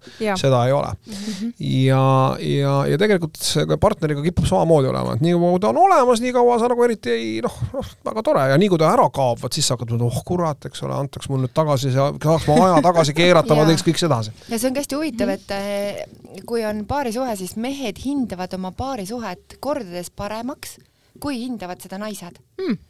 seda 0.40 0.64
ei 0.68 0.74
ole 0.76 0.92
mm. 0.92 1.14
-hmm. 1.14 1.52
Ja, 1.84 2.02
ja, 2.42 2.74
ja 2.90 2.98
tegelikult 3.00 3.38
see 3.40 3.78
partneriga 3.80 4.22
kipub 4.24 4.48
samamoodi 4.48 4.90
olema, 4.90 5.14
et 5.16 5.24
nii 5.24 5.36
kaua 5.38 5.60
ta 5.62 5.70
on 5.72 5.80
olemas, 5.84 6.22
nii 6.22 6.34
kaua 6.34 6.58
sa 6.60 6.68
nagu 6.70 6.84
eriti 6.86 7.12
ei 7.14 7.30
noh, 7.44 7.56
noh, 7.74 7.90
väga 8.06 8.24
tore. 8.26 8.44
Ja 8.52 8.58
nii 8.60 8.70
kui 8.72 8.80
ta 8.80 8.90
ära 8.92 9.08
kaob, 9.14 9.40
vot 9.42 9.56
siis 9.56 9.68
sa 9.68 9.76
hakkad 9.76 9.96
oh 10.06 10.20
kurat, 10.26 10.68
eks 10.70 10.84
ole, 10.86 10.96
antaks 10.96 11.30
mul 11.32 11.44
nüüd 11.44 11.54
tagasi, 11.56 11.92
saaks 11.94 12.48
ma 12.50 12.58
aja 12.68 12.84
tagasi 12.90 13.16
keerata 13.16 13.58
ma 13.58 13.66
teeks 13.70 13.86
kõik 13.86 14.00
sedasi. 14.02 14.34
ja 14.48 14.58
see 14.58 14.70
on 14.70 14.76
ka 14.76 14.84
hästi 14.84 14.98
huvitav, 14.98 15.34
et 15.34 15.56
eh, 15.56 16.04
kui 16.48 16.64
on 16.68 16.84
paarisuhe, 16.90 17.34
siis 17.40 17.56
mehed 17.60 18.00
hindavad 18.04 18.54
oma 18.58 18.72
paarisuhet 18.76 19.58
kordades 19.60 20.12
paremaks, 20.14 20.78
kui 21.20 21.42
hindavad 21.44 21.82
seda 21.82 22.00
naised. 22.00 22.40
Mm 22.60 22.80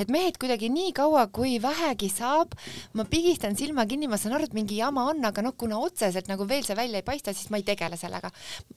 et 0.00 0.10
mehed 0.12 0.38
kuidagi 0.40 0.70
nii 0.72 0.92
kaua, 0.96 1.26
kui 1.34 1.58
vähegi 1.62 2.10
saab, 2.12 2.56
ma 2.98 3.06
pigistan 3.10 3.56
silma 3.58 3.86
kinni, 3.90 4.08
ma 4.10 4.18
saan 4.20 4.36
aru, 4.36 4.48
et 4.48 4.56
mingi 4.56 4.80
jama 4.80 5.06
on, 5.12 5.22
aga 5.28 5.44
noh, 5.44 5.56
kuna 5.58 5.80
otseselt 5.82 6.30
nagu 6.30 6.46
veel 6.48 6.64
see 6.66 6.78
välja 6.78 7.00
ei 7.00 7.06
paista, 7.06 7.34
siis 7.36 7.50
ma 7.52 7.60
ei 7.60 7.66
tegele 7.66 7.98
sellega. 8.00 8.30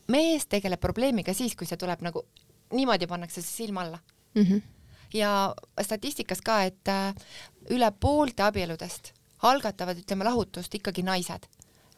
mees 0.07 0.47
tegeleb 0.51 0.81
probleemiga 0.81 1.33
siis, 1.33 1.55
kui 1.55 1.67
see 1.69 1.79
tuleb 1.79 2.01
nagu 2.05 2.25
niimoodi 2.73 3.07
pannakse 3.07 3.41
see 3.41 3.65
silm 3.65 3.77
alla 3.77 3.99
mm. 4.36 4.41
-hmm. 4.43 4.62
ja 5.13 5.55
statistikas 5.81 6.41
ka, 6.41 6.63
et 6.63 6.88
äh, 6.88 7.13
üle 7.69 7.91
poolte 7.99 8.43
abieludest 8.43 9.13
algatavad, 9.43 9.97
ütleme, 9.97 10.23
lahutust 10.23 10.75
ikkagi 10.75 11.03
naised 11.03 11.47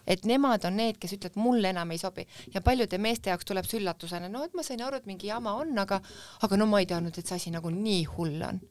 et 0.07 0.25
nemad 0.25 0.65
on 0.65 0.77
need, 0.77 0.97
kes 1.01 1.15
ütlevad, 1.17 1.39
mulle 1.41 1.69
enam 1.69 1.91
ei 1.91 1.97
sobi 1.97 2.27
ja 2.53 2.61
paljude 2.61 2.97
meeste 2.97 3.29
jaoks 3.29 3.45
tuleb 3.45 3.65
see 3.65 3.79
üllatusena, 3.79 4.29
no 4.29 4.43
et 4.45 4.53
ma 4.53 4.63
sain 4.63 4.81
aru, 4.81 5.01
et 5.01 5.05
mingi 5.05 5.27
jama 5.27 5.55
on, 5.61 5.77
aga, 5.81 6.01
aga 6.41 6.57
no 6.57 6.65
ma 6.65 6.79
ei 6.79 6.85
teadnud, 6.85 7.17
et 7.17 7.27
see 7.27 7.35
asi 7.35 7.53
nagu 7.53 7.69
nii 7.73 8.03
hull 8.15 8.41
on 8.49 8.61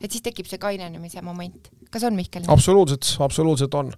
et 0.00 0.14
siis 0.14 0.24
tekib 0.24 0.48
see 0.48 0.60
kainenemise 0.62 1.22
moment. 1.26 1.70
kas 1.90 2.04
on, 2.04 2.14
Mihkel? 2.18 2.44
absoluutselt, 2.52 3.16
absoluutselt 3.24 3.74
on. 3.74 3.92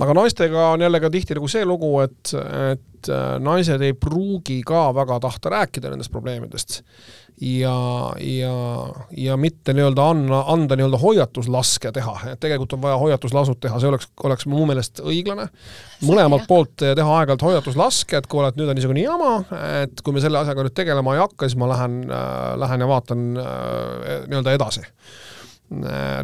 aga 0.00 0.14
naistega 0.14 0.70
on 0.74 0.84
jälle 0.86 1.00
ka 1.00 1.10
tihti 1.10 1.38
nagu 1.38 1.48
see 1.50 1.64
lugu, 1.66 1.94
et, 2.04 2.34
et 2.72 3.10
äh, 3.10 3.32
naised 3.42 3.82
ei 3.82 3.96
pruugi 3.96 4.60
ka 4.66 4.90
väga 4.94 5.18
tahta 5.24 5.50
rääkida 5.56 5.90
nendest 5.90 6.12
probleemidest. 6.12 6.82
ja, 7.40 7.74
ja, 8.20 8.52
ja 9.16 9.36
mitte 9.40 9.74
nii-öelda 9.74 10.04
anna, 10.12 10.42
anda 10.52 10.76
nii-öelda 10.76 11.00
hoiatuslaske 11.00 11.92
teha, 11.96 12.14
et 12.34 12.40
tegelikult 12.40 12.76
on 12.76 12.82
vaja 12.84 13.00
hoiatuslasud 13.00 13.58
teha, 13.64 13.80
see 13.80 13.90
oleks, 13.90 14.10
oleks 14.22 14.46
mu 14.46 14.68
meelest 14.68 15.02
õiglane. 15.02 15.48
mõlemalt 16.06 16.46
poolt 16.46 16.76
teha 16.78 17.16
aeg-ajalt 17.16 17.46
hoiatuslaske, 17.48 18.20
et 18.20 18.30
kuule, 18.30 18.52
et 18.52 18.60
nüüd 18.60 18.70
on 18.70 18.78
niisugune 18.78 19.02
jama, 19.02 19.32
et 19.82 20.04
kui 20.04 20.14
me 20.14 20.22
selle 20.22 20.44
asjaga 20.44 20.68
nüüd 20.68 20.78
tegelema 20.78 21.16
ei 21.16 21.24
hakka, 21.24 21.48
siis 21.48 21.58
ma 21.58 21.72
lähen 21.72 22.04
äh,, 22.06 22.54
lähen 22.60 22.86
ja 22.86 22.92
vaatan 22.92 23.28
äh, 23.40 24.24
nii-öelda 24.28 24.58
edasi 24.60 24.86
Äh, 24.86 25.39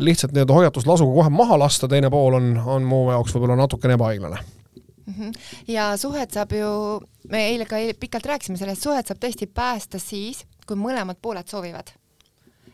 lihtsalt 0.03 0.33
nii-öelda 0.35 0.53
hoiatuslasuga 0.53 1.15
kohe 1.15 1.31
maha 1.31 1.59
lasta, 1.59 1.89
teine 1.89 2.11
pool 2.11 2.35
on, 2.35 2.49
on 2.67 2.87
mu 2.87 3.05
jaoks 3.13 3.35
võib-olla 3.37 3.57
natukene 3.61 3.95
ebaõiglane. 3.95 4.41
-hmm. 5.07 5.33
ja 5.69 5.97
suhet 5.97 6.31
saab 6.31 6.53
ju, 6.53 7.01
me 7.31 7.47
eile 7.49 7.67
ka 7.67 7.77
pikalt 8.01 8.27
rääkisime 8.27 8.59
sellest, 8.59 8.83
suhet 8.83 9.07
saab 9.07 9.21
tõesti 9.23 9.47
päästa 9.47 9.99
siis, 10.03 10.45
kui 10.67 10.77
mõlemad 10.77 11.21
pooled 11.23 11.49
soovivad. 11.49 11.95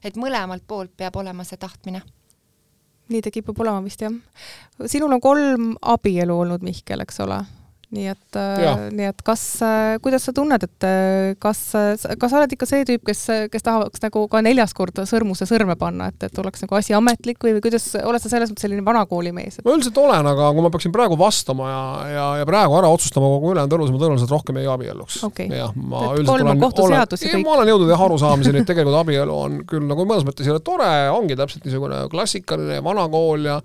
et 0.05 0.17
mõlemalt 0.17 0.65
poolt 0.67 0.91
peab 0.97 1.17
olema 1.17 1.45
see 1.45 1.57
tahtmine. 1.57 2.03
nii 3.09 3.23
ta 3.23 3.31
kipub 3.31 3.61
olema 3.61 3.85
vist 3.85 4.01
jah. 4.01 4.13
sinul 4.87 5.13
on 5.13 5.21
kolm 5.21 5.75
abielu 5.83 6.39
olnud, 6.39 6.63
Mihkel, 6.63 7.01
eks 7.01 7.21
ole? 7.21 7.45
Nii 7.93 8.09
et, 8.09 8.39
nii 8.97 9.09
et 9.11 9.23
kas, 9.27 9.43
kuidas 10.05 10.25
sa 10.25 10.33
tunned, 10.37 10.65
et 10.65 10.87
kas, 11.43 11.61
kas 12.19 12.33
sa 12.33 12.39
oled 12.39 12.55
ikka 12.57 12.69
see 12.69 12.87
tüüp, 12.89 13.05
kes, 13.05 13.21
kes 13.53 13.67
tahaks 13.67 14.03
nagu 14.05 14.25
ka 14.33 14.41
neljas 14.45 14.73
kord 14.77 15.03
sõrmuse 15.09 15.47
sõrme 15.49 15.77
panna, 15.81 16.09
et, 16.13 16.29
et 16.29 16.41
oleks 16.41 16.65
nagu 16.65 16.79
asi 16.79 16.97
ametlik 16.97 17.43
või, 17.45 17.57
või 17.59 17.67
kuidas, 17.69 17.91
oled 18.01 18.23
sa 18.23 18.33
selles 18.33 18.53
mõttes 18.53 18.65
selline 18.65 18.85
vanakooli 18.87 19.35
mees 19.37 19.59
et...? 19.59 19.67
ma 19.67 19.77
üldiselt 19.77 20.01
olen, 20.01 20.31
aga 20.33 20.49
kui 20.57 20.65
ma 20.65 20.73
peaksin 20.73 20.95
praegu 20.95 21.19
vastama 21.21 21.69
ja, 21.69 21.85
ja, 22.15 22.27
ja 22.43 22.49
praegu 22.49 22.79
ära 22.81 22.93
otsustama 22.93 23.31
kogu 23.37 23.53
ülejäänud 23.53 23.79
siis 23.83 23.95
ma 23.95 24.03
tõenäoliselt 24.05 24.33
rohkem 24.33 24.61
ei 24.63 24.69
abielluks. 24.73 25.21
Okay.. 25.29 25.49
jah, 25.53 25.73
ma 25.77 26.05
et 26.07 26.23
üldiselt 26.23 26.35
olen, 26.35 26.53
olen, 26.89 27.45
ma 27.45 27.57
olen 27.59 27.73
jõudnud 27.75 27.93
jah 27.93 28.07
arusaamiseni, 28.09 28.63
et 28.63 28.71
tegelikult 28.73 29.01
abielu 29.03 29.39
on 29.47 29.63
küll 29.69 29.89
nagu 29.89 30.07
mõnes 30.09 30.25
mõttes 30.29 30.49
ei 30.49 30.55
ole 30.55 30.63
tore, 30.65 30.93
ongi 31.13 31.37
täpselt 31.39 31.67
niisugune 31.69 32.07
klassikaline 32.13 32.81
vanakool 32.85 33.51
ja 33.51 33.61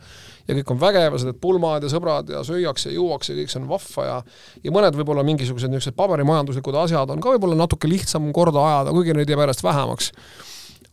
ja 0.47 0.57
kõik 0.60 0.73
on 0.73 0.81
vägev 0.81 1.15
ja 1.15 1.21
sa 1.21 1.29
teed 1.29 1.39
pulmad 1.43 1.83
ja 1.83 1.91
sõbrad 1.91 2.29
ja 2.31 2.43
süüakse 2.47 2.91
ja 2.91 2.97
juuakse 2.97 3.33
ja 3.33 3.41
kõik 3.41 3.53
see 3.53 3.62
on 3.62 3.69
vahva 3.71 4.05
ja 4.07 4.19
ja 4.63 4.75
mõned 4.75 4.99
võib-olla 4.99 5.25
mingisugused 5.27 5.71
niisugused 5.71 5.97
paberimajanduslikud 5.99 6.77
asjad 6.83 7.12
on 7.13 7.23
ka 7.23 7.33
võib-olla 7.36 7.57
natuke 7.60 7.89
lihtsam 7.89 8.29
korda 8.36 8.63
ajada, 8.63 8.93
kuigi 8.95 9.15
neid 9.17 9.29
jääb 9.29 9.43
järjest 9.45 9.65
vähemaks 9.65 10.13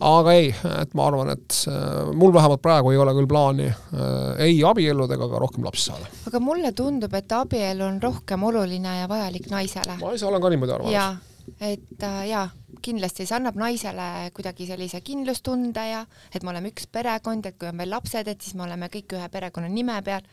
aga 0.04 0.34
ei, 0.34 0.48
et 0.80 0.94
ma 0.98 1.06
arvan, 1.08 1.30
et 1.36 1.60
äh, 1.70 2.10
mul 2.18 2.34
vähemalt 2.34 2.62
praegu 2.64 2.90
ei 2.92 2.98
ole 3.00 3.14
küll 3.16 3.30
plaani 3.30 3.68
äh, 3.70 4.42
ei 4.48 4.58
abielluda 4.66 5.16
ega 5.16 5.28
ka 5.30 5.42
rohkem 5.42 5.66
lapsi 5.66 5.90
saada. 5.90 6.10
aga 6.28 6.42
mulle 6.42 6.74
tundub, 6.76 7.14
et 7.14 7.32
abielu 7.32 7.86
on 7.86 8.02
rohkem 8.02 8.42
oluline 8.50 8.98
ja 9.00 9.08
vajalik 9.10 9.48
naisele. 9.52 9.98
ma 10.00 10.12
ise 10.16 10.26
olen 10.26 10.42
ka 10.42 10.52
niimoodi 10.52 10.76
arvamas. 10.76 10.96
jaa, 10.98 11.16
et 11.60 12.02
äh, 12.02 12.20
jaa 12.32 12.48
kindlasti 12.82 13.26
see 13.26 13.36
annab 13.36 13.58
naisele 13.60 14.30
kuidagi 14.34 14.68
sellise 14.68 15.00
kindlustunde 15.04 15.86
ja 15.90 16.04
et 16.34 16.42
me 16.42 16.52
oleme 16.52 16.72
üks 16.72 16.88
perekond, 16.90 17.46
et 17.46 17.58
kui 17.58 17.70
on 17.70 17.80
veel 17.80 17.92
lapsed, 17.94 18.28
et 18.28 18.42
siis 18.42 18.56
me 18.58 18.66
oleme 18.66 18.90
kõik 18.92 19.16
ühe 19.18 19.28
perekonnanime 19.32 20.00
peal. 20.06 20.26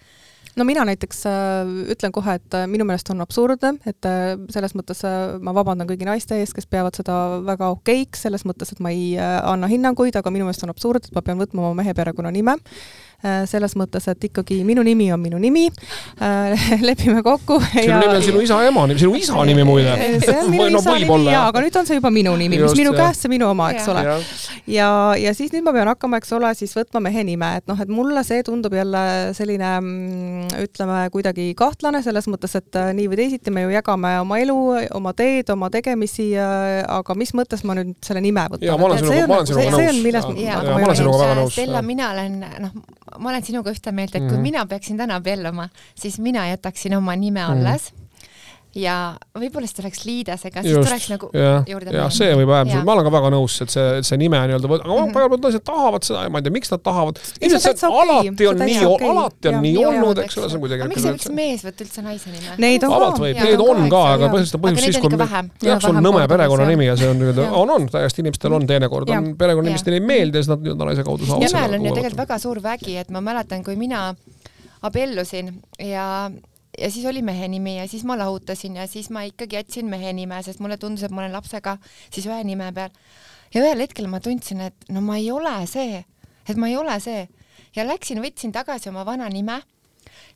No 0.57 0.65
mina 0.67 0.83
näiteks 0.87 1.21
äh, 1.29 1.69
ütlen 1.93 2.11
kohe, 2.11 2.35
et 2.39 2.57
äh, 2.57 2.65
minu 2.67 2.83
meelest 2.87 3.11
on 3.13 3.23
absurdne, 3.23 3.75
et 3.87 4.07
äh, 4.09 4.33
selles 4.51 4.73
mõttes 4.75 5.03
äh, 5.07 5.37
ma 5.39 5.53
vabandan 5.55 5.87
kõigi 5.87 6.07
naiste 6.07 6.39
ees, 6.41 6.51
kes 6.55 6.67
peavad 6.67 6.97
seda 6.97 7.39
väga 7.47 7.69
okeiks, 7.77 8.25
selles 8.25 8.43
mõttes, 8.49 8.73
et 8.73 8.81
ma 8.83 8.91
ei 8.91 9.13
äh, 9.15 9.37
anna 9.47 9.69
hinnanguid, 9.71 10.17
aga 10.17 10.33
minu 10.33 10.49
meelest 10.49 10.65
on 10.67 10.73
absurd, 10.73 11.07
et 11.07 11.15
ma 11.15 11.23
pean 11.23 11.39
võtma 11.39 11.69
oma 11.69 11.83
mehe 11.83 11.95
perekonnanime 11.95 12.57
Äh, 12.57 13.10
selles 13.21 13.75
mõttes, 13.77 14.07
et 14.09 14.29
ikkagi 14.29 14.61
minu 14.65 14.83
nimi 14.85 15.11
on 15.13 15.19
minu 15.21 15.37
nimi, 15.41 15.67
äh, 16.21 16.81
lepime 16.87 17.21
kokku. 17.23 17.59
sinu 17.73 17.99
nimi 17.99 18.15
on 18.15 18.23
sinu 18.25 18.41
isa 18.41 18.59
ema 18.67 18.85
nimi, 18.87 18.99
sinu 18.99 19.15
isa 19.15 19.45
nimi 19.45 19.65
muide. 19.67 19.93
see 20.23 20.37
on 20.37 20.49
minu 20.51 20.79
isa 20.79 20.95
nimi 21.03 21.31
jaa, 21.31 21.45
aga 21.49 21.63
nüüd 21.65 21.77
on 21.79 21.89
see 21.89 21.99
juba 21.99 22.11
minu 22.13 22.33
nimi, 22.39 22.59
mis 22.61 22.75
minu 22.77 22.93
käest, 22.97 23.25
see 23.25 23.31
minu 23.31 23.49
oma, 23.51 23.71
eks 23.75 23.89
ole. 23.91 24.03
ja, 24.71 24.89
ja 25.19 25.33
siis 25.37 25.53
nüüd 25.53 25.65
ma 25.67 25.73
pean 25.75 25.91
hakkama, 25.91 26.21
eks 26.21 26.33
ole, 26.37 26.53
siis 26.57 26.73
võtma 26.77 27.03
mehe 27.07 27.25
nime, 27.27 27.51
et 27.61 27.67
noh, 27.69 27.79
et 27.81 27.91
mulle 27.91 28.23
see 28.27 28.43
tundub 28.47 28.75
jälle 28.75 29.03
selline 29.37 29.71
mm, 29.79 30.55
ütleme 30.65 31.03
kuidagi 31.13 31.51
kahtlane 31.57 32.03
selles 32.05 32.29
mõttes, 32.31 32.55
et 32.57 32.79
äh, 32.79 32.91
nii 32.97 33.09
või 33.11 33.21
teisiti 33.23 33.53
me 33.53 33.65
ju 33.67 33.75
jagame 33.75 34.15
oma 34.23 34.41
elu, 34.41 34.57
oma 34.97 35.13
teed, 35.17 35.49
oma 35.53 35.71
tegemisi, 35.73 36.31
aga 36.37 37.17
mis 37.19 37.35
mõttes 37.37 37.65
ma 37.67 37.77
nüüd 37.77 37.93
selle 38.05 38.23
nime 38.23 38.47
võtan? 38.49 38.67
jaa, 38.69 38.79
ma 38.81 38.89
olen 38.89 39.03
sinuga, 39.03 39.27
ma 39.27 39.39
olen 39.41 39.51
sinuga 39.51 39.69
nõus. 39.69 39.77
see 39.77 39.93
on, 39.93 40.01
milles 40.05 40.27
ma 40.31 40.81
olen 40.81 40.99
sinuga 41.03 41.21
väga 41.23 41.37
nõus. 41.41 41.55
Stella, 41.55 41.85
mina 41.85 42.11
olen, 42.15 42.41
noh, 42.65 42.99
ma 43.19 43.29
olen 43.29 43.43
sinuga 43.43 43.71
ühte 43.71 43.91
meelt, 43.91 44.15
et 44.15 44.21
kui 44.21 44.29
mm 44.29 44.37
-hmm. 44.37 44.41
mina 44.41 44.65
peaksin 44.65 44.97
täna 44.97 45.15
abielluma, 45.15 45.69
siis 45.95 46.19
mina 46.19 46.47
jätaksin 46.47 46.95
oma 46.97 47.15
nime 47.15 47.41
mhm. 47.41 47.51
alles 47.51 47.91
mm. 47.91 47.97
-hmm 47.97 48.10
ja 48.75 48.95
võib-olla 49.35 49.67
siis 49.67 49.75
tuleks 49.75 50.03
liidesega, 50.07 50.61
siis 50.63 50.75
Just, 50.77 50.87
tuleks 50.87 51.07
nagu 51.11 51.29
ja, 51.35 51.55
juurde 51.67 51.91
jah, 51.91 52.11
see 52.13 52.31
võib 52.39 52.51
äärmiselt, 52.55 52.85
ma 52.87 52.93
olen 52.95 53.07
ka 53.07 53.11
väga 53.17 53.31
nõus, 53.33 53.57
et 53.65 53.73
see, 53.73 53.87
see 54.07 54.19
nime 54.21 54.39
nii-öelda, 54.47 54.69
aga 54.69 54.85
mm 54.85 55.01
-hmm. 55.01 55.15
paljud 55.15 55.43
naised 55.43 55.65
tahavad 55.67 56.07
seda 56.07 56.21
ja 56.23 56.31
ma 56.31 56.39
ei 56.39 56.45
tea, 56.45 56.53
miks 56.55 56.71
nad 56.71 56.83
tahavad. 56.85 57.19
ilmselt 57.41 57.81
see 57.81 57.89
okay. 57.89 58.05
alati 58.05 58.47
on 58.47 58.61
nii 58.63 58.85
okay., 58.85 59.09
alati 59.09 59.51
on 59.51 59.57
ja, 59.57 59.61
nii 59.65 59.85
olnud, 59.85 60.21
eks 60.23 60.37
ole, 60.37 60.49
see 60.49 60.59
on 60.59 60.63
kuidagi. 60.63 60.87
miks 60.87 61.03
ei 61.05 61.11
võiks 61.11 61.31
mees 61.35 61.65
võtta 61.67 61.85
üldse 61.85 62.05
naise 62.05 62.31
nime? 62.31 62.55
Neid 62.63 62.85
on 62.87 62.95
võib, 63.19 63.41
neid 63.43 63.63
on 63.65 63.89
ka, 63.91 64.03
aga 64.13 64.29
põhiliselt 64.31 64.59
on 64.59 64.63
põhjus 64.67 64.87
siis, 64.87 65.01
kui 65.03 65.67
jah, 65.67 65.81
sul 65.83 65.99
on 65.99 66.07
nõme 66.07 66.23
perekonnanimi 66.31 66.87
ja 66.87 66.95
see 66.99 67.09
on 67.11 67.19
nii-öelda, 67.19 67.49
on, 67.51 67.73
on, 67.75 67.89
täiesti 67.91 68.23
inimestel 68.23 68.55
on. 68.55 68.67
Teinekord, 68.71 69.09
on 69.11 69.33
perekonnanimistele 69.37 69.99
ei 69.99 70.05
meeldi 70.05 70.39
ja 70.39 70.45
siis 70.45 70.53
nad 70.53 70.63
nii-öelda 70.63 70.87
naise 70.87 71.03
kaudu 71.03 71.27
saavad. 71.27 71.43
jämel 71.49 71.75
on 71.79 71.89
ju 71.89 71.95
tegelikult 71.97 72.23
väga 72.23 72.39
suur 72.39 72.63
vägi, 72.63 72.95
et 73.01 73.11
ma 73.11 73.23
mäletan, 73.25 73.65
kui 73.67 73.75
mina 73.75 74.13
abiellusin 74.81 75.51
ja 75.79 76.31
ja 76.79 76.91
siis 76.91 77.05
oli 77.05 77.21
mehe 77.21 77.47
nimi 77.47 77.77
ja 77.77 77.87
siis 77.87 78.03
ma 78.07 78.17
lahutasin 78.17 78.75
ja 78.75 78.87
siis 78.87 79.09
ma 79.09 79.23
ikkagi 79.27 79.55
jätsin 79.55 79.89
mehe 79.89 80.13
nime, 80.13 80.43
sest 80.43 80.59
mulle 80.59 80.77
tundus, 80.77 81.03
et 81.03 81.11
ma 81.11 81.23
olen 81.23 81.35
lapsega 81.35 81.77
siis 82.09 82.25
ühe 82.27 82.43
nime 82.47 82.71
peal. 82.73 82.89
ja 83.53 83.61
ühel 83.63 83.83
hetkel 83.83 84.07
ma 84.07 84.19
tundsin, 84.19 84.61
et 84.61 84.89
no 84.89 85.01
ma 85.01 85.17
ei 85.17 85.31
ole 85.31 85.55
see, 85.67 86.03
et 86.47 86.57
ma 86.57 86.69
ei 86.71 86.77
ole 86.77 86.99
see 86.99 87.27
ja 87.75 87.87
läksin, 87.87 88.21
võtsin 88.23 88.51
tagasi 88.55 88.89
oma 88.89 89.05
vana 89.05 89.29
nime 89.29 89.61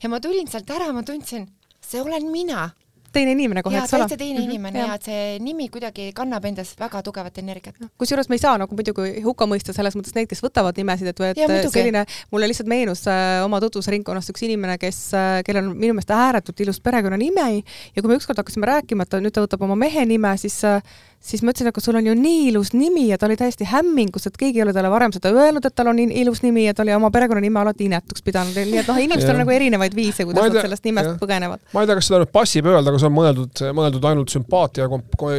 ja 0.02 0.10
ma 0.10 0.20
tulin 0.20 0.48
sealt 0.48 0.70
ära, 0.72 0.92
ma 0.94 1.04
tundsin, 1.04 1.48
see 1.82 2.02
olen 2.02 2.32
mina 2.32 2.70
teine 3.16 3.34
inimene 3.36 3.64
kohe, 3.66 3.80
eks 3.82 3.94
ole. 3.96 4.06
täitsa 4.06 4.20
teine 4.20 4.40
mm 4.40 4.46
-hmm. 4.46 4.54
inimene 4.54 4.80
ja. 4.80 4.96
et 4.96 5.08
see 5.10 5.40
nimi 5.44 5.70
kuidagi 5.74 6.10
kannab 6.16 6.46
endas 6.46 6.76
väga 6.80 7.02
tugevat 7.06 7.38
energiat. 7.42 7.80
kusjuures 7.98 8.30
me 8.30 8.36
ei 8.40 8.44
saa 8.44 8.58
nagu 8.62 8.76
muidugi 8.76 9.24
hukka 9.26 9.48
mõista 9.50 9.74
selles 9.74 9.96
mõttes 9.96 10.16
neid, 10.16 10.30
kes 10.32 10.44
võtavad 10.44 10.78
nimesid, 10.78 11.12
et, 11.14 11.20
et 11.32 11.42
ja, 11.44 11.48
selline, 11.70 12.06
mulle 12.32 12.52
lihtsalt 12.52 12.70
meenus 12.70 13.06
äh, 13.08 13.42
oma 13.46 13.62
tutvusringkonnast 13.64 14.34
üks 14.34 14.46
inimene, 14.46 14.78
kes 14.78 15.02
äh,, 15.14 15.42
kellel 15.48 15.72
on 15.72 15.78
minu 15.78 15.98
meelest 15.98 16.12
ääretult 16.12 16.60
ilus 16.60 16.80
perekonnanimi 16.80 17.64
ja 17.96 18.02
kui 18.02 18.10
me 18.10 18.20
ükskord 18.20 18.38
hakkasime 18.38 18.66
rääkima, 18.70 19.04
et 19.04 19.10
ta 19.10 19.20
nüüd 19.24 19.36
ta 19.36 19.44
võtab 19.46 19.64
oma 19.66 19.76
mehe 19.76 20.06
nime, 20.06 20.38
siis 20.42 20.62
äh, 20.68 20.82
siis 21.26 21.42
ma 21.42 21.54
ütlesin, 21.54 21.72
aga 21.72 21.82
sul 21.82 21.98
on 21.98 22.06
ju 22.06 22.14
nii 22.18 22.42
ilus 22.52 22.72
nimi 22.76 23.08
ja 23.10 23.18
ta 23.18 23.26
oli 23.26 23.38
täiesti 23.40 23.66
hämmingus, 23.70 24.28
et 24.30 24.38
keegi 24.38 24.62
ei 24.62 24.66
ole 24.66 24.74
talle 24.76 24.92
varem 24.94 25.14
seda 25.16 25.32
öelnud, 25.34 25.66
et 25.66 25.76
tal 25.76 25.90
on 25.90 26.00
ilus 26.04 26.44
nimi 26.46 26.68
ja 26.68 26.74
ta 26.78 26.84
oli 26.86 26.94
oma 26.94 27.10
perekonnanime 27.14 27.62
alati 27.62 27.88
inetuks 27.90 28.22
pidanud, 28.26 28.54
nii 28.56 28.82
et 28.82 28.90
noh, 28.92 29.00
inimestel 29.02 29.34
on 29.34 29.42
nagu 29.42 29.54
erinevaid 29.56 29.96
viise, 29.98 30.26
kuidas 30.28 30.46
tea, 30.46 30.54
nad 30.54 30.68
sellest 30.68 30.86
nimest 30.86 31.10
ja. 31.10 31.16
põgenevad. 31.22 31.64
ma 31.74 31.84
ei 31.84 31.90
tea, 31.90 31.98
kas 32.00 32.10
seda 32.12 32.22
nüüd 32.22 32.34
passib 32.36 32.70
öelda, 32.70 32.94
aga 32.94 33.02
see 33.02 33.10
on 33.10 33.16
mõeldud, 33.16 33.64
mõeldud 33.80 34.08
ainult 34.12 34.36
sümpaatia 34.36 34.90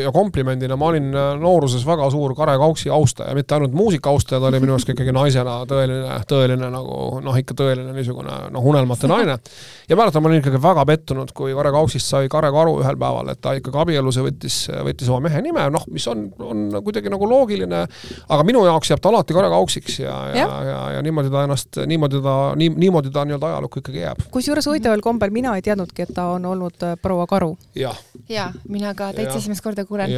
ja 0.03 0.13
komplimendina, 0.15 0.79
ma 0.81 0.91
olin 0.91 1.11
äh, 1.15 1.29
nooruses 1.43 1.87
väga 1.87 2.11
suur 2.15 2.35
Kare 2.39 2.57
Kauksi 2.61 2.91
austaja, 2.93 3.37
mitte 3.39 3.55
ainult 3.57 3.77
muusika 3.77 4.11
austaja, 4.11 4.43
ta 4.43 4.51
oli 4.51 4.63
minu 4.65 4.75
arust 4.75 4.91
ikkagi 4.91 5.15
naisena 5.15 5.61
tõeline, 5.71 6.19
tõeline 6.27 6.73
nagu 6.75 7.23
noh, 7.23 7.39
ikka 7.39 7.55
tõeline 7.63 7.95
niisugune 7.95 8.41
noh, 8.55 8.69
unelmate 8.73 9.11
naine. 9.11 9.39
ja 9.87 9.99
mäletan, 9.99 10.25
ma 10.25 10.33
olin 10.33 10.43
ikkagi 10.43 10.63
väga 10.63 10.87
pettunud, 10.91 11.31
kui 11.37 11.55
Kare 11.55 11.75
Kauksist 11.79 12.11
sai 12.11 12.31
Kare 12.33 12.51
Karu 12.55 12.81
ühel 12.83 12.99
päeval, 12.99 13.31
et 13.31 13.43
ta 13.45 13.55
ikkagi 13.59 13.83
abiellus 13.87 14.19
ja 14.19 14.27
võttis, 14.27 14.61
võttis 14.91 15.11
oma 15.13 15.29
mehe 15.29 15.43
nime, 15.45 15.69
noh, 15.77 15.87
mis 15.93 16.07
on, 16.11 16.27
on 16.41 16.65
kuidagi 16.85 17.13
nagu 17.13 17.29
loogiline, 17.29 17.83
aga 18.29 18.47
minu 18.47 18.65
jaoks 18.67 18.91
jääb 18.93 19.03
ta 19.03 19.13
alati 19.13 19.37
Kare 19.37 19.51
Kauksiks 19.53 20.01
ja, 20.01 20.15
ja, 20.33 20.37
ja, 20.37 20.57
ja, 20.71 20.79
ja 20.97 21.03
niimoodi 21.05 21.31
ta 21.33 21.45
ennast, 21.47 21.81
niimoodi 21.87 22.21
ta, 22.25 22.37
nii, 22.59 22.71
niimoodi 22.85 23.13
ta 23.13 23.27
nii-öelda 23.29 23.53
ajalukku 23.53 23.83
ikkagi 23.83 24.03
jääb. 24.05 24.25
kusjuures 24.35 24.69
huvitaval 24.71 25.05
kombel 25.05 25.35
mina 25.35 25.55
ei 25.59 25.65
teadnudki, 25.67 26.07
et 26.07 26.15
ta 26.17 26.29
on 26.37 26.47
olnud 26.53 26.87
äh, 26.87 26.97
proua 27.03 27.27
Karu. 27.31 27.57
jah. 27.77 27.99
ja 28.29 28.49
mina 28.69 28.95
ka 28.95 29.13
täitsa 29.17 29.39
esimest 29.39 29.65
korda 29.65 29.85
kuulen. 29.85 30.13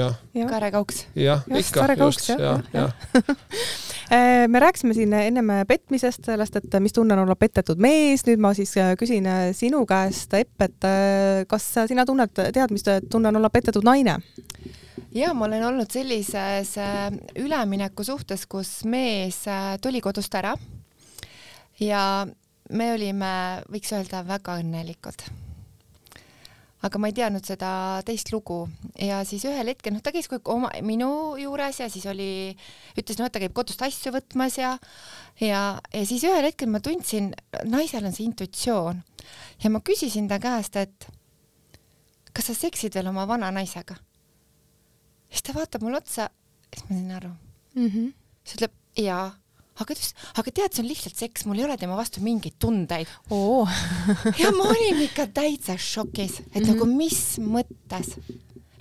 Kare 0.49 0.71
Kauks. 0.71 1.07
jah, 1.17 1.45
ikka, 1.49 1.89
just, 1.99 2.29
jah, 2.29 2.63
jah 2.73 2.93
äh, 4.15 4.47
me 4.49 4.61
rääkisime 4.61 4.95
siin 4.95 5.13
ennem 5.13 5.53
petmisest, 5.69 6.25
sellest, 6.25 6.61
et 6.61 6.81
mis 6.83 6.95
tunne 6.95 7.17
on 7.17 7.25
olla 7.27 7.37
petetud 7.37 7.81
mees, 7.83 8.25
nüüd 8.29 8.43
ma 8.43 8.55
siis 8.57 8.77
äh, 8.79 8.95
küsin 9.01 9.27
sinu 9.57 9.85
käest, 9.89 10.35
Epp, 10.39 10.63
et 10.63 10.91
kas 11.51 11.65
sina 11.91 12.05
tunned, 12.07 12.31
tead, 12.37 12.71
mis 12.71 12.85
tunne 13.11 13.33
on 13.33 13.41
olla 13.41 13.51
petetud 13.51 13.87
naine? 13.87 14.19
Ja 15.15 15.33
ma 15.35 15.47
olen 15.47 15.65
olnud 15.65 15.93
sellises 15.93 16.75
äh, 16.79 17.09
ülemineku 17.39 18.05
suhtes, 18.05 18.47
kus 18.47 18.83
mees 18.85 19.47
äh, 19.49 19.77
tuli 19.83 20.01
kodust 20.05 20.35
ära 20.35 20.55
ja 21.81 22.03
me 22.71 22.93
olime, 22.93 23.33
võiks 23.73 23.93
öelda, 23.97 24.23
väga 24.27 24.59
õnnelikud. 24.61 25.23
aga 26.87 26.99
ma 27.01 27.09
ei 27.11 27.15
teadnud 27.17 27.43
seda 27.43 27.71
teist 28.07 28.31
lugu. 28.31 28.69
Ja 29.03 29.25
siis 29.27 29.43
ühel 29.49 29.67
hetkel, 29.73 29.97
noh, 29.97 30.03
ta 30.05 30.13
käis 30.15 30.29
kogu 30.31 30.39
aeg 30.39 30.51
oma, 30.55 30.71
minu 30.87 31.11
juures 31.41 31.81
ja 31.81 31.89
siis 31.91 32.07
oli, 32.07 32.55
ütles, 32.95 33.19
noh, 33.19 33.27
et 33.27 33.35
ta 33.35 33.43
käib 33.43 33.55
kodust 33.57 33.83
asju 33.83 34.13
võtmas 34.15 34.61
ja 34.61 34.77
ja, 35.41 35.63
ja 35.81 36.05
siis 36.07 36.23
ühel 36.29 36.47
hetkel 36.47 36.71
ma 36.71 36.83
tundsin, 36.85 37.33
naisel 37.67 38.07
on 38.07 38.15
see 38.15 38.29
intuitsioon. 38.29 39.03
Ja 39.65 39.73
ma 39.75 39.83
küsisin 39.83 40.29
ta 40.31 40.39
käest, 40.43 40.77
et 40.77 41.09
kas 42.33 42.53
sa 42.53 42.55
seksid 42.55 42.95
veel 42.95 43.11
oma 43.11 43.27
vana 43.27 43.51
naisega 43.55 43.97
siis 45.29 45.45
ta 45.45 45.55
vaatab 45.57 45.85
mulle 45.85 46.01
otsa, 46.01 46.31
siis 46.73 46.89
ma 46.89 46.97
sain 46.97 47.13
aru 47.19 47.31
mm. 47.75 47.87
-hmm. 47.87 48.09
siis 48.45 48.57
ütleb 48.59 48.75
jaa, 49.05 49.27
aga 49.79 49.87
ta 49.87 49.95
ütles, 49.95 50.15
aga 50.41 50.55
tead, 50.55 50.75
see 50.75 50.83
on 50.83 50.91
lihtsalt 50.91 51.23
seks, 51.23 51.47
mul 51.47 51.61
ei 51.61 51.67
ole 51.69 51.77
tema 51.81 51.97
vastu 51.99 52.23
mingeid 52.25 52.59
tundeid 52.59 53.11
oh. 53.35 53.69
ja 54.43 54.53
ma 54.57 54.71
olin 54.73 55.03
ikka 55.07 55.29
täitsa 55.35 55.79
šokis, 55.79 56.41
et 56.41 56.47
mm 56.47 56.63
-hmm. 56.63 56.73
nagu 56.73 56.87
mis 56.87 57.23
mõttes, 57.39 58.17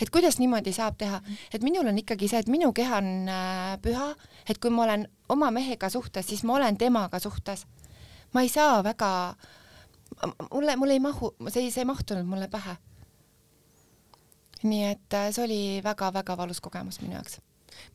et 0.01 0.09
kuidas 0.09 0.39
niimoodi 0.39 0.73
saab 0.73 0.97
teha, 0.97 1.21
et 1.53 1.63
minul 1.63 1.87
on 1.87 1.97
ikkagi 1.97 2.27
see, 2.27 2.39
et 2.39 2.47
minu 2.47 2.73
keha 2.73 2.97
on 2.97 3.29
äh, 3.29 3.77
püha, 3.81 4.15
et 4.49 4.57
kui 4.57 4.71
ma 4.71 4.83
olen 4.83 5.07
oma 5.29 5.51
mehega 5.51 5.89
suhtes, 5.89 6.27
siis 6.27 6.43
ma 6.43 6.53
olen 6.53 6.77
temaga 6.77 7.19
suhtes. 7.19 7.65
ma 8.33 8.41
ei 8.41 8.49
saa 8.49 8.83
väga, 8.83 9.35
mulle, 10.51 10.75
mulle 10.75 10.93
ei 10.93 10.99
mahu, 10.99 11.35
see, 11.49 11.71
see 11.71 11.81
ei 11.81 11.85
mahtunud 11.85 12.25
mulle 12.25 12.47
pähe 12.47 12.77
nii 14.63 14.87
et 14.93 15.13
äh, 15.13 15.29
see 15.35 15.43
oli 15.43 15.61
väga-väga 15.83 16.37
valus 16.37 16.63
kogemus 16.63 17.01
minu 17.03 17.17
jaoks 17.19 17.39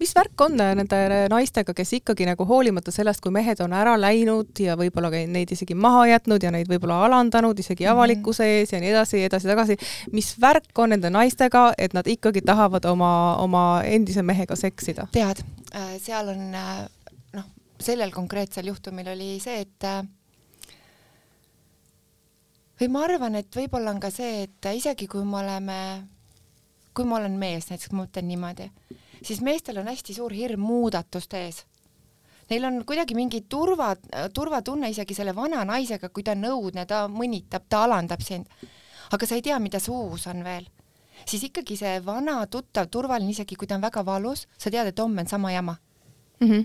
mis 0.01 0.15
värk 0.15 0.41
on 0.45 0.57
nende 0.57 0.99
naistega, 1.31 1.75
kes 1.75 1.93
ikkagi 1.99 2.27
nagu 2.29 2.45
hoolimata 2.47 2.93
sellest, 2.95 3.23
kui 3.23 3.33
mehed 3.35 3.61
on 3.65 3.75
ära 3.77 3.95
läinud 4.01 4.61
ja 4.63 4.77
võib-olla 4.79 5.11
neid 5.11 5.53
isegi 5.55 5.75
maha 5.75 6.07
jätnud 6.13 6.43
ja 6.43 6.53
neid 6.55 6.71
võib-olla 6.71 7.03
alandanud 7.07 7.59
isegi 7.59 7.87
mhm. 7.87 7.93
avalikkuse 7.97 8.49
ees 8.59 8.75
ja 8.75 8.81
nii 8.83 8.93
edasi, 8.93 9.25
edasi-tagasi, 9.29 9.79
mis 10.13 10.33
värk 10.41 10.79
on 10.79 10.95
nende 10.95 11.11
naistega, 11.13 11.71
et 11.79 11.97
nad 11.99 12.09
ikkagi 12.09 12.45
tahavad 12.47 12.87
oma, 12.91 13.13
oma 13.43 13.67
endise 13.89 14.23
mehega 14.23 14.57
seksida? 14.59 15.09
tead, 15.13 15.45
äh, 15.75 15.95
seal 16.03 16.33
on 16.33 16.57
äh, 16.59 16.73
noh, 17.39 17.53
sellel 17.81 18.15
konkreetsel 18.15 18.71
juhtumil 18.73 19.13
oli 19.15 19.37
see, 19.43 19.63
et 19.67 19.89
äh, 19.89 20.03
või 22.81 22.91
ma 22.93 23.07
arvan, 23.07 23.39
et 23.39 23.55
võib-olla 23.55 23.95
on 23.95 24.03
ka 24.03 24.11
see, 24.11 24.47
et 24.47 24.73
isegi 24.75 25.07
kui 25.11 25.25
me 25.27 25.43
oleme, 25.43 25.79
kui 26.95 27.05
ma 27.09 27.17
olen 27.17 27.39
mees, 27.41 27.71
näiteks 27.71 27.93
ma 27.93 28.05
mõtlen 28.05 28.29
niimoodi 28.29 28.71
siis 29.25 29.41
meestel 29.41 29.79
on 29.79 29.89
hästi 29.91 30.15
suur 30.15 30.33
hirm 30.33 30.61
muudatuste 30.61 31.45
ees. 31.47 31.63
Neil 32.51 32.65
on 32.69 32.83
kuidagi 32.87 33.15
mingi 33.17 33.45
turva, 33.49 33.93
turvatunne 34.35 34.91
isegi 34.91 35.15
selle 35.17 35.35
vana 35.35 35.63
naisega, 35.65 36.11
kui 36.11 36.25
ta 36.27 36.35
on 36.37 36.49
õudne, 36.51 36.85
ta 36.87 37.07
mõnitab, 37.09 37.69
ta 37.69 37.85
alandab 37.87 38.21
sind. 38.21 38.47
aga 39.13 39.27
sa 39.27 39.37
ei 39.37 39.43
tea, 39.43 39.59
mida 39.59 39.79
su 39.81 39.93
uus 39.93 40.27
on 40.27 40.45
veel. 40.45 40.67
siis 41.27 41.43
ikkagi 41.45 41.77
see 41.77 42.01
vana 42.05 42.47
tuttav 42.47 42.89
turvaline, 42.91 43.31
isegi 43.31 43.57
kui 43.57 43.67
ta 43.67 43.75
on 43.75 43.83
väga 43.83 44.05
valus, 44.05 44.47
sa 44.59 44.71
tead, 44.71 44.87
et 44.87 44.99
homme 44.99 45.21
on 45.21 45.27
sama 45.27 45.53
jama 45.53 45.77
mm. 46.41 46.49
-hmm 46.49 46.65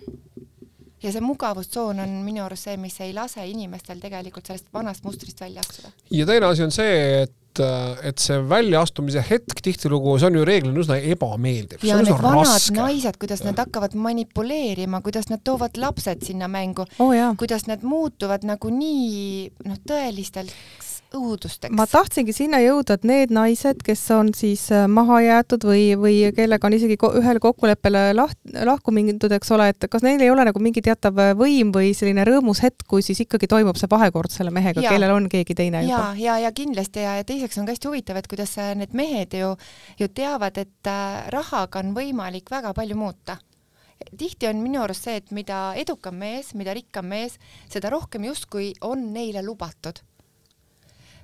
ja 1.04 1.12
see 1.12 1.22
mugavustsoon 1.22 2.00
on 2.00 2.10
minu 2.10 2.44
arust 2.44 2.64
see, 2.64 2.78
mis 2.78 3.00
ei 3.02 3.14
lase 3.14 3.48
inimestel 3.48 4.00
tegelikult 4.00 4.46
sellest 4.46 4.74
vanast 4.74 5.04
mustrist 5.04 5.42
välja 5.42 5.62
astuda. 5.62 5.92
ja 6.12 6.26
teine 6.26 6.46
asi 6.46 6.64
on 6.64 6.72
see, 6.72 7.22
et 7.22 7.34
et, 7.60 8.22
see 8.22 8.38
väljaastumise 8.50 9.24
hetk 9.30 9.62
tihtilugu, 9.64 10.18
see 10.20 10.30
on 10.30 10.40
ju 10.40 10.46
reeglina 10.48 10.84
üsna 10.84 11.00
ebameeldiv. 11.14 11.84
ja 11.88 12.00
need 12.02 12.14
vanad 12.14 12.52
raske. 12.52 12.78
naised, 12.78 13.20
kuidas 13.22 13.44
nad 13.46 13.60
hakkavad 13.64 13.96
manipuleerima, 13.98 15.02
kuidas 15.06 15.32
nad 15.32 15.44
toovad 15.44 15.78
lapsed 15.82 16.26
sinna 16.28 16.50
mängu 16.52 16.88
oh,, 17.00 17.14
kuidas 17.40 17.68
nad 17.68 17.84
muutuvad 17.84 18.46
nagu 18.48 18.72
nii 18.74 19.50
noh, 19.68 19.82
tõelisteks 19.90 20.87
õudusteks. 21.16 21.74
ma 21.76 21.86
tahtsingi 21.88 22.34
sinna 22.36 22.60
jõuda, 22.62 22.98
et 22.98 23.06
need 23.08 23.32
naised, 23.36 23.82
kes 23.86 24.02
on 24.16 24.32
siis 24.36 24.68
äh, 24.76 24.88
maha 24.92 25.20
jäetud 25.24 25.64
või, 25.68 25.84
või 26.00 26.20
kellega 26.36 26.68
on 26.68 26.76
isegi 26.78 26.98
ko 27.00 27.12
ühele 27.20 27.42
kokkuleppele 27.44 28.12
laht-, 28.18 28.40
lahku 28.68 28.94
mindud, 28.96 29.32
eks 29.38 29.52
ole, 29.56 29.70
et 29.74 29.88
kas 29.92 30.06
neil 30.06 30.22
ei 30.24 30.32
ole 30.34 30.46
nagu 30.48 30.62
mingi 30.64 30.84
teatav 30.86 31.20
äh, 31.24 31.34
võim 31.38 31.72
või 31.76 31.94
selline 31.98 32.26
rõõmus 32.28 32.62
hetk, 32.66 32.86
kui 32.90 33.06
siis 33.06 33.22
ikkagi 33.24 33.50
toimub 33.52 33.80
see 33.80 33.92
vahekord 33.92 34.34
selle 34.34 34.54
mehega, 34.56 34.84
kellel 34.84 35.16
on 35.16 35.30
keegi 35.32 35.58
teine 35.58 35.84
juba? 35.86 36.14
ja, 36.18 36.38
ja, 36.38 36.40
ja 36.48 36.54
kindlasti 36.56 37.06
ja, 37.06 37.18
ja 37.22 37.28
teiseks 37.28 37.60
on 37.62 37.68
ka 37.68 37.76
hästi 37.76 37.92
huvitav, 37.92 38.20
et 38.20 38.32
kuidas 38.32 38.58
äh, 38.62 38.74
need 38.78 38.96
mehed 38.98 39.38
ju, 39.38 39.54
ju 40.02 40.10
teavad, 40.12 40.60
et 40.60 40.94
rahaga 41.34 41.84
on 41.84 41.94
võimalik 41.98 42.52
väga 42.52 42.74
palju 42.78 42.98
muuta 43.00 43.40
tihti 44.18 44.46
on 44.46 44.60
minu 44.62 44.84
arust 44.84 45.08
see, 45.08 45.18
et 45.18 45.32
mida 45.34 45.72
edukam 45.80 46.20
mees, 46.22 46.52
mida 46.54 46.76
rikkam 46.78 47.08
mees, 47.10 47.40
seda 47.66 47.90
rohkem 47.90 48.28
justkui 48.28 48.70
on 48.86 49.10
neile 49.16 49.42
lubatud 49.46 50.04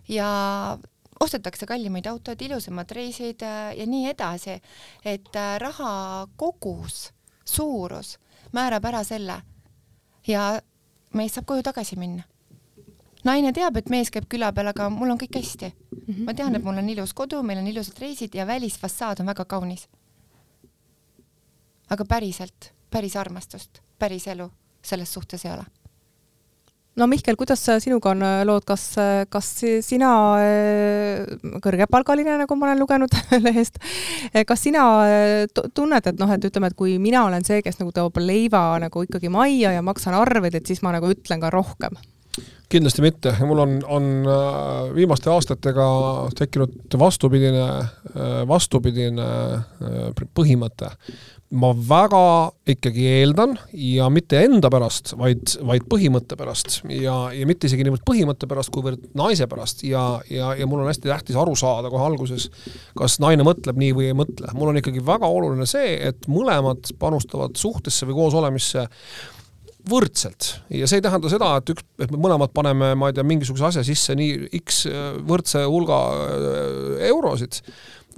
ja 0.07 0.77
ostetakse 1.19 1.65
kallimaid 1.65 2.07
autod, 2.07 2.41
ilusamad 2.41 2.91
reisid 2.91 3.41
äh, 3.41 3.71
ja 3.77 3.87
nii 3.87 4.09
edasi, 4.11 4.59
et 5.05 5.35
äh, 5.35 5.55
raha 5.61 6.27
kogus, 6.37 7.11
suurus 7.45 8.17
määrab 8.53 8.85
ära 8.85 9.03
selle 9.03 9.41
ja 10.27 10.43
mees 11.13 11.35
saab 11.35 11.47
koju 11.49 11.63
tagasi 11.63 11.97
minna. 11.99 12.23
naine 13.23 13.53
teab, 13.55 13.77
et 13.77 13.89
mees 13.89 14.11
käib 14.11 14.27
küla 14.29 14.51
peal, 14.53 14.71
aga 14.73 14.89
mul 14.91 15.13
on 15.13 15.19
kõik 15.19 15.37
hästi 15.39 15.69
mm. 15.69 15.99
-hmm. 16.07 16.23
ma 16.25 16.33
tean, 16.33 16.55
et 16.55 16.63
mul 16.63 16.77
on 16.77 16.89
ilus 16.89 17.13
kodu, 17.13 17.43
meil 17.43 17.59
on 17.59 17.67
ilusad 17.67 17.99
reisid 17.99 18.35
ja 18.35 18.47
välisfassaad 18.47 19.19
on 19.19 19.25
väga 19.25 19.45
kaunis. 19.45 19.87
aga 21.89 22.05
päriselt, 22.05 22.73
päris 22.89 23.15
armastust, 23.15 23.81
päris 23.99 24.27
elu 24.27 24.51
selles 24.83 25.13
suhtes 25.13 25.45
ei 25.45 25.51
ole 25.51 25.65
no 26.95 27.07
Mihkel, 27.09 27.37
kuidas 27.39 27.63
sinuga 27.81 28.11
on 28.13 28.23
äh, 28.25 28.43
lood, 28.47 28.65
kas, 28.67 28.85
äh, 29.01 29.25
kas 29.31 29.49
sina, 29.85 30.11
äh, 30.43 31.49
kõrgepalgaline, 31.63 32.37
nagu 32.43 32.57
ma 32.59 32.69
olen 32.69 32.81
lugenud 32.83 33.17
lehest, 33.45 33.79
kas 34.47 34.65
sina 34.67 34.85
tunned, 35.73 36.09
et 36.09 36.21
noh, 36.21 36.33
et 36.33 36.49
ütleme, 36.49 36.69
et 36.69 36.77
kui 36.77 36.97
mina 37.01 37.25
olen 37.27 37.45
see, 37.45 37.61
kes 37.65 37.79
nagu 37.81 37.93
toob 37.95 38.21
leiva 38.21 38.65
nagu 38.83 39.05
ikkagi 39.05 39.31
majja 39.33 39.75
ja 39.77 39.85
maksan 39.85 40.17
arveid, 40.17 40.59
et 40.59 40.69
siis 40.69 40.83
ma 40.85 40.93
nagu 40.95 41.11
ütlen 41.13 41.43
ka 41.43 41.53
rohkem? 41.53 41.97
kindlasti 42.73 43.03
mitte. 43.05 43.29
Mul 43.45 43.59
on, 43.61 43.73
on 43.85 44.05
viimaste 44.95 45.29
aastatega 45.29 45.83
tekkinud 46.33 46.95
vastupidine, 46.97 47.67
vastupidine 48.49 49.27
põhimõte 50.33 50.89
ma 51.53 51.69
väga 51.77 52.23
ikkagi 52.73 53.03
eeldan 53.19 53.53
ja 53.77 54.07
mitte 54.13 54.39
enda 54.41 54.71
pärast, 54.73 55.13
vaid, 55.19 55.55
vaid 55.67 55.85
põhimõtte 55.89 56.37
pärast. 56.39 56.79
Ja, 56.89 57.15
ja 57.35 57.47
mitte 57.49 57.69
isegi 57.69 57.85
niivõrd 57.85 58.05
põhimõtte 58.07 58.49
pärast, 58.49 58.71
kuivõrd 58.73 59.03
naise 59.17 59.45
pärast. 59.51 59.83
Ja, 59.85 60.03
ja, 60.33 60.53
ja 60.57 60.67
mul 60.69 60.81
on 60.81 60.89
hästi 60.89 61.11
tähtis 61.11 61.37
aru 61.39 61.53
saada 61.59 61.91
kohe 61.93 62.05
alguses, 62.07 62.49
kas 62.97 63.19
naine 63.21 63.45
mõtleb 63.45 63.77
nii 63.79 63.93
või 63.97 64.09
ei 64.09 64.17
mõtle. 64.17 64.49
mul 64.57 64.71
on 64.71 64.81
ikkagi 64.81 65.03
väga 65.05 65.29
oluline 65.29 65.67
see, 65.69 65.97
et 66.09 66.25
mõlemad 66.31 66.95
panustavad 67.01 67.57
suhtesse 67.59 68.09
või 68.09 68.17
koosolemisse 68.23 68.87
võrdselt. 69.89 70.55
Ja 70.73 70.87
see 70.87 71.01
ei 71.01 71.05
tähenda 71.05 71.29
seda, 71.29 71.51
et 71.59 71.69
üks, 71.73 71.85
et 72.01 72.13
me 72.13 72.21
mõlemad 72.23 72.53
paneme, 72.55 72.93
ma 72.97 73.11
ei 73.11 73.17
tea, 73.17 73.25
mingisuguse 73.27 73.67
asja 73.67 73.83
sisse 73.85 74.15
nii 74.17 74.47
X 74.63 74.85
võrdse 75.27 75.65
hulga 75.67 75.99
äh, 76.15 77.05
eurosid, 77.11 77.59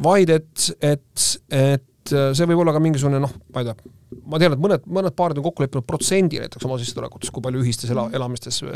vaid 0.05 0.31
et, 0.31 0.69
et, 0.83 1.27
et 1.49 1.89
see 2.12 2.47
võib 2.49 2.62
olla 2.64 2.74
ka 2.76 2.82
mingisugune 2.84 3.20
noh, 3.24 3.32
ma 3.53 3.64
ei 3.64 3.70
tea, 3.70 3.91
ma 4.30 4.39
tean, 4.41 4.56
et 4.56 4.62
mõned, 4.62 4.88
mõned 4.97 5.16
paarid 5.18 5.39
on 5.39 5.45
kokku 5.47 5.66
leppinud 5.66 5.88
protsendi 5.88 6.39
näiteks 6.41 6.68
oma 6.68 6.78
sissetulekutes, 6.82 7.32
kui 7.34 7.43
palju 7.45 7.64
ühistes 7.64 7.91
ela, 7.93 8.08
elamistes 8.16 8.62
äh, 8.66 8.74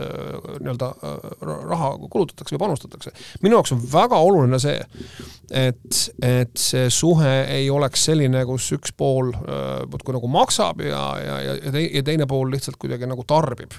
nii-öelda 0.60 0.92
äh, 0.92 1.18
raha 1.72 1.92
kulutatakse 2.06 2.56
või 2.56 2.64
panustatakse. 2.66 3.14
minu 3.46 3.60
jaoks 3.60 3.76
on 3.76 3.84
väga 3.92 4.22
oluline 4.30 4.62
see, 4.62 4.78
et, 5.50 6.02
et 6.26 6.56
see 6.60 6.88
suhe 6.94 7.36
ei 7.58 7.70
oleks 7.74 8.08
selline, 8.10 8.46
kus 8.50 8.72
üks 8.78 8.96
pool 8.98 9.34
muudkui 9.34 10.16
nagu 10.16 10.30
maksab 10.32 10.82
ja, 10.86 11.04
ja, 11.24 11.38
ja, 11.46 11.60
ja 11.84 12.04
teine 12.06 12.28
pool 12.30 12.52
lihtsalt 12.54 12.80
kuidagi 12.82 13.10
nagu 13.10 13.26
tarbib 13.28 13.78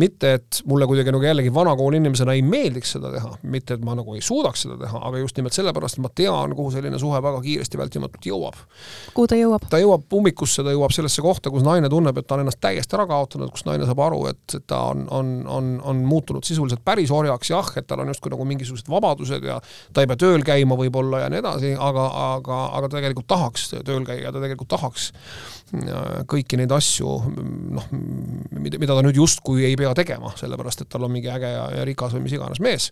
mitte, 0.00 0.34
et 0.38 0.60
mulle 0.68 0.86
kuidagi 0.88 1.12
nagu 1.12 1.24
jällegi 1.24 1.52
vanakooli 1.54 1.98
inimesena 2.00 2.32
ei 2.32 2.42
meeldiks 2.42 2.94
seda 2.96 3.10
teha, 3.12 3.34
mitte 3.52 3.76
et 3.76 3.82
ma 3.84 3.96
nagu 3.98 4.14
ei 4.16 4.22
suudaks 4.24 4.64
seda 4.64 4.78
teha, 4.80 5.00
aga 5.08 5.20
just 5.20 5.36
nimelt 5.36 5.56
sellepärast, 5.56 5.98
et 5.98 6.04
ma 6.04 6.10
tean, 6.16 6.54
kuhu 6.56 6.72
selline 6.72 7.00
suhe 7.00 7.20
väga 7.22 7.42
kiiresti 7.44 7.80
vältimatult 7.80 8.28
jõuab. 8.30 8.56
kuhu 9.12 9.28
ta 9.28 9.36
jõuab? 9.36 9.66
ta 9.68 9.80
jõuab 9.82 10.16
ummikusse, 10.16 10.64
ta 10.64 10.72
jõuab 10.72 10.94
sellesse 10.96 11.24
kohta, 11.24 11.52
kus 11.52 11.66
naine 11.66 11.90
tunneb, 11.92 12.18
et 12.18 12.26
ta 12.26 12.38
on 12.38 12.44
ennast 12.46 12.60
täiesti 12.64 12.96
ära 12.96 13.06
kaotanud, 13.10 13.52
kus 13.52 13.66
naine 13.68 13.88
saab 13.88 14.00
aru, 14.06 14.22
et 14.32 14.56
ta 14.66 14.80
on, 14.94 15.04
on, 15.12 15.34
on, 15.58 15.72
on 15.92 16.02
muutunud 16.08 16.48
sisuliselt 16.48 16.84
päris 16.84 17.12
orjaks, 17.12 17.52
jah, 17.52 17.72
et 17.76 17.88
tal 17.88 18.00
on 18.00 18.12
justkui 18.14 18.32
nagu 18.32 18.48
mingisugused 18.48 18.88
vabadused 18.92 19.44
ja 19.44 19.58
ta 19.92 20.04
ei 20.04 20.08
pea 20.08 20.20
tööl 20.24 20.46
käima 20.46 20.78
võib-olla 20.80 21.26
ja 21.26 21.32
nii 21.32 21.42
edasi, 21.44 21.74
aga, 21.76 22.08
aga, 22.32 22.62
aga 22.78 22.88
ta 22.88 22.96
tegelikult 22.96 23.28
tahaks 23.28 23.68
tööl 23.74 24.08
käia, 24.08 24.32
ta 24.32 24.40
tegelikult 24.40 24.72
tahaks 24.72 25.12
kõiki 26.28 26.58
neid 26.60 26.72
asju, 26.76 27.12
noh, 27.76 27.86
mida, 27.92 28.80
mida 28.80 28.96
ta 28.96 29.04
nüüd 29.04 29.16
justkui 29.16 29.64
ei 29.64 29.76
pea 29.78 29.94
tegema, 29.96 30.34
sellepärast 30.36 30.84
et 30.84 30.90
tal 30.92 31.06
on 31.06 31.14
mingi 31.14 31.30
äge 31.32 31.48
ja, 31.48 31.64
ja 31.78 31.86
rikas 31.88 32.12
või 32.16 32.26
mis 32.26 32.34
iganes 32.36 32.60
mees. 32.60 32.90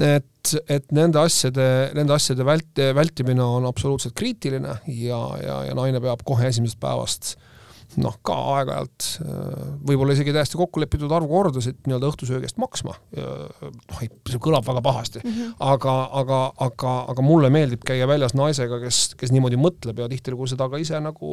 et, 0.00 0.54
et 0.72 0.88
nende 0.96 1.20
asjade, 1.20 1.68
nende 1.98 2.16
asjade 2.16 2.46
vält-, 2.48 2.84
vältimine 2.96 3.44
on 3.44 3.68
absoluutselt 3.68 4.16
kriitiline 4.16 4.78
ja, 4.86 5.20
ja, 5.42 5.60
ja 5.68 5.76
naine 5.76 6.00
peab 6.00 6.24
kohe 6.24 6.48
esimesest 6.48 6.80
päevast 6.80 7.34
äh, 7.34 7.47
noh, 7.96 8.16
ka 8.26 8.34
aeg-ajalt 8.58 9.06
äh, 9.24 9.62
võib-olla 9.88 10.12
isegi 10.12 10.34
täiesti 10.36 10.58
kokku 10.60 10.82
lepitud 10.82 11.12
arv 11.14 11.28
kordasid 11.30 11.78
nii-öelda 11.86 12.10
õhtusöögi 12.10 12.48
eest 12.48 12.60
maksma. 12.60 12.94
noh, 13.16 14.02
see 14.28 14.40
kõlab 14.42 14.66
väga 14.66 14.82
pahasti 14.84 15.22
mm, 15.22 15.30
-hmm. 15.32 15.54
aga, 15.72 15.94
aga, 16.20 16.40
aga, 16.66 16.92
aga 17.14 17.24
mulle 17.24 17.50
meeldib 17.50 17.84
käia 17.88 18.06
väljas 18.08 18.34
naisega, 18.36 18.80
kes, 18.82 19.14
kes 19.18 19.32
niimoodi 19.32 19.56
mõtleb 19.60 20.02
ja 20.02 20.08
tihtilugu 20.12 20.46
seda 20.50 20.68
ka 20.68 20.80
ise 20.80 21.00
nagu 21.00 21.30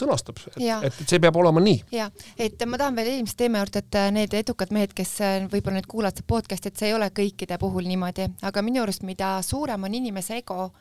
sõnastab, 0.00 0.42
et, 0.50 0.58
et, 0.58 1.00
et 1.00 1.08
see 1.08 1.22
peab 1.22 1.38
olema 1.38 1.62
nii. 1.62 1.84
ja, 1.94 2.10
et 2.36 2.66
ma 2.66 2.80
tahan 2.80 2.98
veel 2.98 3.12
eelmise 3.14 3.38
teema 3.38 3.62
juurde, 3.62 3.84
et 3.84 4.00
äh, 4.00 4.10
need 4.14 4.34
edukad 4.34 4.74
mehed, 4.74 4.94
kes 4.98 5.14
äh, 5.22 5.38
võib-olla 5.52 5.78
nüüd 5.78 5.90
kuulavad 5.90 6.18
seda 6.18 6.28
podcast'i, 6.34 6.72
et 6.72 6.82
see 6.82 6.90
ei 6.90 6.96
ole 6.98 7.12
kõikide 7.14 7.58
puhul 7.62 7.86
niimoodi, 7.86 8.26
aga 8.42 8.64
minu 8.66 8.82
arust, 8.82 9.06
mida 9.06 9.36
suurem 9.46 9.86
on 9.86 9.94
inimese 9.94 10.40
ego 10.42 10.72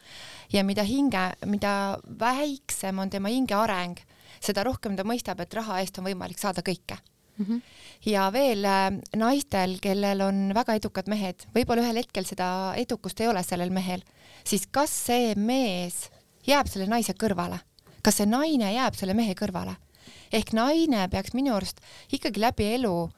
ja 0.52 0.66
mida 0.66 0.84
hinge, 0.88 1.28
mida 1.46 2.00
väiksem 2.20 3.00
on 3.00 3.14
tema 3.14 3.30
hinge 3.30 3.56
areng 3.56 4.02
seda 4.42 4.66
rohkem 4.68 4.98
ta 4.98 5.06
mõistab, 5.08 5.42
et 5.44 5.54
raha 5.54 5.80
eest 5.82 6.00
on 6.02 6.08
võimalik 6.10 6.40
saada 6.42 6.64
kõike 6.66 6.98
mm. 7.38 7.46
-hmm. 7.46 7.62
ja 8.06 8.30
veel 8.34 8.66
äh, 8.66 8.90
naistel, 9.16 9.78
kellel 9.82 10.22
on 10.22 10.52
väga 10.56 10.76
edukad 10.80 11.08
mehed, 11.08 11.46
võib-olla 11.56 11.86
ühel 11.86 12.02
hetkel 12.02 12.26
seda 12.26 12.74
edukust 12.78 13.22
ei 13.22 13.28
ole 13.28 13.44
sellel 13.44 13.70
mehel, 13.70 14.04
siis 14.44 14.68
kas 14.72 14.94
see 15.06 15.36
mees 15.36 16.10
jääb 16.48 16.68
selle 16.68 16.88
naise 16.90 17.14
kõrvale, 17.14 17.60
kas 18.04 18.18
see 18.18 18.26
naine 18.26 18.74
jääb 18.74 18.98
selle 18.98 19.14
mehe 19.14 19.34
kõrvale? 19.38 19.76
ehk 20.32 20.54
naine 20.54 21.08
peaks 21.12 21.34
minu 21.34 21.54
arust 21.56 21.82
ikkagi 22.12 22.40
läbi 22.40 22.74
elu 22.74 23.10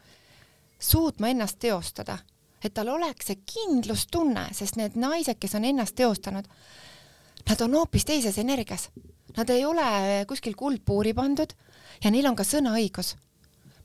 suutma 0.79 1.29
ennast 1.29 1.59
teostada, 1.59 2.17
et 2.63 2.73
tal 2.73 2.89
oleks 2.89 3.29
see 3.29 3.39
kindlustunne, 3.45 4.47
sest 4.51 4.75
need 4.75 4.97
naised, 4.99 5.37
kes 5.39 5.55
on 5.55 5.65
ennast 5.65 5.95
teostanud, 5.95 6.47
nad 7.49 7.61
on 7.61 7.75
hoopis 7.77 8.05
teises 8.05 8.37
energias 8.37 8.89
nad 9.37 9.49
ei 9.49 9.65
ole 9.65 10.23
kuskil 10.29 10.55
kuldpuuri 10.55 11.13
pandud 11.13 11.53
ja 12.03 12.11
neil 12.11 12.27
on 12.29 12.35
ka 12.35 12.45
sõnaõigus 12.47 13.15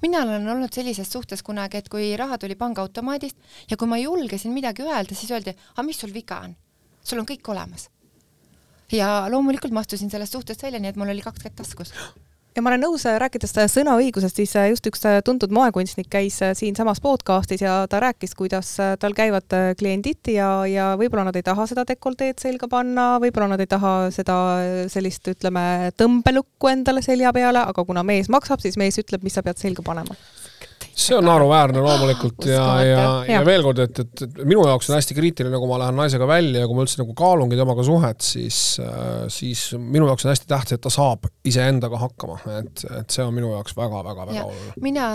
mina 0.02 0.22
olen 0.22 0.48
olnud 0.48 0.72
sellises 0.74 1.10
suhtes 1.12 1.42
kunagi, 1.42 1.80
et 1.80 1.88
kui 1.90 2.12
raha 2.16 2.38
tuli 2.38 2.54
pangaautomaadist 2.58 3.36
ja 3.70 3.76
kui 3.76 3.90
ma 3.90 3.98
julgesin 3.98 4.54
midagi 4.54 4.86
öelda, 4.86 5.14
siis 5.14 5.30
öeldi, 5.34 5.54
aga 5.74 5.86
mis 5.86 5.98
sul 6.00 6.14
viga 6.14 6.42
on? 6.46 6.56
sul 7.02 7.20
on 7.22 7.26
kõik 7.26 7.50
olemas. 7.50 7.88
ja 8.92 9.26
loomulikult 9.30 9.72
ma 9.72 9.80
astusin 9.80 10.10
sellest 10.10 10.36
suhtest 10.36 10.62
välja, 10.62 10.80
nii 10.80 10.92
et 10.92 11.00
mul 11.00 11.10
oli 11.12 11.24
kaks 11.24 11.42
kätt 11.44 11.56
taskus 11.58 11.94
ja 12.58 12.62
ma 12.64 12.72
olen 12.72 12.82
nõus, 12.82 13.04
äh, 13.06 13.16
rääkides 13.22 13.54
sõnaõigusest, 13.70 14.40
siis 14.40 14.54
äh, 14.58 14.68
just 14.72 14.86
üks 14.90 15.04
äh, 15.06 15.20
tuntud 15.24 15.52
moekunstnik 15.54 16.08
käis 16.10 16.40
siinsamas 16.58 17.00
podcastis 17.04 17.62
ja 17.62 17.80
ta 17.90 18.00
rääkis, 18.02 18.34
kuidas 18.38 18.72
tal 18.98 19.14
käivad 19.16 19.46
kliendid 19.78 20.32
ja, 20.32 20.50
ja 20.66 20.90
võib-olla 20.98 21.28
nad 21.28 21.38
ei 21.38 21.46
taha 21.46 21.68
seda 21.70 21.86
dekolteed 21.88 22.42
selga 22.42 22.68
panna, 22.70 23.06
võib-olla 23.22 23.52
nad 23.54 23.62
ei 23.62 23.70
taha 23.70 23.94
seda 24.14 24.36
sellist, 24.90 25.30
ütleme, 25.30 25.92
tõmbelukku 25.98 26.70
endale 26.72 27.04
selja 27.06 27.32
peale, 27.36 27.62
aga 27.62 27.86
kuna 27.86 28.02
mees 28.06 28.30
maksab, 28.32 28.62
siis 28.64 28.78
mees 28.80 28.98
ütleb, 28.98 29.22
mis 29.22 29.38
sa 29.38 29.46
pead 29.46 29.60
selga 29.62 29.86
panema 29.86 30.18
see 30.98 31.14
on 31.16 31.26
naeruväärne 31.28 31.80
loomulikult 31.82 32.46
ja, 32.48 32.64
ja, 32.82 33.02
ja, 33.28 33.42
veel 33.46 33.62
kord, 33.62 33.78
et, 33.84 34.00
et, 34.02 34.22
et 34.24 34.40
minu 34.42 34.64
jaoks 34.66 34.88
on 34.90 34.96
hästi 34.96 35.14
kriitiline, 35.16 35.60
kui 35.60 35.70
ma 35.70 35.78
lähen 35.82 35.98
naisega 35.98 36.26
välja 36.28 36.64
ja 36.64 36.68
kui 36.68 36.76
ma 36.78 36.84
üldse 36.84 37.00
nagu 37.00 37.14
kaalungi 37.18 37.58
temaga 37.58 37.84
suhet, 37.86 38.24
siis, 38.24 38.58
siis 39.32 39.62
minu 39.78 40.08
jaoks 40.10 40.26
on 40.26 40.32
hästi 40.32 40.50
tähtis, 40.50 40.76
et 40.78 40.84
ta 40.84 40.92
saab 40.92 41.28
iseendaga 41.48 42.00
hakkama, 42.02 42.40
et, 42.58 42.84
et 43.00 43.14
see 43.14 43.24
on 43.24 43.36
minu 43.36 43.52
jaoks 43.54 43.76
väga-väga-väga 43.78 44.44
oluline. 44.48 44.74
mina, 44.84 45.06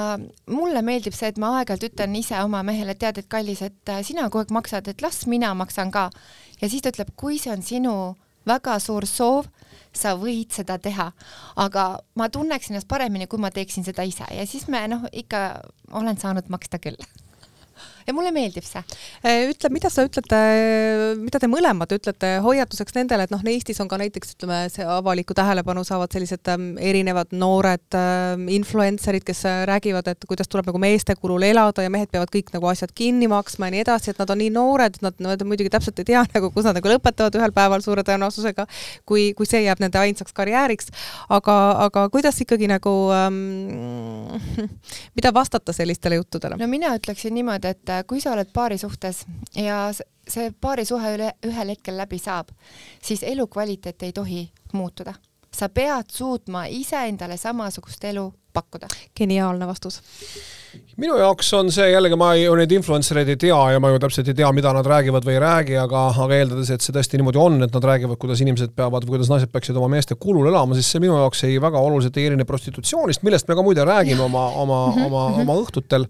mulle 0.55 0.85
meeldib 0.87 1.17
see, 1.17 1.33
et 1.33 1.41
ma 1.41 1.57
aeg-ajalt 1.59 1.89
ütlen 1.91 2.15
ise 2.19 2.39
oma 2.45 2.63
mehele, 2.65 2.95
tead, 2.99 3.19
et 3.19 3.29
kallis, 3.31 3.63
et 3.65 3.95
sina 4.07 4.29
kogu 4.29 4.45
aeg 4.45 4.55
maksad, 4.55 4.87
et 4.91 5.03
las 5.03 5.25
mina 5.27 5.51
maksan 5.57 5.91
ka. 5.91 6.09
ja 6.61 6.71
siis 6.71 6.85
ta 6.85 6.93
ütleb, 6.95 7.11
kui 7.19 7.41
see 7.41 7.51
on 7.51 7.65
sinu 7.65 7.97
väga 8.47 8.79
suur 8.83 9.07
soov 9.07 9.51
sa 9.97 10.15
võid 10.19 10.53
seda 10.55 10.77
teha, 10.81 11.11
aga 11.61 11.87
ma 12.19 12.29
tunneks 12.33 12.71
ennast 12.71 12.89
paremini, 12.89 13.27
kui 13.27 13.41
ma 13.41 13.51
teeksin 13.53 13.85
seda 13.85 14.05
ise. 14.07 14.27
Ja 14.33 14.45
siis 14.49 14.67
me 14.71 14.85
noh, 14.89 15.05
ikka 15.11 15.61
olen 15.91 16.17
saanud 16.17 16.49
maksta 16.53 16.81
küll 16.83 16.97
ja 18.07 18.15
mulle 18.15 18.31
meeldib 18.35 18.65
see. 18.67 18.83
Äh, 19.23 19.47
ütle, 19.51 19.71
mida 19.73 19.91
sa 19.93 20.05
ütlete, 20.07 20.39
mida 21.19 21.39
te 21.41 21.49
mõlemad 21.51 21.91
ütlete 21.95 22.35
hoiatuseks 22.43 22.95
nendele, 22.97 23.27
et 23.27 23.33
noh, 23.33 23.43
Eestis 23.53 23.79
on 23.83 23.89
ka 23.91 23.99
näiteks 24.01 24.35
ütleme, 24.35 24.63
see 24.73 24.85
avalikku 24.87 25.35
tähelepanu 25.37 25.83
saavad 25.87 26.13
sellised 26.15 26.47
ähm, 26.51 26.73
erinevad 26.81 27.33
noored 27.35 27.97
ähm, 27.97 28.47
influencer'id, 28.51 29.25
kes 29.27 29.43
äh, 29.49 29.63
räägivad, 29.69 30.09
et 30.11 30.27
kuidas 30.29 30.49
tuleb 30.51 30.69
nagu 30.69 30.81
meeste 30.81 31.15
kulul 31.19 31.45
elada 31.47 31.85
ja 31.85 31.91
mehed 31.93 32.11
peavad 32.13 32.31
kõik 32.33 32.53
nagu 32.55 32.69
asjad 32.71 32.93
kinni 32.95 33.29
maksma 33.31 33.69
ja 33.69 33.75
nii 33.75 33.83
edasi, 33.85 34.13
et 34.13 34.21
nad 34.21 34.33
on 34.33 34.41
nii 34.41 34.51
noored, 34.53 34.99
nad, 35.05 35.17
nad 35.23 35.45
muidugi 35.47 35.71
täpselt 35.73 36.01
ei 36.01 36.09
tea 36.11 36.25
nagu, 36.35 36.51
kus 36.53 36.67
nad 36.67 36.79
nagu 36.79 36.93
lõpetavad 36.95 37.37
ühel 37.39 37.55
päeval 37.55 37.85
suure 37.85 38.05
tõenäosusega, 38.07 38.67
kui, 39.09 39.31
kui 39.37 39.49
see 39.49 39.63
jääb 39.67 39.83
nende 39.83 40.01
ainsaks 40.01 40.35
karjääriks. 40.35 40.91
aga, 41.33 41.57
aga 41.87 42.07
kuidas 42.13 42.39
ikkagi 42.43 42.69
nagu 42.71 42.93
ähm,, 43.15 44.33
mida 45.17 45.33
vastata 45.33 45.75
sellistele 45.75 46.19
juttudele? 46.21 46.57
no 46.59 46.67
mina 46.71 46.93
ütleksin 46.97 47.35
niimoodi, 47.37 47.73
et 47.73 47.92
et 47.93 47.99
äh, 47.99 48.07
kui 48.07 48.21
sa 48.21 48.33
oled 48.33 48.49
paari 48.53 48.77
suhtes 48.77 49.25
ja 49.55 49.91
see 50.27 50.51
paarisuhe 50.61 51.13
üle, 51.17 51.29
ühel 51.45 51.73
hetkel 51.73 51.97
läbi 51.97 52.19
saab, 52.19 52.49
siis 53.03 53.23
elukvaliteet 53.23 54.03
ei 54.03 54.13
tohi 54.13 54.51
muutuda. 54.73 55.13
sa 55.53 55.69
pead 55.69 56.09
suutma 56.09 56.65
iseendale 56.65 57.37
samasugust 57.37 58.03
elu 58.03 58.33
pakkuda. 58.53 58.87
geniaalne 59.17 59.67
vastus 59.67 60.01
minu 61.01 61.17
jaoks 61.17 61.49
on 61.57 61.71
see 61.73 61.87
jällegi, 61.89 62.17
ma 62.19 62.33
ju 62.37 62.53
neid 62.57 62.73
influencer 62.75 63.17
eid 63.21 63.33
ei 63.33 63.39
tea 63.45 63.59
ja 63.73 63.81
ma 63.81 63.89
ju 63.89 64.01
täpselt 64.03 64.29
ei 64.29 64.37
tea, 64.37 64.51
mida 64.55 64.73
nad 64.75 64.87
räägivad 64.87 65.25
või 65.25 65.35
ei 65.37 65.41
räägi, 65.41 65.77
aga, 65.81 66.03
aga 66.11 66.37
eeldades, 66.37 66.69
et 66.73 66.85
see 66.85 66.93
tõesti 66.95 67.17
niimoodi 67.17 67.41
on, 67.41 67.57
et 67.65 67.73
nad 67.73 67.87
räägivad, 67.89 68.19
kuidas 68.21 68.43
inimesed 68.45 68.75
peavad 68.77 69.07
või 69.07 69.17
kuidas 69.17 69.31
naised 69.33 69.51
peaksid 69.53 69.79
oma 69.79 69.89
meeste 69.95 70.17
kulul 70.19 70.51
elama, 70.51 70.77
siis 70.77 70.91
see 70.93 71.01
minu 71.03 71.17
jaoks 71.17 71.43
ei 71.49 71.57
väga 71.63 71.81
oluliselt 71.81 72.17
ei 72.21 72.29
erine 72.29 72.45
prostitutsioonist, 72.49 73.25
millest 73.25 73.49
me 73.49 73.57
ka 73.57 73.65
muide 73.65 73.87
räägime 73.89 74.21
oma, 74.27 74.47
oma 74.63 74.81
-hmm. 74.93 75.05
oma, 75.07 75.25
oma 75.41 75.57
õhtutel. 75.63 76.07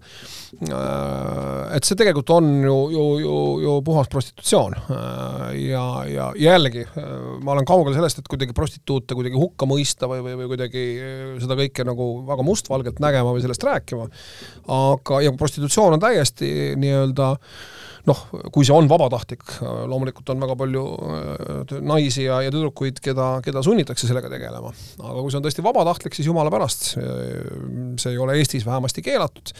Äh, 0.62 1.76
et 1.76 1.86
see 1.86 1.98
tegelikult 1.98 2.30
on 2.30 2.50
ju, 2.62 2.76
ju, 2.92 3.04
ju, 3.24 3.38
ju 3.64 3.74
puhas 3.86 4.08
prostitutsioon. 4.12 4.76
Äh, 4.78 5.48
ja, 5.64 5.86
ja 6.06 6.28
jällegi, 6.38 6.84
äh, 6.86 7.08
ma 7.42 7.56
olen 7.56 7.66
kaugel 7.68 7.96
sellest, 7.96 8.20
et 8.20 8.30
kuidagi 8.30 8.54
prostituute 8.56 9.16
kuidagi 9.18 9.38
hukka 9.40 9.66
mõista 9.66 10.08
või, 10.10 10.22
või, 10.26 10.36
või 10.42 10.52
kuidagi 10.54 10.84
seda 11.42 11.58
kõike 11.58 11.86
nagu 11.88 12.08
väga 12.28 12.46
mustvalgelt 12.46 13.02
nägema 13.02 13.34
või 13.34 13.42
sellest 13.44 13.66
rääkima 13.66 14.08
aga, 14.74 15.22
ja 15.24 15.32
prostitutsioon 15.38 15.96
on 15.96 16.02
täiesti 16.02 16.50
nii-öelda 16.80 17.34
noh, 18.08 18.20
kui 18.52 18.66
see 18.66 18.74
on 18.76 18.88
vabatahtlik, 18.88 19.44
loomulikult 19.88 20.28
on 20.34 20.42
väga 20.44 20.56
palju 20.60 20.82
äh, 21.08 21.74
naisi 21.88 22.26
ja, 22.26 22.40
ja 22.44 22.52
tüdrukuid, 22.52 23.00
keda, 23.04 23.28
keda 23.44 23.62
sunnitakse 23.64 24.08
sellega 24.08 24.28
tegelema. 24.32 24.72
aga 25.00 25.16
kui 25.22 25.32
see 25.32 25.40
on 25.40 25.46
tõesti 25.46 25.64
vabatahtlik, 25.64 26.16
siis 26.16 26.28
jumala 26.28 26.52
pärast, 26.52 26.90
see 26.94 28.12
ei 28.12 28.20
ole 28.20 28.36
Eestis 28.40 28.66
vähemasti 28.66 29.04
keelatud. 29.04 29.54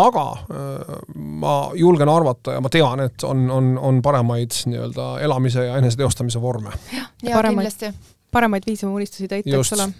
aga 0.00 0.24
äh, 0.32 0.96
ma 1.44 1.54
julgen 1.78 2.08
arvata 2.08 2.56
ja 2.56 2.64
ma 2.64 2.72
tean, 2.72 3.04
et 3.04 3.28
on, 3.28 3.46
on, 3.52 3.74
on 3.78 4.02
paremaid 4.02 4.56
nii-öelda 4.70 5.10
elamise 5.26 5.68
ja 5.68 5.78
eneseteostamise 5.82 6.40
vorme. 6.42 6.72
ja, 6.92 7.04
ja 7.22 7.36
paremaid, 7.36 7.68
kindlasti 7.68 8.14
paremaid 8.34 8.64
viise 8.66 8.86
oma 8.88 8.98
unistusi 8.98 9.28
täita, 9.30 9.50
eks 9.60 9.74
ole. 9.76 9.90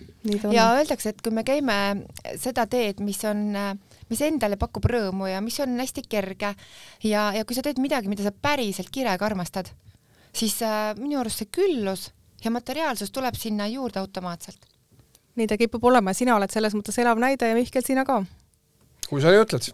ja 0.55 0.71
öeldakse, 0.79 1.13
et 1.13 1.21
kui 1.23 1.35
me 1.35 1.45
käime 1.47 1.77
seda 2.41 2.67
teed, 2.71 3.05
mis 3.05 3.21
on 3.29 3.45
äh, 3.59 3.94
mis 4.11 4.23
endale 4.27 4.59
pakub 4.61 4.85
rõõmu 4.91 5.29
ja 5.31 5.41
mis 5.45 5.59
on 5.65 5.79
hästi 5.81 6.05
kerge 6.09 6.55
ja, 7.05 7.31
ja 7.35 7.45
kui 7.45 7.57
sa 7.57 7.65
teed 7.65 7.81
midagi, 7.83 8.11
mida 8.11 8.27
sa 8.27 8.33
päriselt 8.33 8.93
kirega 8.95 9.27
armastad, 9.27 9.71
siis 10.35 10.61
äh, 10.63 10.93
minu 11.01 11.21
arust 11.21 11.43
see 11.43 11.51
küllus 11.53 12.11
ja 12.45 12.53
materiaalsus 12.55 13.13
tuleb 13.15 13.37
sinna 13.39 13.67
juurde 13.71 14.01
automaatselt. 14.03 14.67
nii 15.35 15.47
ta 15.51 15.59
kipub 15.59 15.85
olema, 15.85 16.13
sina 16.15 16.37
oled 16.37 16.51
selles 16.53 16.75
mõttes 16.75 16.99
elav 17.03 17.19
näide 17.19 17.49
ja 17.49 17.57
Mihkel, 17.59 17.83
sina 17.87 18.05
ka 18.05 18.23
kui 19.09 19.23
sa 19.23 19.33
nii 19.33 19.43
ütled 19.45 19.69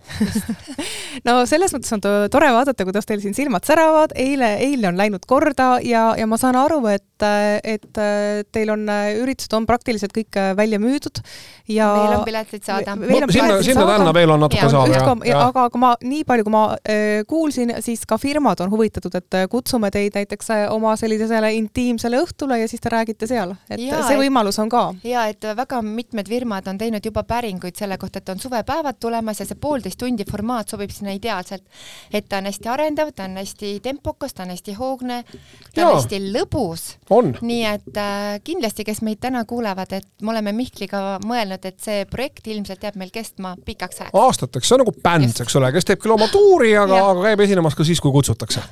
no 1.28 1.40
selles 1.48 1.72
mõttes 1.74 1.92
on 1.96 2.02
tore 2.32 2.50
vaadata, 2.54 2.86
kuidas 2.86 3.08
teil 3.08 3.22
siin 3.22 3.36
silmad 3.36 3.66
säravad, 3.68 4.14
eile, 4.18 4.52
eile 4.64 4.90
on 4.90 4.98
läinud 4.98 5.24
korda 5.28 5.78
ja, 5.84 6.10
ja 6.18 6.26
ma 6.30 6.38
saan 6.40 6.58
aru, 6.58 6.80
et, 6.92 7.24
et 7.64 8.00
teil 8.52 8.72
on, 8.74 8.86
üritused 9.22 9.54
on 9.56 9.66
praktiliselt 9.68 10.14
kõik 10.16 10.38
välja 10.58 10.80
müüdud 10.82 11.22
ja 11.70 11.90
meil 11.96 12.16
on 12.18 12.24
piletid 12.26 12.66
saada. 12.66 12.96
No, 12.98 13.28
sinna, 13.32 13.60
sinna-tänna 13.64 14.14
veel 14.16 14.34
on 14.34 14.44
natuke 14.44 14.70
saada, 14.72 14.94
jah. 14.94 15.10
aga, 15.46 15.66
aga 15.68 15.80
ma, 15.80 15.92
nii 16.04 16.24
palju, 16.28 16.46
kui 16.46 16.54
ma 16.54 16.64
äh, 16.80 17.22
kuulsin, 17.30 17.74
siis 17.84 18.04
ka 18.08 18.18
firmad 18.20 18.62
on 18.64 18.72
huvitatud, 18.72 19.14
et 19.18 19.40
kutsume 19.52 19.92
teid 19.94 20.16
näiteks 20.18 20.52
oma 20.74 20.96
sellisele 21.00 21.52
intiimsele 21.58 22.20
õhtule 22.24 22.60
ja 22.62 22.68
siis 22.70 22.82
te 22.82 22.92
räägite 22.92 23.28
seal, 23.30 23.54
et 23.70 23.82
ja, 23.82 24.02
see 24.08 24.18
võimalus 24.20 24.58
on 24.62 24.70
ka. 24.72 24.86
ja 25.06 25.28
et 25.30 25.44
väga 25.56 25.82
mitmed 25.86 26.28
firmad 26.30 26.68
on 26.70 26.80
teinud 26.80 27.04
juba 27.04 27.24
päringuid 27.28 27.78
selle 27.78 27.98
kohta, 28.00 28.22
et 28.22 28.34
on 28.34 28.42
suvepäevad 28.42 28.98
tulemas 29.00 29.19
ja 29.20 29.46
see 29.48 29.58
poolteist 29.60 29.98
tundi 30.00 30.24
formaat 30.28 30.72
sobib 30.72 30.90
sinna 30.94 31.12
ideaalselt. 31.16 31.62
et 32.12 32.28
ta 32.28 32.38
on 32.38 32.48
hästi 32.48 32.68
arendav, 32.68 33.12
ta 33.16 33.26
on 33.28 33.36
hästi 33.40 33.80
tempokas, 33.82 34.34
ta 34.34 34.44
on 34.44 34.54
hästi 34.54 34.74
hoogne, 34.78 35.22
ta 35.74 35.86
on 35.88 35.96
hästi 35.96 36.20
lõbus. 36.32 36.86
nii 37.40 37.64
et 37.70 38.00
äh, 38.00 38.40
kindlasti, 38.44 38.84
kes 38.84 39.02
meid 39.06 39.20
täna 39.20 39.44
kuulevad, 39.44 39.92
et 39.92 40.08
me 40.22 40.34
oleme 40.34 40.52
Mihkliga 40.56 41.18
mõelnud, 41.24 41.64
et 41.64 41.78
see 41.80 42.04
projekt 42.10 42.46
ilmselt 42.46 42.82
jääb 42.82 42.98
meil 43.00 43.12
kestma 43.14 43.54
pikaks 43.64 44.00
ajaks. 44.00 44.14
aastateks, 44.14 44.68
see 44.68 44.78
on 44.78 44.84
nagu 44.84 44.94
bänd, 45.04 45.42
eks 45.44 45.56
ole, 45.60 45.72
kes 45.74 45.88
teeb 45.88 46.02
küll 46.02 46.16
oma 46.16 46.28
tuuri, 46.32 46.74
aga, 46.78 47.02
aga 47.12 47.28
käib 47.30 47.44
esinemas 47.46 47.78
ka 47.78 47.86
siis, 47.86 48.00
kui 48.00 48.12
kutsutakse. 48.14 48.64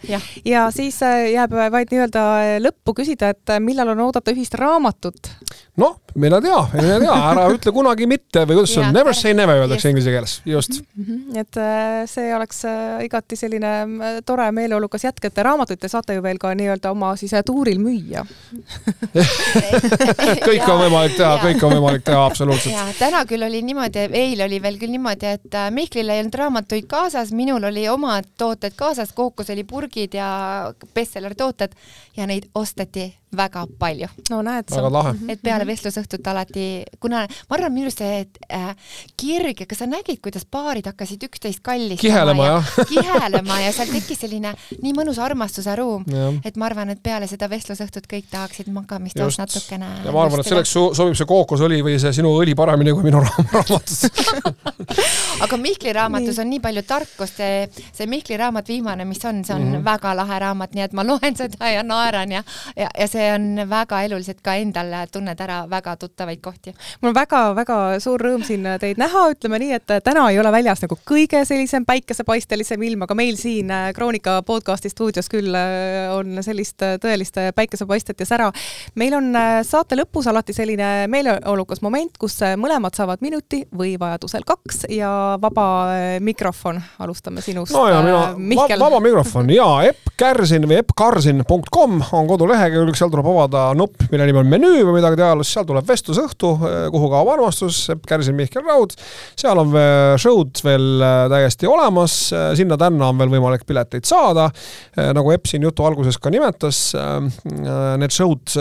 ja 0.45 0.69
siis 0.75 1.03
äh, 1.07 1.29
jääb 1.35 1.57
vaid 1.73 1.95
nii-öelda 1.95 2.25
lõppu 2.65 2.97
küsida, 3.03 3.33
et 3.35 3.59
millal 3.65 3.95
on 3.95 4.07
oodata 4.09 4.35
ühist 4.35 4.57
raamatut? 4.59 5.33
noh, 5.79 5.99
mine 6.19 6.41
tea, 6.45 6.61
mine 6.75 6.99
tea, 7.05 7.17
ära 7.33 7.47
ütle 7.55 7.75
kunagi 7.75 8.09
mitte 8.11 8.45
või 8.45 8.61
kuidas 8.61 8.75
see 8.75 8.85
on, 8.85 8.93
never 8.97 9.17
say 9.17 9.37
never 9.37 9.65
öeldakse 9.65 9.93
inglise 9.93 10.15
keeles, 10.15 10.39
just. 10.49 10.81
Mm. 10.97 11.09
-hmm. 11.09 11.43
et 11.43 11.61
see 12.11 12.35
oleks 12.35 12.65
igati 13.05 13.39
selline 13.39 14.23
tore 14.27 14.51
meeleolukas 14.53 15.09
jätk, 15.09 15.31
et 15.31 15.43
raamatuid 15.49 15.81
te 15.81 15.89
saate 15.89 16.19
ju 16.19 16.23
veel 16.23 16.39
ka 16.43 16.53
nii-öelda 16.55 16.93
oma 16.93 17.15
siis 17.17 17.33
tuuril 17.47 17.81
müüa. 17.83 18.25
Kõike 20.49 20.71
on 20.73 20.81
võimalik 20.83 21.17
teha, 21.17 21.35
kõike 21.43 21.67
on 21.67 21.75
võimalik 21.77 22.05
teha, 22.07 22.25
absoluutselt. 22.27 22.97
Täna 22.99 23.25
küll 23.29 23.45
oli 23.47 23.61
niimoodi, 23.65 24.07
eile 24.13 24.47
oli 24.47 24.61
veel 24.63 24.79
küll 24.81 24.93
niimoodi, 24.93 25.33
et 25.39 25.59
äh, 25.59 25.69
Mihklil 25.75 26.13
ei 26.13 26.23
olnud 26.23 26.39
raamatuid 26.41 26.89
kaasas, 26.91 27.33
minul 27.37 27.65
oli 27.71 27.87
omad 27.91 28.29
tooted 28.41 28.77
kaasas, 28.79 29.15
Kookos 29.17 29.51
oli 29.55 29.65
purgid 29.69 30.17
ja 30.19 30.29
bestseller 30.95 31.37
tooted 31.39 31.75
ja 32.19 32.27
neid 32.27 32.49
osteti 32.55 33.09
väga 33.37 33.67
palju. 33.79 34.09
no 34.31 34.41
näed 34.43 34.69
sa. 34.71 34.81
väga 34.81 34.91
lahe. 34.93 35.13
et 35.29 35.43
peale 35.43 35.67
vestlusõhtut 35.69 36.27
alati, 36.31 36.67
kuna 37.01 37.25
ma 37.29 37.57
arvan, 37.57 37.73
minu 37.75 37.89
arust 37.89 38.01
see 38.01 38.23
äh, 38.55 38.93
kirg, 39.21 39.65
kas 39.69 39.83
sa 39.83 39.89
nägid, 39.89 40.21
kuidas 40.25 40.47
paarid 40.51 40.89
hakkasid 40.89 41.27
üksteist 41.29 41.61
kallistama 41.65 42.01
kihelema 42.01 42.47
ja 42.47 42.63
kihelema 42.93 43.61
ja 43.61 43.73
seal 43.77 43.93
tekkis 43.93 44.23
selline 44.25 44.55
nii 44.83 44.95
mõnus 44.97 45.21
armastuse 45.23 45.77
ruum, 45.79 46.07
et 46.45 46.57
ma 46.57 46.69
arvan, 46.71 46.95
et 46.95 47.03
peale 47.05 47.29
seda 47.31 47.51
vestlusõhtut 47.53 48.09
kõik 48.11 48.31
tahaksid 48.33 48.73
magamistoas 48.73 49.41
natukene. 49.43 49.91
ja 50.05 50.15
ma 50.15 50.25
arvan, 50.25 50.41
et 50.43 50.51
selleks 50.51 50.73
sobib 50.73 51.19
see 51.19 51.29
kookosõli 51.29 51.83
või 51.85 51.99
see 52.01 52.15
sinu 52.21 52.33
õli 52.41 52.57
paremini 52.59 52.97
kui 52.97 53.07
minu 53.11 53.23
raamatus 53.27 54.09
aga 55.45 55.61
Mihkli 55.61 55.93
raamatus 55.93 56.39
on 56.41 56.49
nii 56.51 56.61
palju 56.65 56.83
tarkust, 56.89 57.39
see, 57.39 57.87
see 57.93 58.09
Mihkli 58.11 58.41
raamat, 58.41 58.69
viimane, 58.73 59.05
mis 59.09 59.21
on, 59.29 59.45
see 59.45 59.55
on 59.55 59.63
mm 59.63 59.75
-hmm. 59.75 59.85
väga 59.85 60.17
lahe 60.17 60.39
raamat, 60.47 60.75
nii 60.75 60.89
et 60.89 60.97
ma 60.97 61.05
loen 61.07 61.37
seda 61.37 61.71
ja 61.71 61.83
naeran 61.83 62.08
ja, 62.09 62.43
ja, 62.77 62.89
ja 62.99 63.09
see 63.09 63.27
on 63.33 63.65
väga 63.71 64.03
eluliselt 64.07 64.41
ka 64.45 64.55
endal 64.61 64.93
tunned 65.13 65.41
ära 65.41 65.63
väga 65.71 65.97
tuttavaid 65.97 66.41
kohti. 66.43 66.75
mul 67.01 67.13
on 67.13 67.17
väga-väga 67.17 68.01
suur 68.01 68.21
rõõm 68.21 68.45
siin 68.47 68.67
teid 68.81 68.99
näha, 69.01 69.29
ütleme 69.35 69.59
nii, 69.63 69.73
et 69.79 69.95
täna 70.05 70.29
ei 70.31 70.39
ole 70.41 70.53
väljas 70.53 70.83
nagu 70.85 70.99
kõige 71.09 71.45
sellisem 71.49 71.87
päikesepaistelisem 71.89 72.83
ilm, 72.83 73.05
aga 73.07 73.15
meil 73.19 73.37
siin 73.41 73.73
Kroonika 73.95 74.41
podcasti 74.47 74.91
stuudios 74.93 75.29
küll 75.29 75.55
on 76.15 76.43
sellist 76.45 76.83
tõelist 77.03 77.39
päikesepaistet 77.55 78.21
ja 78.21 78.27
sära. 78.27 78.51
meil 78.95 79.15
on 79.15 79.33
saate 79.63 79.99
lõpus 79.99 80.29
alati 80.31 80.53
selline 80.57 81.07
meeleolukas 81.09 81.83
moment, 81.83 82.19
kus 82.19 82.41
mõlemad 82.57 82.97
saavad 82.97 83.23
minuti 83.25 83.65
või 83.77 83.97
vajadusel 84.01 84.47
kaks 84.47 84.87
ja 84.93 85.39
vaba 85.41 85.69
mikrofon, 86.21 86.81
alustame 86.99 87.43
sinust. 87.45 87.73
no 87.73 87.89
ja 87.89 88.03
mina 88.37 88.67
va, 88.69 88.79
vaba 88.89 89.01
mikrofon 89.05 89.51
ja 89.51 89.69
eppkärsin 89.89 90.69
või 90.69 90.81
eppkarsin.com 90.83 91.98
on 92.13 92.29
kodulehekülg, 92.29 92.97
seal 92.99 93.11
tuleb 93.13 93.27
avada 93.31 93.69
nupp, 93.79 94.05
mille 94.13 94.27
nimi 94.29 94.41
on 94.43 94.51
menüü 94.51 94.83
või 94.87 94.99
midagi 94.99 95.19
taolist, 95.21 95.53
seal 95.55 95.67
tuleb 95.69 95.87
vestlusõhtu, 95.89 96.51
kuhu 96.95 97.11
kaob 97.13 97.31
armastus, 97.33 97.81
Epp 97.95 98.07
Kärsin, 98.09 98.37
Mihkel 98.39 98.65
Raud. 98.67 98.95
seal 99.39 99.59
on 99.61 99.75
show'd 100.21 100.63
veel 100.65 101.03
äh, 101.05 101.25
täiesti 101.33 101.69
olemas, 101.71 102.17
sinna-tänna 102.59 103.11
on 103.13 103.21
veel 103.21 103.33
võimalik 103.37 103.65
pileteid 103.69 104.07
saada. 104.09 104.49
Nagu 104.97 105.33
Epp 105.35 105.49
siin 105.51 105.65
jutu 105.67 105.85
alguses 105.87 106.19
ka 106.21 106.31
nimetas, 106.33 106.81
need 107.99 108.15
show'd 108.15 108.55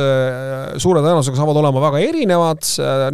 suure 0.81 1.03
tõenäosusega 1.03 1.39
saavad 1.39 1.59
olema 1.61 1.81
väga 1.87 2.01
erinevad, 2.05 2.63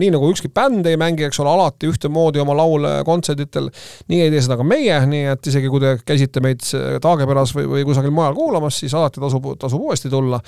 nii 0.02 0.12
nagu 0.16 0.30
ükski 0.34 0.52
bänd 0.54 0.88
ei 0.90 1.00
mängi, 1.00 1.28
eks 1.28 1.42
ole, 1.44 1.54
alati 1.54 1.90
ühtemoodi 1.92 2.42
oma 2.44 2.58
laule 2.58 2.94
kontserditel. 3.08 3.70
nii 4.12 4.22
ei 4.26 4.34
tee 4.34 4.44
seda 4.46 4.58
ka 4.60 4.68
meie, 4.68 5.00
nii 5.10 5.30
et 5.34 5.52
isegi 5.52 5.72
kui 5.72 5.84
te 5.84 5.96
käisite 6.06 6.44
meid 6.44 6.66
Taageperas 7.04 7.54
või, 7.56 7.68
või 7.70 7.86
kusagil 7.88 8.14
mujal 8.14 8.36
kuulamas, 8.38 8.78
siis 8.82 8.94
alati 8.98 9.22
tasub, 9.24 9.48
tasub 9.60 9.84
uuesti 9.84 10.12
tulla. 10.14 10.39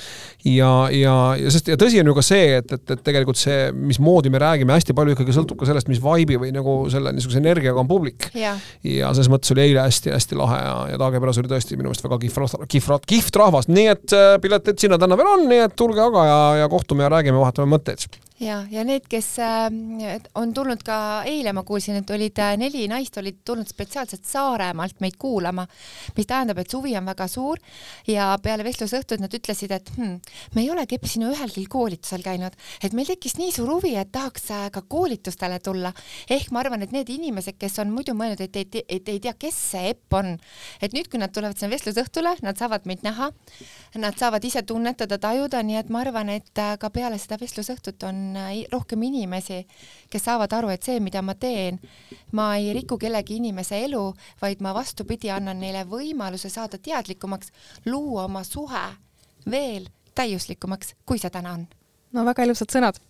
ja, 0.45 0.71
ja, 0.93 1.15
ja 1.41 1.53
sest 1.53 1.71
ja 1.71 1.77
tõsi 1.79 1.99
on 2.01 2.11
ju 2.11 2.15
ka 2.17 2.25
see, 2.25 2.59
et, 2.59 2.71
et, 2.77 2.95
et 2.95 3.03
tegelikult 3.05 3.39
see, 3.39 3.71
mismoodi 3.75 4.31
me 4.33 4.41
räägime, 4.41 4.75
hästi 4.77 4.95
palju 4.97 5.15
ikkagi 5.15 5.35
sõltub 5.35 5.59
ka 5.61 5.69
sellest, 5.69 5.89
mis 5.91 6.01
vibe'i 6.03 6.39
või 6.41 6.53
nagu 6.55 6.77
selle 6.93 7.13
niisuguse 7.15 7.41
energiaga 7.41 7.81
on 7.81 7.89
publik. 7.89 8.29
ja 8.35 8.59
selles 9.13 9.31
mõttes 9.31 9.53
oli 9.55 9.65
eile 9.67 9.85
hästi-hästi 9.85 10.39
lahe 10.39 10.61
ja, 10.61 10.75
ja 10.93 11.01
Taageperas 11.01 11.41
oli 11.41 11.51
tõesti 11.51 11.79
minu 11.79 11.91
meelest 11.91 12.05
väga 12.05 12.19
kihvt, 12.21 12.59
kihvt, 12.71 13.09
kihvt 13.09 13.41
rahvas, 13.41 13.69
nii 13.71 13.89
et 13.95 14.15
äh, 14.15 14.35
piletid 14.43 14.81
sinna-tänna 14.81 15.17
veel 15.19 15.33
on, 15.33 15.49
nii 15.49 15.65
et 15.65 15.75
tulge 15.79 16.03
aga 16.03 16.29
ja, 16.29 16.39
ja 16.63 16.71
kohtume 16.71 17.05
ja 17.05 17.11
räägime, 17.17 17.41
vahetame 17.41 17.75
mõtteid 17.75 18.07
ja, 18.39 18.59
ja 18.71 18.83
need, 18.83 19.05
kes 19.09 19.27
äh, 19.39 19.67
on 20.35 20.51
tulnud 20.53 20.81
ka 20.85 20.97
eile, 21.29 21.53
ma 21.55 21.63
kuulsin, 21.67 21.99
et 22.01 22.09
olid 22.11 22.39
äh, 22.43 22.55
neli 22.59 22.85
naist 22.91 23.17
olid 23.21 23.41
tulnud 23.47 23.69
spetsiaalselt 23.69 24.25
Saaremaalt 24.27 24.99
meid 25.03 25.15
kuulama, 25.19 25.65
mis 26.17 26.27
tähendab, 26.27 26.59
et 26.59 26.71
suvi 26.71 26.95
on 26.99 27.07
väga 27.07 27.27
suur 27.31 27.61
ja 28.11 28.33
peale 28.43 28.65
vestlusõhtut 28.67 29.23
nad 29.23 29.31
ütlesid, 29.31 29.44
et 29.77 29.91
hm, 29.97 30.17
me 30.55 30.63
ei 30.63 30.71
olegi 30.73 30.99
sinu 31.05 31.29
ühelgi 31.33 31.65
koolitusel 31.69 32.25
käinud, 32.25 32.55
et 32.83 32.95
meil 32.97 33.07
tekkis 33.07 33.37
nii 33.37 33.53
suur 33.53 33.75
huvi, 33.75 33.93
et 33.99 34.11
tahaks 34.11 34.49
äh, 34.51 34.65
ka 34.73 34.81
koolitustele 34.81 35.59
tulla. 35.59 35.93
ehk 36.29 36.51
ma 36.51 36.63
arvan, 36.63 36.81
et 36.81 36.91
need 36.91 37.09
inimesed, 37.09 37.59
kes 37.61 37.79
on 37.79 37.93
muidu 37.93 38.15
mõelnud, 38.17 38.41
et 38.41 38.55
ei, 38.55 38.83
et 38.89 39.09
ei 39.09 39.19
tea, 39.19 39.35
kes 39.37 39.61
see 39.71 39.93
Epp 39.95 40.17
on, 40.17 40.33
et 40.81 40.97
nüüd, 40.97 41.07
kui 41.11 41.21
nad 41.21 41.31
tulevad 41.31 41.59
sinna 41.59 41.75
vestlusõhtule, 41.75 42.35
nad 42.41 42.57
saavad 42.57 42.89
meid 42.89 43.05
näha, 43.05 43.29
nad 44.01 44.17
saavad 44.17 44.43
ise 44.43 44.65
tunnetada, 44.65 45.19
tajuda, 45.21 45.61
nii 45.63 45.77
et 45.77 45.93
ma 45.93 46.01
arvan, 46.01 46.33
et 46.33 46.65
ka 46.81 46.89
peale 46.89 47.19
seda 47.21 47.37
vestlusõhtut 47.39 48.03
on 48.09 48.15
on 48.15 48.35
äh, 48.35 48.65
rohkem 48.71 49.03
inimesi, 49.03 49.65
kes 50.09 50.23
saavad 50.23 50.53
aru, 50.53 50.71
et 50.73 50.83
see, 50.83 50.99
mida 51.03 51.21
ma 51.21 51.35
teen, 51.35 51.79
ma 52.33 52.53
ei 52.57 52.73
riku 52.75 52.97
kellegi 53.01 53.39
inimese 53.39 53.83
elu, 53.85 54.05
vaid 54.41 54.61
ma 54.63 54.73
vastupidi, 54.75 55.31
annan 55.31 55.59
neile 55.59 55.85
võimaluse 55.89 56.49
saada 56.49 56.77
teadlikumaks, 56.77 57.51
luua 57.85 58.25
oma 58.29 58.43
suhe 58.43 58.85
veel 59.51 59.89
täiuslikumaks, 60.15 60.95
kui 61.05 61.19
see 61.19 61.29
täna 61.29 61.57
on. 61.57 61.67
no 62.13 62.25
väga 62.25 62.47
ilusad 62.47 62.71
sõnad 62.71 63.01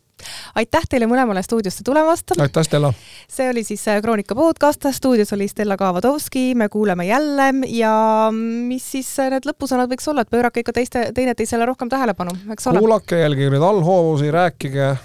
aitäh 0.55 0.85
teile 0.89 1.07
mõlemale 1.09 1.41
stuudiosse 1.43 1.83
tulemast. 1.85 2.31
aitäh, 2.39 2.63
Stella. 2.63 2.93
see 3.29 3.49
oli 3.49 3.63
siis 3.63 3.87
äh, 3.87 4.01
Kroonika 4.01 4.35
podcast, 4.35 4.87
stuudios 4.91 5.33
oli 5.33 5.47
Stella 5.47 5.77
Kavadovski, 5.77 6.55
me 6.55 6.69
kuuleme 6.69 7.05
jälle 7.05 7.53
ja 7.67 8.31
mis 8.31 8.91
siis 8.91 9.11
äh, 9.19 9.29
need 9.33 9.47
lõpusõnad 9.49 9.91
võiks 9.91 10.07
olla, 10.11 10.23
et 10.23 10.31
pöörake 10.31 10.63
ikka 10.63 10.73
teiste, 10.73 11.09
teineteisele 11.15 11.65
rohkem 11.65 11.91
tähelepanu, 11.91 12.35
eks 12.55 12.67
ole. 12.71 12.79
kuulake, 12.79 13.19
jälgige 13.19 13.51
neid 13.53 13.67
allhoovusi, 13.67 14.31
rääkige 14.31 14.87
äh, 14.87 14.97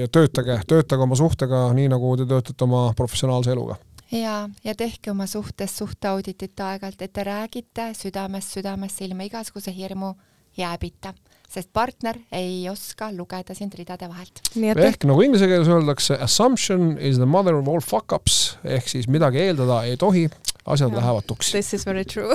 ja 0.00 0.08
töötage, 0.08 0.60
töötage 0.66 1.06
oma 1.06 1.18
suhtega 1.18 1.68
nii, 1.76 1.90
nagu 1.92 2.16
te 2.16 2.28
töötate 2.30 2.68
oma 2.68 2.88
professionaalse 2.96 3.52
eluga 3.56 3.76
ja, 4.12 4.48
ja 4.64 4.74
tehke 4.74 5.12
oma 5.12 5.26
suhtes 5.30 5.76
suhteauditit 5.78 6.60
aeg-ajalt, 6.60 7.02
et 7.02 7.12
te 7.12 7.24
räägite 7.24 7.92
südamest 7.98 8.56
südamesse 8.56 9.04
ilma 9.04 9.28
igasuguse 9.28 9.74
hirmu 9.76 10.14
jääbita 10.60 11.14
sest 11.50 11.70
partner 11.74 12.18
ei 12.32 12.68
oska 12.70 13.10
lugeda 13.12 13.54
sind 13.58 13.74
ridade 13.78 14.06
vahelt. 14.08 14.42
ehk 14.54 15.04
nagu 15.08 15.22
inglise 15.24 15.48
keeles 15.50 15.68
öeldakse, 15.70 16.18
assumption 16.22 16.92
is 16.98 17.18
the 17.18 17.26
mother 17.26 17.58
of 17.58 17.68
all 17.68 17.82
fuck 17.82 18.14
ups 18.14 18.56
ehk 18.64 18.88
siis 18.88 19.08
midagi 19.10 19.42
eeldada 19.48 19.82
ei 19.88 19.98
tohi, 19.98 20.28
asjad 20.64 20.94
ja. 20.94 21.00
lähevad 21.00 21.26
tuksi. 21.26 21.56
This 21.58 21.74
is 21.74 21.86
very 21.86 22.04
true 22.04 22.34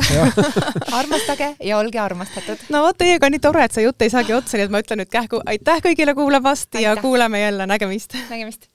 armastage 0.99 1.53
ja 1.63 1.79
olge 1.79 1.99
armastatud. 1.99 2.67
no 2.69 2.83
vot, 2.87 2.99
teiega 2.99 3.29
on 3.29 3.37
nii 3.37 3.43
tore, 3.47 3.63
et 3.63 3.75
see 3.75 3.87
jutt 3.87 4.03
ei 4.03 4.11
saagi 4.11 4.35
otsa, 4.35 4.59
nii 4.59 4.67
et 4.67 4.75
ma 4.75 4.83
ütlen 4.83 5.03
nüüd 5.03 5.13
kähku 5.13 5.41
aitäh 5.45 5.83
kõigile 5.87 6.17
kuulamast 6.17 6.71
aitäh. 6.73 6.89
ja 6.89 6.95
kuuleme 6.99 7.45
jälle, 7.45 7.67
nägemist. 7.71 8.19
nägemist. 8.29 8.67